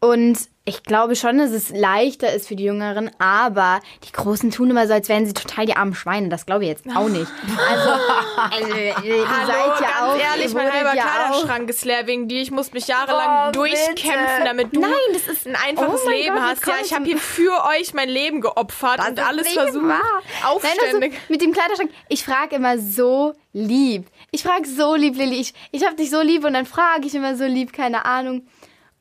und 0.00 0.38
ich 0.66 0.82
glaube 0.84 1.16
schon, 1.16 1.38
dass 1.38 1.50
es 1.50 1.70
leichter 1.70 2.32
ist 2.32 2.46
für 2.46 2.54
die 2.54 2.64
Jüngeren, 2.64 3.10
aber 3.18 3.80
die 4.06 4.12
Großen 4.12 4.50
tun 4.52 4.70
immer 4.70 4.86
so, 4.86 4.92
als 4.92 5.08
wären 5.08 5.26
sie 5.26 5.32
total 5.32 5.66
die 5.66 5.74
armen 5.74 5.94
Schweine. 5.94 6.28
Das 6.28 6.46
glaube 6.46 6.62
ich 6.64 6.68
jetzt 6.70 6.84
auch 6.94 7.08
nicht. 7.08 7.26
Also, 7.68 7.90
also 7.90 8.76
ihr 8.76 8.94
seid 9.26 9.48
ja 9.48 9.80
ganz 9.80 10.00
auch, 10.02 10.16
ehrlich, 10.16 10.54
mein 10.54 10.72
halber 10.72 10.94
ja 10.94 11.02
Kleiderschrank 11.02 11.68
ist 11.70 11.84
leer 11.84 12.06
wegen 12.06 12.28
dir. 12.28 12.40
Ich 12.40 12.50
muss 12.50 12.72
mich 12.72 12.86
jahrelang 12.86 13.48
Oh, 13.48 13.52
durchkämpfen, 13.52 14.04
bitte. 14.12 14.44
damit 14.44 14.76
du 14.76 14.80
Nein, 14.80 14.90
das 15.12 15.26
ist- 15.26 15.46
ein 15.48 15.56
einfaches 15.56 16.02
Oh 16.06 16.10
Leben 16.10 16.34
Gott, 16.36 16.42
hast. 16.44 16.66
Ja, 16.66 16.74
ich 16.84 16.94
habe 16.94 17.04
hier 17.06 17.18
für 17.18 17.64
euch 17.78 17.92
mein 17.94 18.08
Leben 18.08 18.40
geopfert 18.40 19.00
und 19.06 19.18
Das 19.18 19.26
alles 19.26 19.48
versucht. 19.48 19.88
wahr. 19.88 20.00
Nein, 20.12 20.44
Aufständig. 20.52 21.12
also 21.14 21.16
mit 21.30 21.40
dem 21.42 21.52
Kleiderschrank. 21.52 21.90
Ich 22.08 22.24
frage 22.24 22.56
immer 22.56 22.78
so 22.78 23.32
lieb. 23.52 24.06
Ich 24.30 24.44
frage 24.44 24.68
so 24.68 24.94
lieb, 24.94 25.16
Lilly. 25.16 25.40
Ich, 25.40 25.54
ich 25.72 25.84
hab 25.84 25.96
dich 25.96 26.10
so 26.10 26.20
lieb 26.20 26.44
und 26.44 26.52
dann 26.52 26.66
frage 26.66 27.06
ich 27.06 27.14
immer 27.14 27.34
so 27.34 27.44
lieb, 27.44 27.72
keine 27.72 28.04
Ahnung. 28.04 28.46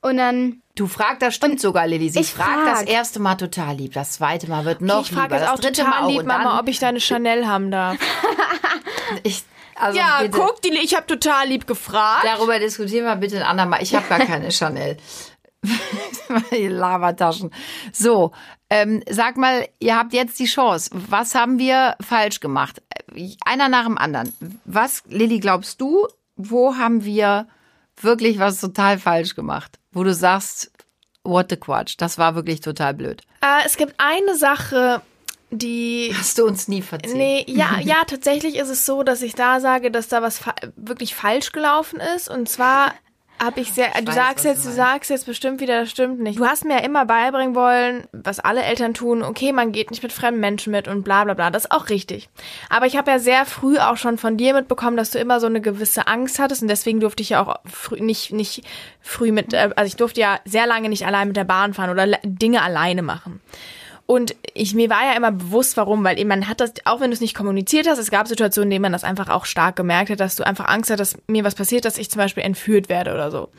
Und 0.02 0.18
dann, 0.18 0.62
Du 0.76 0.88
fragst, 0.88 1.22
das 1.22 1.36
stimmt 1.36 1.60
sogar, 1.60 1.88
Lilly. 1.88 2.08
Sie 2.10 2.20
ich 2.22 2.32
fragt 2.32 2.66
das 2.66 2.80
frag. 2.80 2.90
erste 2.90 3.20
Mal 3.20 3.36
total 3.36 3.76
lieb. 3.76 3.92
Das 3.94 4.14
zweite 4.14 4.50
Mal 4.50 4.64
wird 4.64 4.80
noch 4.80 5.02
ich 5.02 5.12
frage 5.12 5.24
lieber. 5.24 5.36
jetzt 5.36 5.46
Das 5.48 5.54
auch 5.54 5.60
dritte 5.60 5.84
Mal 5.84 6.04
auch. 6.04 6.10
lieb, 6.10 6.20
Und 6.20 6.28
Mama, 6.28 6.58
ob 6.60 6.70
ich 6.70 6.80
deine 6.80 7.02
Chanel 7.02 7.48
haben 7.48 7.70
darf. 7.72 7.98
Ich, 9.24 9.44
also 9.76 9.98
Ja, 9.98 10.20
bitte, 10.22 10.38
guck, 10.38 10.62
die, 10.62 10.70
ich 10.70 10.96
habe 10.96 11.08
total 11.08 11.48
lieb 11.48 11.66
gefragt. 11.68 12.24
Darüber 12.26 12.60
diskutieren 12.60 13.06
wir 13.06 13.16
bitte 13.16 13.38
ein 13.38 13.44
andermal. 13.44 13.82
Ich 13.82 13.96
habe 13.96 14.08
gar 14.08 14.20
keine 14.20 14.52
Chanel. 14.52 14.98
Die 16.52 16.68
Lavataschen. 16.68 17.52
So, 17.92 18.32
ähm, 18.70 19.04
sag 19.10 19.36
mal, 19.38 19.68
ihr 19.80 19.98
habt 19.98 20.14
jetzt 20.14 20.40
die 20.40 20.46
Chance. 20.46 20.92
Was 20.94 21.34
haben 21.36 21.58
wir 21.60 21.96
falsch 22.02 22.40
gemacht? 22.40 22.82
Einer 23.46 23.68
nach 23.68 23.86
dem 23.86 23.98
anderen. 23.98 24.34
Was, 24.66 25.04
Lilly, 25.10 25.40
glaubst 25.40 25.82
du, 25.82 26.08
wo 26.36 26.76
haben 26.78 27.04
wir 27.04 27.48
wirklich 28.04 28.40
was 28.40 28.62
total 28.62 29.00
falsch 29.00 29.36
gemacht? 29.36 29.80
Wo 29.92 30.04
du 30.04 30.14
sagst, 30.14 30.72
what 31.24 31.48
the 31.50 31.58
Quatsch, 31.58 31.96
das 31.98 32.18
war 32.18 32.36
wirklich 32.36 32.62
total 32.62 32.94
blöd. 32.94 33.22
Äh, 33.42 33.66
es 33.66 33.78
gibt 33.78 33.96
eine 33.98 34.36
Sache, 34.36 35.02
die 35.52 36.14
Hast 36.16 36.38
du 36.38 36.46
uns 36.46 36.68
nie 36.68 36.82
verzählt. 36.82 37.16
Nee, 37.16 37.46
ja, 37.48 37.80
ja, 37.84 38.04
tatsächlich 38.06 38.56
ist 38.56 38.70
es 38.70 38.86
so, 38.86 39.04
dass 39.04 39.22
ich 39.22 39.34
da 39.34 39.60
sage, 39.60 39.92
dass 39.92 40.08
da 40.08 40.22
was 40.22 40.40
fa 40.40 40.54
wirklich 40.76 41.16
falsch 41.16 41.52
gelaufen 41.52 42.00
ist. 42.16 42.30
Und 42.30 42.50
zwar 42.50 42.94
habe 43.41 43.60
ich 43.60 43.71
sehr, 43.71 43.89
du 44.02 44.08
weiß, 44.08 44.15
sagst 44.15 44.45
jetzt, 44.45 44.65
du 44.65 44.69
du 44.69 44.75
sagst 44.75 45.10
jetzt 45.10 45.25
bestimmt 45.25 45.62
wieder, 45.62 45.82
das 45.82 45.91
stimmt 45.91 46.19
nicht. 46.19 46.39
Du 46.39 46.45
hast 46.45 46.65
mir 46.65 46.78
ja 46.78 46.84
immer 46.84 47.06
beibringen 47.06 47.56
wollen, 47.56 48.08
was 48.12 48.39
alle 48.39 48.63
Eltern 48.63 48.93
tun, 48.93 49.23
okay, 49.23 49.52
man 49.52 49.71
geht 49.71 49.91
nicht 49.91 50.04
mit 50.04 50.12
fremden 50.12 50.39
Menschen 50.39 50.71
mit 50.71 50.88
und 50.88 51.04
bla 51.04 51.23
bla 51.23 51.34
bla. 51.34 51.49
Das 51.49 51.65
ist 51.65 51.71
auch 51.71 51.89
richtig. 51.89 52.30
Aber 52.69 52.86
ich 52.86 52.97
habe 52.97 53.12
ja 53.12 53.19
sehr 53.19 53.45
früh 53.45 53.78
auch 53.78 53.97
schon 53.97 54.17
von 54.17 54.38
dir 54.38 54.54
mitbekommen, 54.54 54.97
dass 54.97 55.12
du 55.12 55.19
immer 55.19 55.39
so 55.39 55.47
eine 55.47 55.62
gewisse 55.62 56.08
Angst 56.08 56.39
hattest 56.39 56.62
und 56.62 56.67
deswegen 56.67 56.99
durfte 56.99 57.23
ich 57.23 57.30
ja 57.30 57.45
auch 57.45 57.60
früh, 57.65 57.99
nicht, 58.02 58.32
nicht 58.32 58.63
früh 59.02 59.32
mit, 59.32 59.54
äh, 59.54 59.69
also 59.75 59.88
ich 59.88 59.95
durfte 59.95 60.21
ja 60.21 60.39
sehr 60.45 60.67
lange 60.67 60.89
nicht 60.89 61.06
allein 61.06 61.28
mit 61.28 61.38
der 61.38 61.45
Bahn 61.45 61.73
fahren 61.73 61.89
oder 61.89 62.08
Dinge 62.23 62.62
alleine 62.62 63.02
machen. 63.02 63.41
Und 64.10 64.36
ich, 64.56 64.74
mir 64.74 64.89
war 64.89 65.06
ja 65.06 65.15
immer 65.15 65.32
bewusst, 65.32 65.78
warum, 65.78 66.04
weil 66.04 66.17
eben 66.17 66.30
man 66.30 66.48
hat 66.48 66.62
das, 66.62 66.74
auch 66.86 67.00
wenn 67.00 67.12
du 67.12 67.13
es 67.13 67.22
nicht 67.22 67.36
kommuniziert 67.36 67.88
hast, 67.88 68.00
es 68.00 68.10
gab 68.10 68.28
Situationen, 68.28 68.72
in 68.72 68.72
denen 68.72 68.82
man 68.82 68.91
das 68.91 69.04
einfach 69.04 69.30
auch 69.30 69.45
stark 69.45 69.76
gemerkt 69.76 70.10
hat, 70.10 70.19
dass 70.19 70.36
du 70.36 70.43
einfach 70.43 70.67
Angst 70.67 70.89
hast, 70.89 70.98
dass 70.98 71.17
mir 71.28 71.43
was 71.43 71.54
passiert, 71.54 71.86
dass 71.86 72.00
ich 72.00 72.10
zum 72.10 72.17
Beispiel 72.17 72.41
entführt 72.41 72.89
werde 72.89 73.13
oder 73.13 73.30
so. 73.30 73.50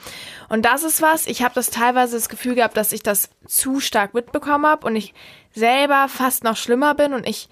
Und 0.49 0.65
das 0.65 0.83
ist 0.83 1.03
was, 1.03 1.29
ich 1.29 1.45
habe 1.45 1.55
das 1.55 1.71
teilweise 1.71 2.17
das 2.17 2.29
Gefühl 2.29 2.57
gehabt, 2.57 2.77
dass 2.77 2.91
ich 2.91 3.05
das 3.05 3.31
zu 3.47 3.79
stark 3.79 4.13
mitbekommen 4.13 4.67
habe 4.67 4.85
und 4.89 4.97
ich 4.97 5.15
selber 5.55 6.09
fast 6.09 6.43
noch 6.43 6.57
schlimmer 6.57 6.97
bin 6.97 7.13
und 7.13 7.29
ich 7.29 7.49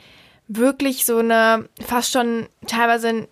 wirklich 0.49 1.05
so 1.05 1.19
eine, 1.19 1.69
fast 1.81 2.11
schon 2.11 2.49
teilweise 2.67 3.29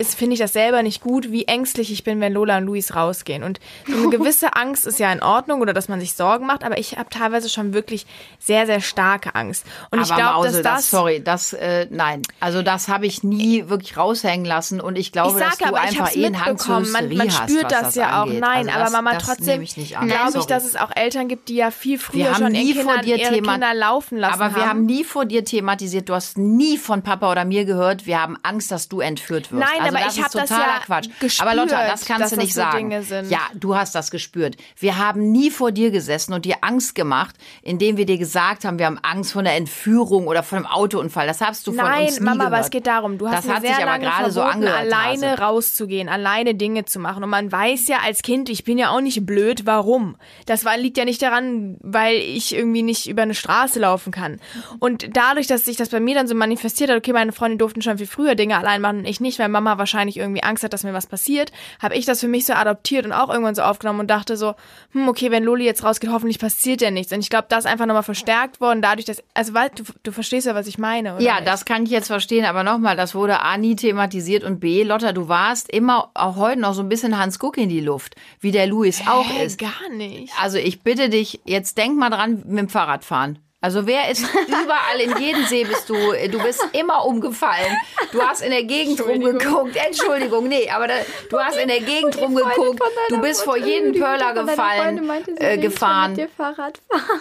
ist, 0.00 0.14
finde 0.14 0.34
ich 0.34 0.40
das 0.40 0.52
selber 0.52 0.82
nicht 0.82 1.02
gut, 1.02 1.30
wie 1.30 1.44
ängstlich 1.44 1.92
ich 1.92 2.04
bin, 2.04 2.20
wenn 2.20 2.32
Lola 2.32 2.58
und 2.58 2.64
Luis 2.64 2.94
rausgehen. 2.94 3.42
Und 3.42 3.60
so 3.86 3.96
eine 3.96 4.08
gewisse 4.16 4.56
Angst 4.56 4.86
ist 4.86 4.98
ja 4.98 5.12
in 5.12 5.22
Ordnung 5.22 5.60
oder 5.60 5.72
dass 5.72 5.88
man 5.88 6.00
sich 6.00 6.14
Sorgen 6.14 6.46
macht, 6.46 6.64
aber 6.64 6.78
ich 6.78 6.96
habe 6.96 7.10
teilweise 7.10 7.48
schon 7.48 7.74
wirklich 7.74 8.06
sehr, 8.38 8.66
sehr 8.66 8.80
starke 8.80 9.34
Angst. 9.34 9.64
Und 9.90 9.98
Aber 10.00 10.08
ich 10.08 10.14
glaube, 10.14 10.46
dass 10.46 10.62
das. 10.62 10.90
sorry, 10.90 11.22
das, 11.22 11.52
äh, 11.52 11.86
nein. 11.90 12.22
Also 12.40 12.62
das 12.62 12.88
habe 12.88 13.06
ich 13.06 13.22
nie 13.22 13.68
wirklich 13.68 13.96
raushängen 13.96 14.46
lassen 14.46 14.80
und 14.80 14.96
ich 14.96 15.12
glaube, 15.12 15.38
ich 15.38 15.44
dass 15.44 15.58
sage 15.58 15.70
du 15.70 15.76
aber, 15.76 15.88
ich 15.90 16.00
einfach 16.00 16.16
eh 16.16 16.26
einen 16.26 16.44
Hang 16.44 16.52
mitbekommen. 16.54 16.92
Man, 16.92 17.16
man 17.16 17.28
hast, 17.28 17.50
spürt 17.50 17.70
das, 17.70 17.80
das 17.82 17.94
ja 17.96 18.18
auch. 18.22 18.26
angeht. 18.26 18.40
Nein, 18.40 18.68
Also 18.68 18.70
aber 18.70 18.84
das, 18.84 18.92
Mama, 18.92 19.12
das 19.14 19.22
trotzdem 19.24 19.64
glaube 19.64 20.38
ich, 20.38 20.46
dass 20.46 20.64
es 20.64 20.76
auch 20.76 20.90
Eltern 20.94 21.28
gibt, 21.28 21.48
die 21.48 21.56
ja 21.56 21.70
viel 21.70 21.98
früher 21.98 22.18
wir 22.18 22.34
haben 22.34 22.42
schon 22.44 22.52
nie 22.52 22.72
ihren 22.72 22.82
vor 22.84 22.94
Kindern 22.94 23.04
dir 23.06 23.16
ihre 23.18 23.34
Thema, 23.34 23.52
Kinder 23.52 23.74
laufen 23.74 24.18
lassen 24.18 24.40
aber 24.40 24.54
wir 24.54 24.62
haben 24.62 24.68
haben. 24.70 24.86
nie 24.86 25.04
vor 25.04 25.24
dir 25.26 25.44
thematisiert. 25.44 26.08
Du 26.08 26.14
hast 26.14 26.38
nie 26.38 26.78
von 26.78 27.02
Papa 27.02 27.30
oder 27.30 27.44
mir 27.44 27.64
gehört. 27.64 28.06
Wir 28.06 28.20
haben 28.22 28.38
Angst, 28.42 28.70
dass 28.70 28.88
du 28.88 29.00
entführt 29.00 29.52
wirst. 29.52 29.60
Nein, 29.60 29.89
also 29.96 29.98
aber 29.98 30.06
das 30.06 30.14
ich 30.14 30.20
ist 30.20 30.24
hab 30.26 30.32
das 30.32 30.48
totaler 30.48 30.74
ja 30.74 30.80
Quatsch. 30.84 31.08
gespürt, 31.20 31.48
aber 31.48 31.56
Lotta, 31.56 31.86
das 31.86 32.04
kannst 32.04 32.32
du 32.32 32.36
nicht 32.36 32.54
so 32.54 32.60
sagen. 32.60 32.90
Ja, 33.28 33.40
du 33.54 33.76
hast 33.76 33.94
das 33.94 34.10
gespürt. 34.10 34.56
Wir 34.78 34.98
haben 34.98 35.30
nie 35.32 35.50
vor 35.50 35.72
dir 35.72 35.90
gesessen 35.90 36.32
und 36.32 36.44
dir 36.44 36.56
Angst 36.62 36.94
gemacht, 36.94 37.36
indem 37.62 37.96
wir 37.96 38.06
dir 38.06 38.18
gesagt 38.18 38.64
haben, 38.64 38.78
wir 38.78 38.86
haben 38.86 38.98
Angst 39.02 39.32
vor 39.32 39.40
einer 39.40 39.52
Entführung 39.52 40.26
oder 40.26 40.42
vor 40.42 40.56
einem 40.58 40.66
Autounfall. 40.66 41.26
Das 41.26 41.40
hast 41.40 41.66
du 41.66 41.72
von 41.72 41.84
Nein, 41.84 42.06
uns 42.06 42.20
nie 42.20 42.24
Mama, 42.24 42.44
gehört. 42.44 42.52
aber 42.54 42.60
es 42.64 42.70
geht 42.70 42.86
darum, 42.86 43.18
du 43.18 43.28
hast 43.28 43.44
das 43.46 43.54
hat 43.54 43.62
sehr 43.62 43.74
sich 43.74 43.82
aber 43.82 43.92
lange 43.92 44.04
gerade 44.04 44.30
so 44.30 44.42
angehört, 44.42 44.78
alleine 44.78 45.32
Hase. 45.32 45.42
rauszugehen, 45.42 46.08
alleine 46.08 46.54
Dinge 46.54 46.84
zu 46.84 46.98
machen. 46.98 47.24
Und 47.24 47.30
man 47.30 47.50
weiß 47.50 47.88
ja 47.88 47.98
als 48.04 48.22
Kind, 48.22 48.48
ich 48.48 48.64
bin 48.64 48.78
ja 48.78 48.90
auch 48.90 49.00
nicht 49.00 49.26
blöd, 49.26 49.66
warum? 49.66 50.16
Das 50.46 50.64
war, 50.64 50.76
liegt 50.76 50.96
ja 50.96 51.04
nicht 51.04 51.20
daran, 51.22 51.76
weil 51.80 52.16
ich 52.16 52.54
irgendwie 52.54 52.82
nicht 52.82 53.08
über 53.08 53.22
eine 53.22 53.34
Straße 53.34 53.78
laufen 53.80 54.12
kann. 54.12 54.40
Und 54.78 55.16
dadurch, 55.16 55.46
dass 55.46 55.64
sich 55.64 55.76
das 55.76 55.88
bei 55.90 56.00
mir 56.00 56.14
dann 56.14 56.26
so 56.28 56.34
manifestiert 56.34 56.90
hat, 56.90 56.96
okay, 56.96 57.12
meine 57.12 57.32
Freunde 57.32 57.56
durften 57.58 57.82
schon 57.82 57.98
viel 57.98 58.06
früher 58.06 58.34
Dinge 58.34 58.56
allein 58.56 58.80
machen 58.80 59.04
ich 59.04 59.20
nicht, 59.20 59.38
weil 59.38 59.48
Mama 59.48 59.78
wahrscheinlich 59.80 60.16
irgendwie 60.16 60.44
Angst 60.44 60.62
hat, 60.62 60.72
dass 60.72 60.84
mir 60.84 60.94
was 60.94 61.08
passiert, 61.08 61.50
habe 61.82 61.96
ich 61.96 62.06
das 62.06 62.20
für 62.20 62.28
mich 62.28 62.46
so 62.46 62.52
adoptiert 62.52 63.04
und 63.04 63.12
auch 63.12 63.28
irgendwann 63.28 63.56
so 63.56 63.62
aufgenommen 63.62 63.98
und 63.98 64.06
dachte 64.08 64.36
so, 64.36 64.54
hm, 64.92 65.08
okay, 65.08 65.32
wenn 65.32 65.42
Loli 65.42 65.64
jetzt 65.64 65.82
rausgeht, 65.82 66.10
hoffentlich 66.10 66.38
passiert 66.38 66.80
ja 66.80 66.92
nichts. 66.92 67.12
Und 67.12 67.18
ich 67.20 67.30
glaube, 67.30 67.46
das 67.48 67.64
ist 67.64 67.70
einfach 67.70 67.86
nochmal 67.86 68.04
verstärkt 68.04 68.60
worden, 68.60 68.82
dadurch, 68.82 69.06
dass, 69.06 69.22
also 69.34 69.54
weil, 69.54 69.70
du, 69.70 69.82
du 70.04 70.12
verstehst 70.12 70.46
ja, 70.46 70.54
was 70.54 70.68
ich 70.68 70.78
meine, 70.78 71.14
oder? 71.14 71.22
Ja, 71.22 71.36
nicht? 71.36 71.48
das 71.48 71.64
kann 71.64 71.82
ich 71.82 71.90
jetzt 71.90 72.06
verstehen, 72.06 72.44
aber 72.44 72.62
nochmal, 72.62 72.96
das 72.96 73.14
wurde 73.14 73.40
A 73.40 73.56
nie 73.56 73.74
thematisiert 73.74 74.44
und 74.44 74.60
B, 74.60 74.84
Lotta, 74.84 75.12
du 75.12 75.28
warst 75.28 75.68
immer, 75.70 76.10
auch 76.14 76.36
heute 76.36 76.60
noch 76.60 76.74
so 76.74 76.82
ein 76.82 76.88
bisschen 76.88 77.18
Hans 77.18 77.38
Guck 77.40 77.56
in 77.58 77.68
die 77.68 77.80
Luft, 77.80 78.14
wie 78.40 78.52
der 78.52 78.66
Luis 78.66 79.02
auch 79.06 79.28
Hä, 79.28 79.44
ist. 79.44 79.58
gar 79.58 79.88
nicht. 79.90 80.32
Also 80.40 80.58
ich 80.58 80.82
bitte 80.82 81.08
dich, 81.08 81.40
jetzt 81.44 81.78
denk 81.78 81.96
mal 81.98 82.10
dran 82.10 82.42
mit 82.46 82.58
dem 82.58 82.68
Fahrradfahren. 82.68 83.38
Also 83.62 83.86
wer 83.86 84.10
ist 84.10 84.22
überall 84.46 85.00
in 85.00 85.18
jedem 85.18 85.44
See 85.44 85.64
bist 85.64 85.88
du, 85.90 85.94
du 85.94 86.38
bist 86.42 86.66
immer 86.72 87.04
umgefallen. 87.04 87.76
Du 88.12 88.22
hast 88.22 88.40
in 88.40 88.50
der 88.50 88.64
Gegend 88.64 89.04
rumgeguckt. 89.04 89.76
Entschuldigung, 89.76 90.48
nee, 90.48 90.70
aber 90.70 90.88
da, 90.88 90.94
du 91.28 91.38
hast 91.38 91.56
in 91.58 91.68
der 91.68 91.80
Gegend 91.80 92.18
rumgeguckt. 92.18 92.80
Du 93.10 93.20
bist 93.20 93.42
vor 93.42 93.58
jeden 93.58 93.92
Pöller 93.92 94.32
gefallen, 94.32 95.10
äh, 95.36 95.58
gefahren. 95.58 96.12
Mit 96.12 96.20
dir 96.20 96.28
Fahrrad 96.28 96.80
fahren. 96.90 97.20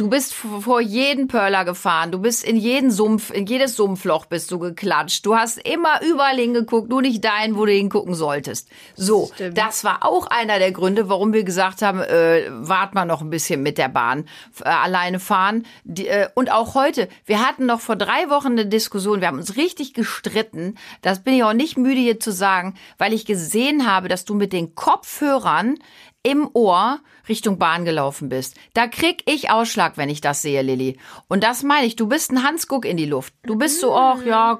Du 0.00 0.08
bist 0.08 0.32
vor 0.32 0.80
jeden 0.80 1.28
Pörler 1.28 1.66
gefahren. 1.66 2.10
Du 2.10 2.20
bist 2.20 2.42
in 2.42 2.56
jeden 2.56 2.90
Sumpf, 2.90 3.30
in 3.30 3.44
jedes 3.44 3.76
Sumpfloch 3.76 4.24
bist 4.24 4.50
du 4.50 4.58
geklatscht. 4.58 5.26
Du 5.26 5.36
hast 5.36 5.58
immer 5.58 6.00
überall 6.02 6.36
hingeguckt, 6.36 6.88
nur 6.88 7.02
nicht 7.02 7.22
dahin, 7.22 7.54
wo 7.54 7.66
du 7.66 7.72
hingucken 7.72 8.14
solltest. 8.14 8.70
So, 8.96 9.30
Stimmt. 9.34 9.58
das 9.58 9.84
war 9.84 9.98
auch 10.06 10.26
einer 10.26 10.58
der 10.58 10.72
Gründe, 10.72 11.10
warum 11.10 11.34
wir 11.34 11.44
gesagt 11.44 11.82
haben, 11.82 12.00
äh, 12.00 12.44
wart 12.48 12.94
mal 12.94 13.04
noch 13.04 13.20
ein 13.20 13.28
bisschen 13.28 13.62
mit 13.62 13.76
der 13.76 13.90
Bahn, 13.90 14.24
äh, 14.64 14.70
alleine 14.70 15.20
fahren. 15.20 15.66
Die, 15.84 16.08
äh, 16.08 16.30
und 16.34 16.50
auch 16.50 16.74
heute, 16.74 17.06
wir 17.26 17.46
hatten 17.46 17.66
noch 17.66 17.82
vor 17.82 17.96
drei 17.96 18.30
Wochen 18.30 18.52
eine 18.52 18.64
Diskussion, 18.64 19.20
wir 19.20 19.28
haben 19.28 19.36
uns 19.36 19.58
richtig 19.58 19.92
gestritten. 19.92 20.78
Das 21.02 21.22
bin 21.22 21.34
ich 21.34 21.44
auch 21.44 21.52
nicht 21.52 21.76
müde 21.76 22.00
hier 22.00 22.18
zu 22.18 22.32
sagen, 22.32 22.72
weil 22.96 23.12
ich 23.12 23.26
gesehen 23.26 23.86
habe, 23.86 24.08
dass 24.08 24.24
du 24.24 24.32
mit 24.32 24.54
den 24.54 24.74
Kopfhörern 24.74 25.74
im 26.22 26.50
Ohr 26.52 27.00
Richtung 27.28 27.58
Bahn 27.58 27.84
gelaufen 27.84 28.28
bist. 28.28 28.56
Da 28.74 28.86
krieg 28.86 29.22
ich 29.26 29.50
Ausschlag, 29.50 29.96
wenn 29.96 30.10
ich 30.10 30.20
das 30.20 30.42
sehe, 30.42 30.62
Lilly. 30.62 30.98
Und 31.28 31.42
das 31.42 31.62
meine 31.62 31.86
ich, 31.86 31.96
du 31.96 32.06
bist 32.06 32.30
ein 32.30 32.42
Hansguck 32.42 32.84
in 32.84 32.96
die 32.96 33.06
Luft. 33.06 33.32
Du 33.42 33.56
bist 33.56 33.80
so, 33.80 33.94
ach 33.94 34.22
ja, 34.24 34.58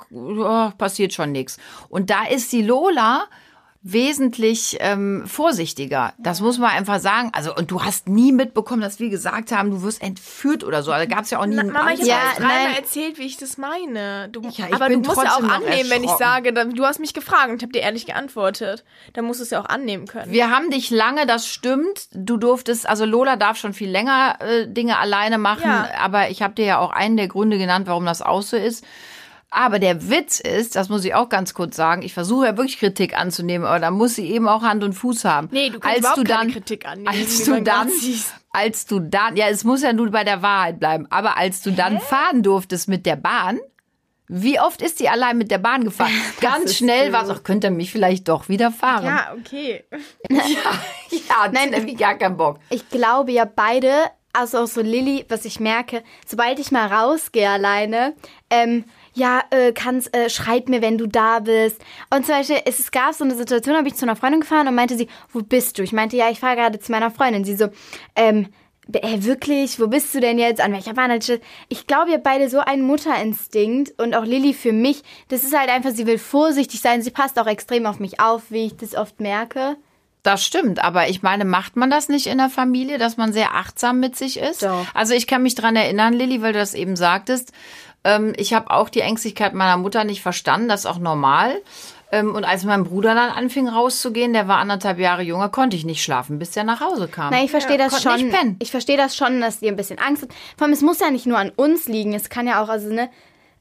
passiert 0.79 1.13
schon 1.13 1.33
nix. 1.33 1.59
Und 1.89 2.11
da 2.11 2.25
ist 2.25 2.53
die 2.53 2.63
Lola 2.63 3.29
wesentlich 3.83 4.77
ähm, 4.81 5.25
vorsichtiger. 5.27 6.13
Das 6.19 6.41
muss 6.43 6.59
man 6.59 6.71
einfach 6.71 6.99
sagen. 6.99 7.31
Also 7.33 7.55
und 7.55 7.71
du 7.71 7.83
hast 7.83 8.09
nie 8.09 8.31
mitbekommen, 8.31 8.83
dass 8.83 9.01
wir 9.01 9.09
gesagt 9.09 9.53
haben, 9.53 9.71
du 9.71 9.83
wirst 9.83 10.03
entführt 10.03 10.65
oder 10.65 10.83
so. 10.83 10.91
Da 10.91 11.07
gab 11.07 11.21
es 11.21 11.31
ja 11.31 11.41
auch 11.41 11.47
nie 11.47 11.59
einen 11.59 11.73
Mama, 11.73 11.91
ich 11.93 12.01
habe 12.01 12.09
Ja, 12.09 12.17
dreimal 12.37 12.75
erzählt, 12.77 13.19
wie 13.19 13.25
ich 13.25 13.39
das 13.39 13.57
meine. 13.57 14.29
Du, 14.29 14.43
Ja, 14.51 14.67
aber 14.73 14.91
du 14.91 14.99
musst 14.99 15.23
ja 15.23 15.35
auch 15.35 15.43
annehmen, 15.43 15.89
wenn 15.89 16.05
ich 16.05 16.11
sage, 16.11 16.53
dann, 16.53 16.75
du 16.75 16.85
hast 16.85 17.01
mich 17.01 17.15
gefragt 17.15 17.49
und 17.49 17.57
ich 17.57 17.63
habe 17.63 17.73
dir 17.73 17.81
ehrlich 17.81 18.05
geantwortet. 18.05 18.85
Dann 19.15 19.25
musst 19.25 19.41
du 19.41 19.45
es 19.45 19.51
ja 19.51 19.61
auch 19.61 19.67
annehmen 19.69 20.07
können. 20.07 20.31
Wir 20.31 20.51
haben 20.51 20.71
dich 20.71 20.91
lange, 20.91 21.25
das 21.27 21.47
stimmt. 21.47 22.09
Du 22.13 22.37
durftest, 22.37 22.87
also 22.87 23.07
Lola 23.07 23.37
darf 23.37 23.57
schon 23.57 23.73
viel 23.73 23.89
länger 23.91 24.37
äh, 24.41 24.67
Dinge 24.69 24.99
alleine 24.99 25.39
machen, 25.39 25.63
Ja. 25.65 25.89
aber 26.01 26.29
ich 26.29 26.43
habe 26.43 26.53
dir 26.55 26.67
ja 26.67 26.79
auch 26.79 26.91
einen 26.91 27.17
der 27.17 27.29
Gründe 27.29 27.57
genannt, 27.57 27.87
warum 27.87 28.05
das 28.05 28.21
auch 28.21 28.43
so 28.43 28.59
ist. 28.59 28.85
Aber 29.51 29.81
der 29.81 30.09
Witz 30.09 30.39
ist, 30.39 30.77
das 30.77 30.89
muss 30.89 31.05
ich 31.05 31.15
auch 31.15 31.29
ganz 31.29 31.55
kurz 31.55 31.75
sagen, 31.75 32.03
ich 32.03 32.15
versuche 32.15 32.47
ja 32.47 32.57
wirklich 32.57 32.79
Kritik 32.79 33.19
anzunehmen, 33.19 33.67
aber 33.67 33.81
da 33.81 33.91
muss 33.91 34.15
sie 34.15 34.27
eben 34.31 34.49
auch 34.49 34.63
Hand 34.63 34.85
und 34.85 34.93
Fuß 34.93 35.25
haben. 35.25 35.49
Nee, 35.51 35.71
du 35.71 35.81
kannst 35.81 35.97
als 35.97 35.99
überhaupt 35.99 36.19
du 36.19 36.25
keine 36.25 36.39
dann, 36.45 36.53
Kritik 36.53 36.87
annehmen, 36.87 37.09
Als 37.09 37.45
du 37.45 37.63
dann, 37.63 37.91
als 38.53 38.87
du 38.87 39.01
dann, 39.01 39.37
ja, 39.37 39.49
es 39.49 39.65
muss 39.65 39.83
ja 39.83 39.93
nur 39.93 40.11
bei 40.11 40.23
der 40.23 40.43
Wahrheit 40.43 40.79
bleiben, 40.79 41.07
aber 41.11 41.37
als 41.37 41.63
du 41.63 41.73
dann 41.73 42.01
fahren 42.01 42.45
durftest 42.45 42.89
mit 42.89 43.07
der 43.07 43.17
Bahn, 43.17 43.59
wie 44.33 44.61
oft 44.61 44.81
ist 44.81 45.01
die 45.01 45.09
allein 45.09 45.37
mit 45.37 45.51
der 45.51 45.59
Bahn 45.59 45.83
gefahren? 45.83 46.13
Ganz 46.41 46.77
schnell 46.77 47.13
war 47.13 47.25
es, 47.25 47.31
ach, 47.31 47.43
könnte 47.43 47.67
er 47.67 47.71
mich 47.73 47.91
vielleicht 47.91 48.29
doch 48.29 48.49
wieder 48.49 48.71
fahren. 48.71 49.05
Ja, 49.05 49.35
okay. 49.37 49.85
ja 50.31 51.51
Nein, 51.51 51.71
Nein, 51.71 51.97
gar 51.97 52.17
keinen 52.17 52.37
Bock. 52.37 52.61
Ich 52.71 52.89
glaube 52.89 53.33
ja 53.33 53.45
beide, 53.45 53.93
also 54.33 54.59
auch 54.59 54.67
so 54.69 54.83
Lilly, 54.83 55.27
was 55.29 55.45
ich 55.45 55.59
merke, 55.59 56.05
sobald 56.25 56.61
ich 56.61 56.71
mal 56.71 56.87
rausgehe 56.87 57.51
alleine, 57.51 58.15
ähm, 58.51 58.85
ja, 59.21 59.43
äh, 59.51 59.73
kannst, 59.73 60.17
äh, 60.17 60.31
schreib 60.31 60.69
mir, 60.69 60.81
wenn 60.81 60.99
du 60.99 61.07
da 61.07 61.41
bist. 61.41 61.81
Und 62.13 62.25
zum 62.25 62.37
Beispiel, 62.37 62.61
es, 62.65 62.79
es 62.79 62.91
gab 62.91 63.15
so 63.15 63.25
eine 63.25 63.37
Situation, 63.37 63.75
da 63.75 63.79
habe 63.79 63.89
ich 63.89 63.95
zu 63.95 64.07
einer 64.07 64.17
Freundin 64.17 64.41
gefahren 64.41 64.67
und 64.67 64.75
meinte 64.75 64.97
sie, 64.97 65.09
wo 65.33 65.43
bist 65.43 65.79
du? 65.79 65.83
Ich 65.83 65.93
meinte, 65.93 66.17
ja, 66.17 66.31
ich 66.31 66.41
fahre 66.41 66.57
gerade 66.57 66.81
zu 66.81 66.91
meiner 66.91 67.11
Freundin. 67.11 67.45
Sie 67.45 67.55
so, 67.55 67.69
ähm, 68.17 68.49
äh, 68.93 69.23
wirklich, 69.23 69.79
wo 69.79 69.87
bist 69.87 70.15
du 70.15 70.21
denn 70.21 70.39
jetzt? 70.39 70.61
An 70.61 70.73
welcher 70.73 70.95
Bahnhaltestelle? 70.95 71.41
Ich 71.69 71.87
glaube, 71.87 72.09
ihr 72.09 72.15
habt 72.15 72.25
beide 72.25 72.49
so 72.49 72.61
einen 72.61 72.83
Mutterinstinkt 72.83 74.01
und 74.01 74.15
auch 74.15 74.25
Lilly 74.25 74.55
für 74.55 74.73
mich. 74.73 75.03
Das 75.29 75.45
ist 75.45 75.57
halt 75.57 75.69
einfach, 75.69 75.91
sie 75.91 76.07
will 76.07 76.19
vorsichtig 76.19 76.81
sein. 76.81 77.03
Sie 77.03 77.11
passt 77.11 77.39
auch 77.39 77.47
extrem 77.47 77.87
auf 77.87 78.01
mich 78.01 78.21
auf, 78.21 78.45
wie 78.51 78.67
ich 78.67 78.77
das 78.77 78.95
oft 78.95 79.21
merke. 79.21 79.77
Das 80.23 80.45
stimmt, 80.45 80.85
aber 80.85 81.09
ich 81.09 81.23
meine, 81.23 81.47
macht 81.47 81.77
man 81.77 81.89
das 81.89 82.11
nicht 82.11 82.27
in 82.27 82.37
der 82.37 82.51
Familie, 82.51 82.99
dass 82.99 83.17
man 83.17 83.33
sehr 83.33 83.55
achtsam 83.55 84.01
mit 84.01 84.17
sich 84.17 84.39
ist? 84.39 84.63
Doch. 84.63 84.87
Also 84.93 85.15
ich 85.15 85.27
kann 85.27 85.43
mich 85.43 85.55
dran 85.55 85.77
erinnern, 85.77 86.13
Lilly, 86.13 86.43
weil 86.43 86.53
du 86.53 86.59
das 86.59 86.75
eben 86.75 86.95
sagtest. 86.95 87.53
Ähm, 88.05 88.33
ich 88.37 88.55
habe 88.55 88.71
auch 88.71 88.89
die 88.89 89.01
Ängstlichkeit 89.01 89.55
meiner 89.55 89.77
Mutter 89.77 90.05
nicht 90.05 90.23
verstanden, 90.23 90.69
das 90.69 90.81
ist 90.81 90.87
auch 90.87 90.99
normal. 90.99 91.61
Ähm, 92.13 92.35
und 92.35 92.45
als 92.45 92.65
mein 92.65 92.85
Bruder 92.85 93.15
dann 93.15 93.31
anfing 93.31 93.69
rauszugehen, 93.69 94.33
der 94.33 94.49
war 94.49 94.59
anderthalb 94.59 94.99
Jahre 94.99 95.23
jünger, 95.23 95.49
konnte 95.49 95.77
ich 95.77 95.85
nicht 95.85 96.03
schlafen, 96.03 96.39
bis 96.39 96.51
der 96.53 96.65
nach 96.65 96.81
Hause 96.81 97.09
kam. 97.09 97.31
Na, 97.31 97.43
ich 97.45 97.51
verstehe 97.51 97.79
das 97.79 98.03
konnte 98.03 98.21
schon. 98.21 98.57
Ich 98.59 98.71
verstehe 98.71 98.97
das 98.97 99.17
schon, 99.17 99.41
dass 99.41 99.63
ihr 99.63 99.71
ein 99.71 99.77
bisschen 99.77 99.99
Angst 99.99 100.23
habt. 100.23 100.35
Vor 100.57 100.65
allem, 100.65 100.73
es 100.73 100.83
muss 100.83 100.99
ja 100.99 101.11
nicht 101.11 101.27
nur 101.27 101.39
an 101.39 101.51
uns 101.51 101.87
liegen. 101.87 102.13
Es 102.15 102.29
kann 102.29 102.47
ja 102.47 102.63
auch, 102.63 102.69
also, 102.69 102.93
ne, 102.93 103.11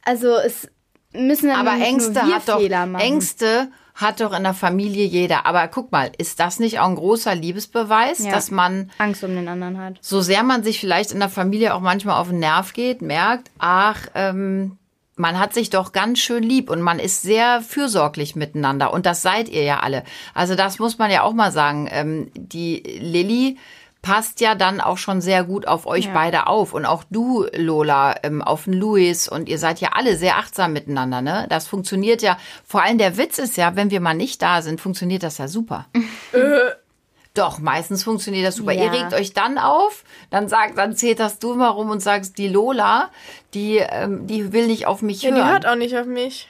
also 0.04 0.36
es 0.36 0.68
müssen 1.14 1.50
dann 1.50 1.68
Aber 1.68 1.84
Ängste 1.84 2.14
nur 2.14 2.28
wir 2.28 2.36
hat 2.36 2.48
doch 2.48 2.60
Fehler 2.60 2.86
machen. 2.86 3.02
Ängste 3.02 3.72
hat 4.02 4.22
doch 4.22 4.34
in 4.36 4.44
der 4.44 4.54
Familie 4.54 5.06
jeder. 5.06 5.46
Aber 5.46 5.68
guck 5.68 5.92
mal, 5.92 6.12
ist 6.18 6.40
das 6.40 6.60
nicht 6.60 6.80
auch 6.80 6.88
ein 6.88 6.96
großer 6.96 7.36
Liebesbeweis, 7.36 8.20
Ja. 8.20 8.32
dass 8.32 8.50
man 8.52 8.90
Angst 8.98 9.24
um 9.24 9.32
den 9.36 9.48
anderen 9.48 9.78
hat. 9.78 9.98
so 10.02 10.22
sehr 10.22 10.44
man 10.44 10.64
sich 10.64 10.80
vielleicht 10.80 11.12
in 11.12 11.20
der 11.20 11.30
Familie 11.30 11.74
auch 11.76 11.82
manchmal 11.82 12.20
auf 12.20 12.30
den 12.30 12.40
Nerv 12.40 12.74
geht, 12.74 13.02
merkt, 13.02 13.52
ach, 13.60 14.08
ähm, 14.16 14.78
man 15.18 15.38
hat 15.38 15.54
sich 15.54 15.70
doch 15.70 15.92
ganz 15.92 16.20
schön 16.20 16.44
lieb 16.44 16.70
und 16.70 16.82
man 16.82 16.98
ist 16.98 17.24
sehr 17.24 17.60
fürsorglich 17.62 18.38
miteinander. 18.38 18.94
Und 18.94 19.06
das 19.06 19.22
seid 19.22 19.50
ihr 19.50 19.64
ja 19.64 19.82
alle. 19.82 20.06
Also 20.34 20.56
das 20.56 20.80
muss 20.80 20.98
man 20.98 21.12
ja 21.12 21.24
auch 21.24 21.34
mal 21.34 21.52
sagen. 21.52 21.90
Ähm, 21.92 22.32
die 22.36 22.78
Lilly 23.02 23.58
passt 24.02 24.40
ja 24.40 24.56
dann 24.56 24.80
auch 24.80 24.98
schon 24.98 25.20
sehr 25.22 25.44
gut 25.44 25.68
auf 25.68 25.86
euch 25.86 26.06
Ja. 26.06 26.12
beide 26.14 26.48
auf. 26.48 26.74
Und 26.74 26.86
auch 26.86 27.04
du, 27.10 27.46
Lola, 27.56 28.16
ähm, 28.24 28.42
auf 28.42 28.64
den 28.64 28.74
Luis. 28.74 29.28
Und 29.28 29.50
ihr 29.50 29.58
seid 29.60 29.80
ja 29.82 29.90
alle 29.94 30.16
sehr 30.16 30.38
achtsam 30.38 30.72
miteinander. 30.74 31.22
Ne? 31.22 31.46
Das 31.50 31.68
funktioniert 31.68 32.22
ja. 32.22 32.38
Vor 32.66 32.82
allem 32.82 32.98
der 32.98 33.18
Witz 33.18 33.38
ist 33.40 33.58
ja, 33.58 33.76
wenn 33.76 33.92
wir 33.92 34.00
mal 34.00 34.14
nicht 34.14 34.42
da 34.42 34.62
sind, 34.62 34.80
funktioniert 34.80 35.24
das 35.24 35.38
ja 35.38 35.48
super. 35.48 35.86
Doch, 37.36 37.60
meistens 37.60 38.04
funktioniert 38.04 38.48
das 38.48 38.56
super. 38.56 38.72
Ja. 38.72 38.86
Ihr 38.86 38.92
regt 38.92 39.14
euch 39.14 39.34
dann 39.34 39.58
auf, 39.58 40.04
dann 40.30 40.50
sagt, 40.50 40.78
dann 40.78 40.96
zeterst 40.96 41.44
du 41.44 41.54
mal 41.56 41.68
rum 41.70 41.90
und 41.92 42.00
sagst, 42.02 42.38
die 42.38 42.48
Lola, 42.48 43.12
die, 43.54 43.78
ähm, 43.78 44.26
die 44.28 44.52
will 44.52 44.68
nicht 44.68 44.88
auf 44.88 45.02
mich 45.02 45.22
Ja, 45.22 45.32
die 45.32 45.38
hören. 45.38 45.50
hört 45.50 45.68
auch 45.68 45.76
nicht 45.76 45.96
auf 45.98 46.06
mich. 46.08 46.48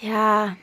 Ja. 0.00 0.56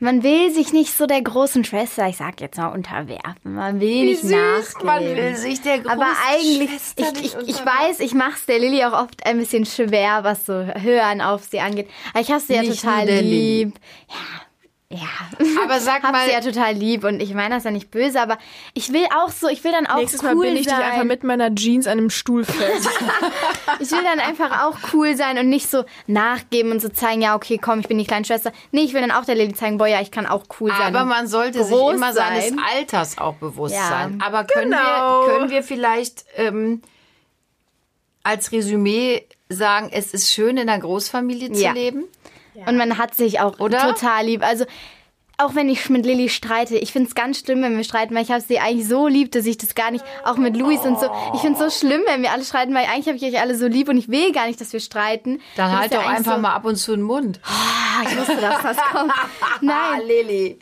Man 0.00 0.22
will 0.22 0.52
sich 0.52 0.72
nicht 0.72 0.94
so 0.94 1.06
der 1.06 1.20
großen 1.20 1.64
Schwester, 1.64 2.08
ich 2.08 2.16
sag 2.16 2.40
jetzt 2.40 2.56
mal, 2.56 2.68
unterwerfen. 2.68 3.54
Man 3.54 3.80
will 3.80 4.04
nicht 4.04 4.22
nachgeben. 4.22 4.86
man 4.86 5.04
will 5.04 5.36
sich 5.36 5.60
der 5.60 5.80
großen 5.80 6.00
Aber 6.00 6.12
eigentlich, 6.30 6.70
Schwester 6.70 7.12
ich, 7.14 7.34
ich, 7.34 7.48
ich 7.48 7.66
weiß, 7.66 7.98
ich 7.98 8.14
mach's 8.14 8.46
der 8.46 8.60
Lilly 8.60 8.84
auch 8.84 8.92
oft 8.92 9.26
ein 9.26 9.38
bisschen 9.38 9.66
schwer, 9.66 10.20
was 10.22 10.46
so 10.46 10.52
Hören 10.54 11.20
auf 11.20 11.42
sie 11.42 11.58
angeht. 11.58 11.88
Aber 12.12 12.20
ich 12.20 12.30
hab 12.30 12.40
sie 12.40 12.54
ja 12.54 12.62
Nicht 12.62 12.80
total 12.80 13.08
lieb. 13.08 13.74
Ja. 14.08 14.47
Ja. 14.90 15.06
Aber 15.64 15.80
sag 15.80 16.02
mal- 16.10 16.24
sie 16.26 16.32
ja 16.32 16.40
total 16.40 16.72
lieb 16.74 17.04
und 17.04 17.20
ich 17.20 17.34
meine 17.34 17.54
das 17.56 17.64
ja 17.64 17.70
nicht 17.70 17.90
böse, 17.90 18.20
aber 18.22 18.38
ich 18.72 18.90
will 18.90 19.04
auch 19.22 19.28
so, 19.30 19.46
ich 19.48 19.62
will 19.62 19.72
dann 19.72 19.86
auch 19.86 19.96
Nächstes 19.96 20.22
cool 20.22 20.34
Mal 20.34 20.46
bin 20.46 20.56
ich 20.56 20.64
sein. 20.66 20.76
dich 20.78 20.84
einfach 20.86 21.04
mit 21.04 21.24
meiner 21.24 21.54
Jeans 21.54 21.86
an 21.86 21.98
einem 21.98 22.10
Stuhl 22.10 22.44
fest. 22.44 22.88
Ich 23.80 23.92
will 23.92 24.02
dann 24.02 24.18
einfach 24.18 24.64
auch 24.64 24.76
cool 24.92 25.14
sein 25.14 25.38
und 25.38 25.48
nicht 25.50 25.70
so 25.70 25.84
nachgeben 26.08 26.72
und 26.72 26.80
so 26.80 26.88
zeigen, 26.88 27.20
ja, 27.22 27.36
okay, 27.36 27.58
komm, 27.58 27.78
ich 27.80 27.86
bin 27.86 27.96
die 27.98 28.06
kleine 28.06 28.24
Schwester. 28.24 28.50
Nee, 28.72 28.80
ich 28.80 28.92
will 28.94 29.02
dann 29.02 29.12
auch 29.12 29.24
der 29.24 29.34
Lilly 29.36 29.52
zeigen, 29.52 29.78
boah, 29.78 29.86
ja, 29.86 30.00
ich 30.00 30.10
kann 30.10 30.26
auch 30.26 30.44
cool 30.58 30.70
sein. 30.70 30.96
Aber 30.96 31.04
man 31.04 31.28
sollte 31.28 31.62
sich 31.62 31.76
immer 31.76 32.12
sein. 32.12 32.40
seines 32.40 32.56
Alters 32.74 33.18
auch 33.18 33.34
bewusst 33.34 33.74
Ja. 33.76 33.88
sein. 33.88 34.20
Aber 34.24 34.42
können, 34.44 34.72
Genau. 34.72 35.26
wir, 35.26 35.28
können 35.32 35.50
wir 35.50 35.62
vielleicht 35.62 36.24
ähm, 36.36 36.82
als 38.24 38.50
Resümee 38.50 39.26
sagen, 39.48 39.90
es 39.92 40.12
ist 40.12 40.32
schön, 40.32 40.56
in 40.56 40.68
einer 40.68 40.80
Großfamilie 40.80 41.52
zu 41.52 41.62
Ja. 41.62 41.72
leben? 41.72 42.04
Und 42.66 42.76
man 42.76 42.98
hat 42.98 43.14
sich 43.14 43.40
auch 43.40 43.58
Oder? 43.58 43.78
total 43.78 44.26
lieb. 44.26 44.42
Also 44.44 44.64
auch 45.40 45.54
wenn 45.54 45.68
ich 45.68 45.88
mit 45.88 46.04
Lilly 46.04 46.28
streite, 46.28 46.76
ich 46.76 46.92
finde 46.92 47.08
es 47.08 47.14
ganz 47.14 47.38
schlimm, 47.38 47.62
wenn 47.62 47.76
wir 47.76 47.84
streiten, 47.84 48.14
weil 48.14 48.24
ich 48.24 48.32
habe 48.32 48.40
sie 48.40 48.58
eigentlich 48.58 48.88
so 48.88 49.06
lieb, 49.06 49.30
dass 49.30 49.46
ich 49.46 49.56
das 49.56 49.76
gar 49.76 49.92
nicht, 49.92 50.04
auch 50.24 50.36
mit 50.36 50.56
Luis 50.56 50.80
und 50.80 50.98
so, 50.98 51.08
ich 51.32 51.40
finde 51.40 51.64
es 51.64 51.74
so 51.74 51.86
schlimm, 51.86 52.02
wenn 52.06 52.22
wir 52.22 52.32
alle 52.32 52.44
streiten, 52.44 52.74
weil 52.74 52.86
eigentlich 52.86 53.06
habe 53.06 53.16
ich 53.16 53.22
euch 53.22 53.40
alle 53.40 53.54
so 53.54 53.68
lieb 53.68 53.88
und 53.88 53.96
ich 53.96 54.08
will 54.08 54.32
gar 54.32 54.48
nicht, 54.48 54.60
dass 54.60 54.72
wir 54.72 54.80
streiten. 54.80 55.40
Dann 55.56 55.78
halt 55.78 55.94
doch 55.94 56.04
einfach 56.04 56.34
so, 56.34 56.40
mal 56.40 56.54
ab 56.54 56.64
und 56.64 56.74
zu 56.74 56.90
den 56.90 57.02
Mund. 57.02 57.38
Ah, 57.44 58.02
ich 58.02 58.18
wusste, 58.18 58.36
dass 58.36 58.62
das 58.62 58.76
kommt. 58.90 59.12
Nein, 59.60 60.00
Lilly. 60.06 60.58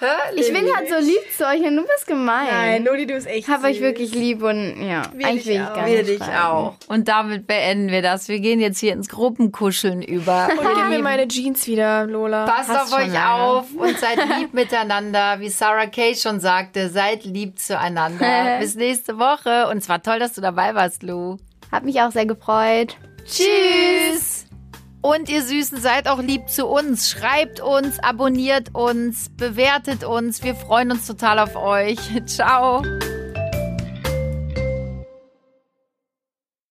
Hä, 0.00 0.06
ich 0.34 0.50
bin 0.52 0.64
halt 0.74 0.88
so 0.88 0.96
lieb 0.98 1.20
zu 1.36 1.46
euch 1.46 1.60
und 1.60 1.76
du 1.76 1.82
bist 1.82 2.06
gemein. 2.06 2.82
Noli, 2.84 3.06
du 3.06 3.12
bist 3.14 3.26
echt 3.26 3.40
Ich 3.40 3.48
habe 3.48 3.66
euch 3.66 3.80
wirklich 3.80 4.14
lieb 4.14 4.42
und 4.42 4.82
ja, 4.82 5.02
eigentlich 5.22 5.44
dich 5.44 5.46
will 5.46 5.54
ich 5.56 5.60
auch. 5.62 5.74
gar 5.74 5.86
Wir 5.86 5.96
nicht 5.98 6.08
dich 6.08 6.16
streiten. 6.16 6.42
auch. 6.42 6.74
Und 6.88 7.08
damit 7.08 7.46
beenden 7.46 7.90
wir 7.90 8.00
das. 8.00 8.28
Wir 8.28 8.40
gehen 8.40 8.60
jetzt 8.60 8.78
hier 8.78 8.94
ins 8.94 9.08
Gruppenkuscheln 9.10 10.00
über. 10.02 10.48
Und 10.58 10.66
gib 10.74 10.88
mir 10.88 11.00
meine 11.00 11.28
Jeans 11.28 11.66
wieder, 11.66 12.06
Lola. 12.06 12.46
Passt 12.46 12.70
Hast 12.70 12.92
auf 12.94 12.98
euch 12.98 13.12
lange. 13.12 13.42
auf 13.42 13.66
und 13.76 13.98
seid 13.98 14.18
lieb 14.38 14.54
miteinander. 14.54 15.38
Wie 15.40 15.50
Sarah 15.50 15.86
Kay 15.86 16.14
schon 16.16 16.40
sagte, 16.40 16.88
seid 16.88 17.24
lieb 17.24 17.58
zueinander. 17.58 18.58
Bis 18.58 18.74
nächste 18.76 19.18
Woche. 19.18 19.68
Und 19.68 19.76
es 19.78 19.88
war 19.90 20.02
toll, 20.02 20.18
dass 20.18 20.32
du 20.32 20.40
dabei 20.40 20.74
warst, 20.74 21.02
Lou. 21.02 21.36
Hab 21.70 21.84
mich 21.84 22.00
auch 22.00 22.10
sehr 22.10 22.24
gefreut. 22.26 22.96
Tschüss. 23.26 24.39
Und 25.02 25.30
ihr 25.30 25.42
Süßen, 25.42 25.80
seid 25.80 26.08
auch 26.08 26.20
lieb 26.20 26.48
zu 26.48 26.66
uns. 26.66 27.08
Schreibt 27.08 27.60
uns, 27.60 27.98
abonniert 28.00 28.74
uns, 28.74 29.30
bewertet 29.30 30.04
uns. 30.04 30.42
Wir 30.42 30.54
freuen 30.54 30.90
uns 30.90 31.06
total 31.06 31.38
auf 31.38 31.56
euch. 31.56 31.98
Ciao. 32.26 32.82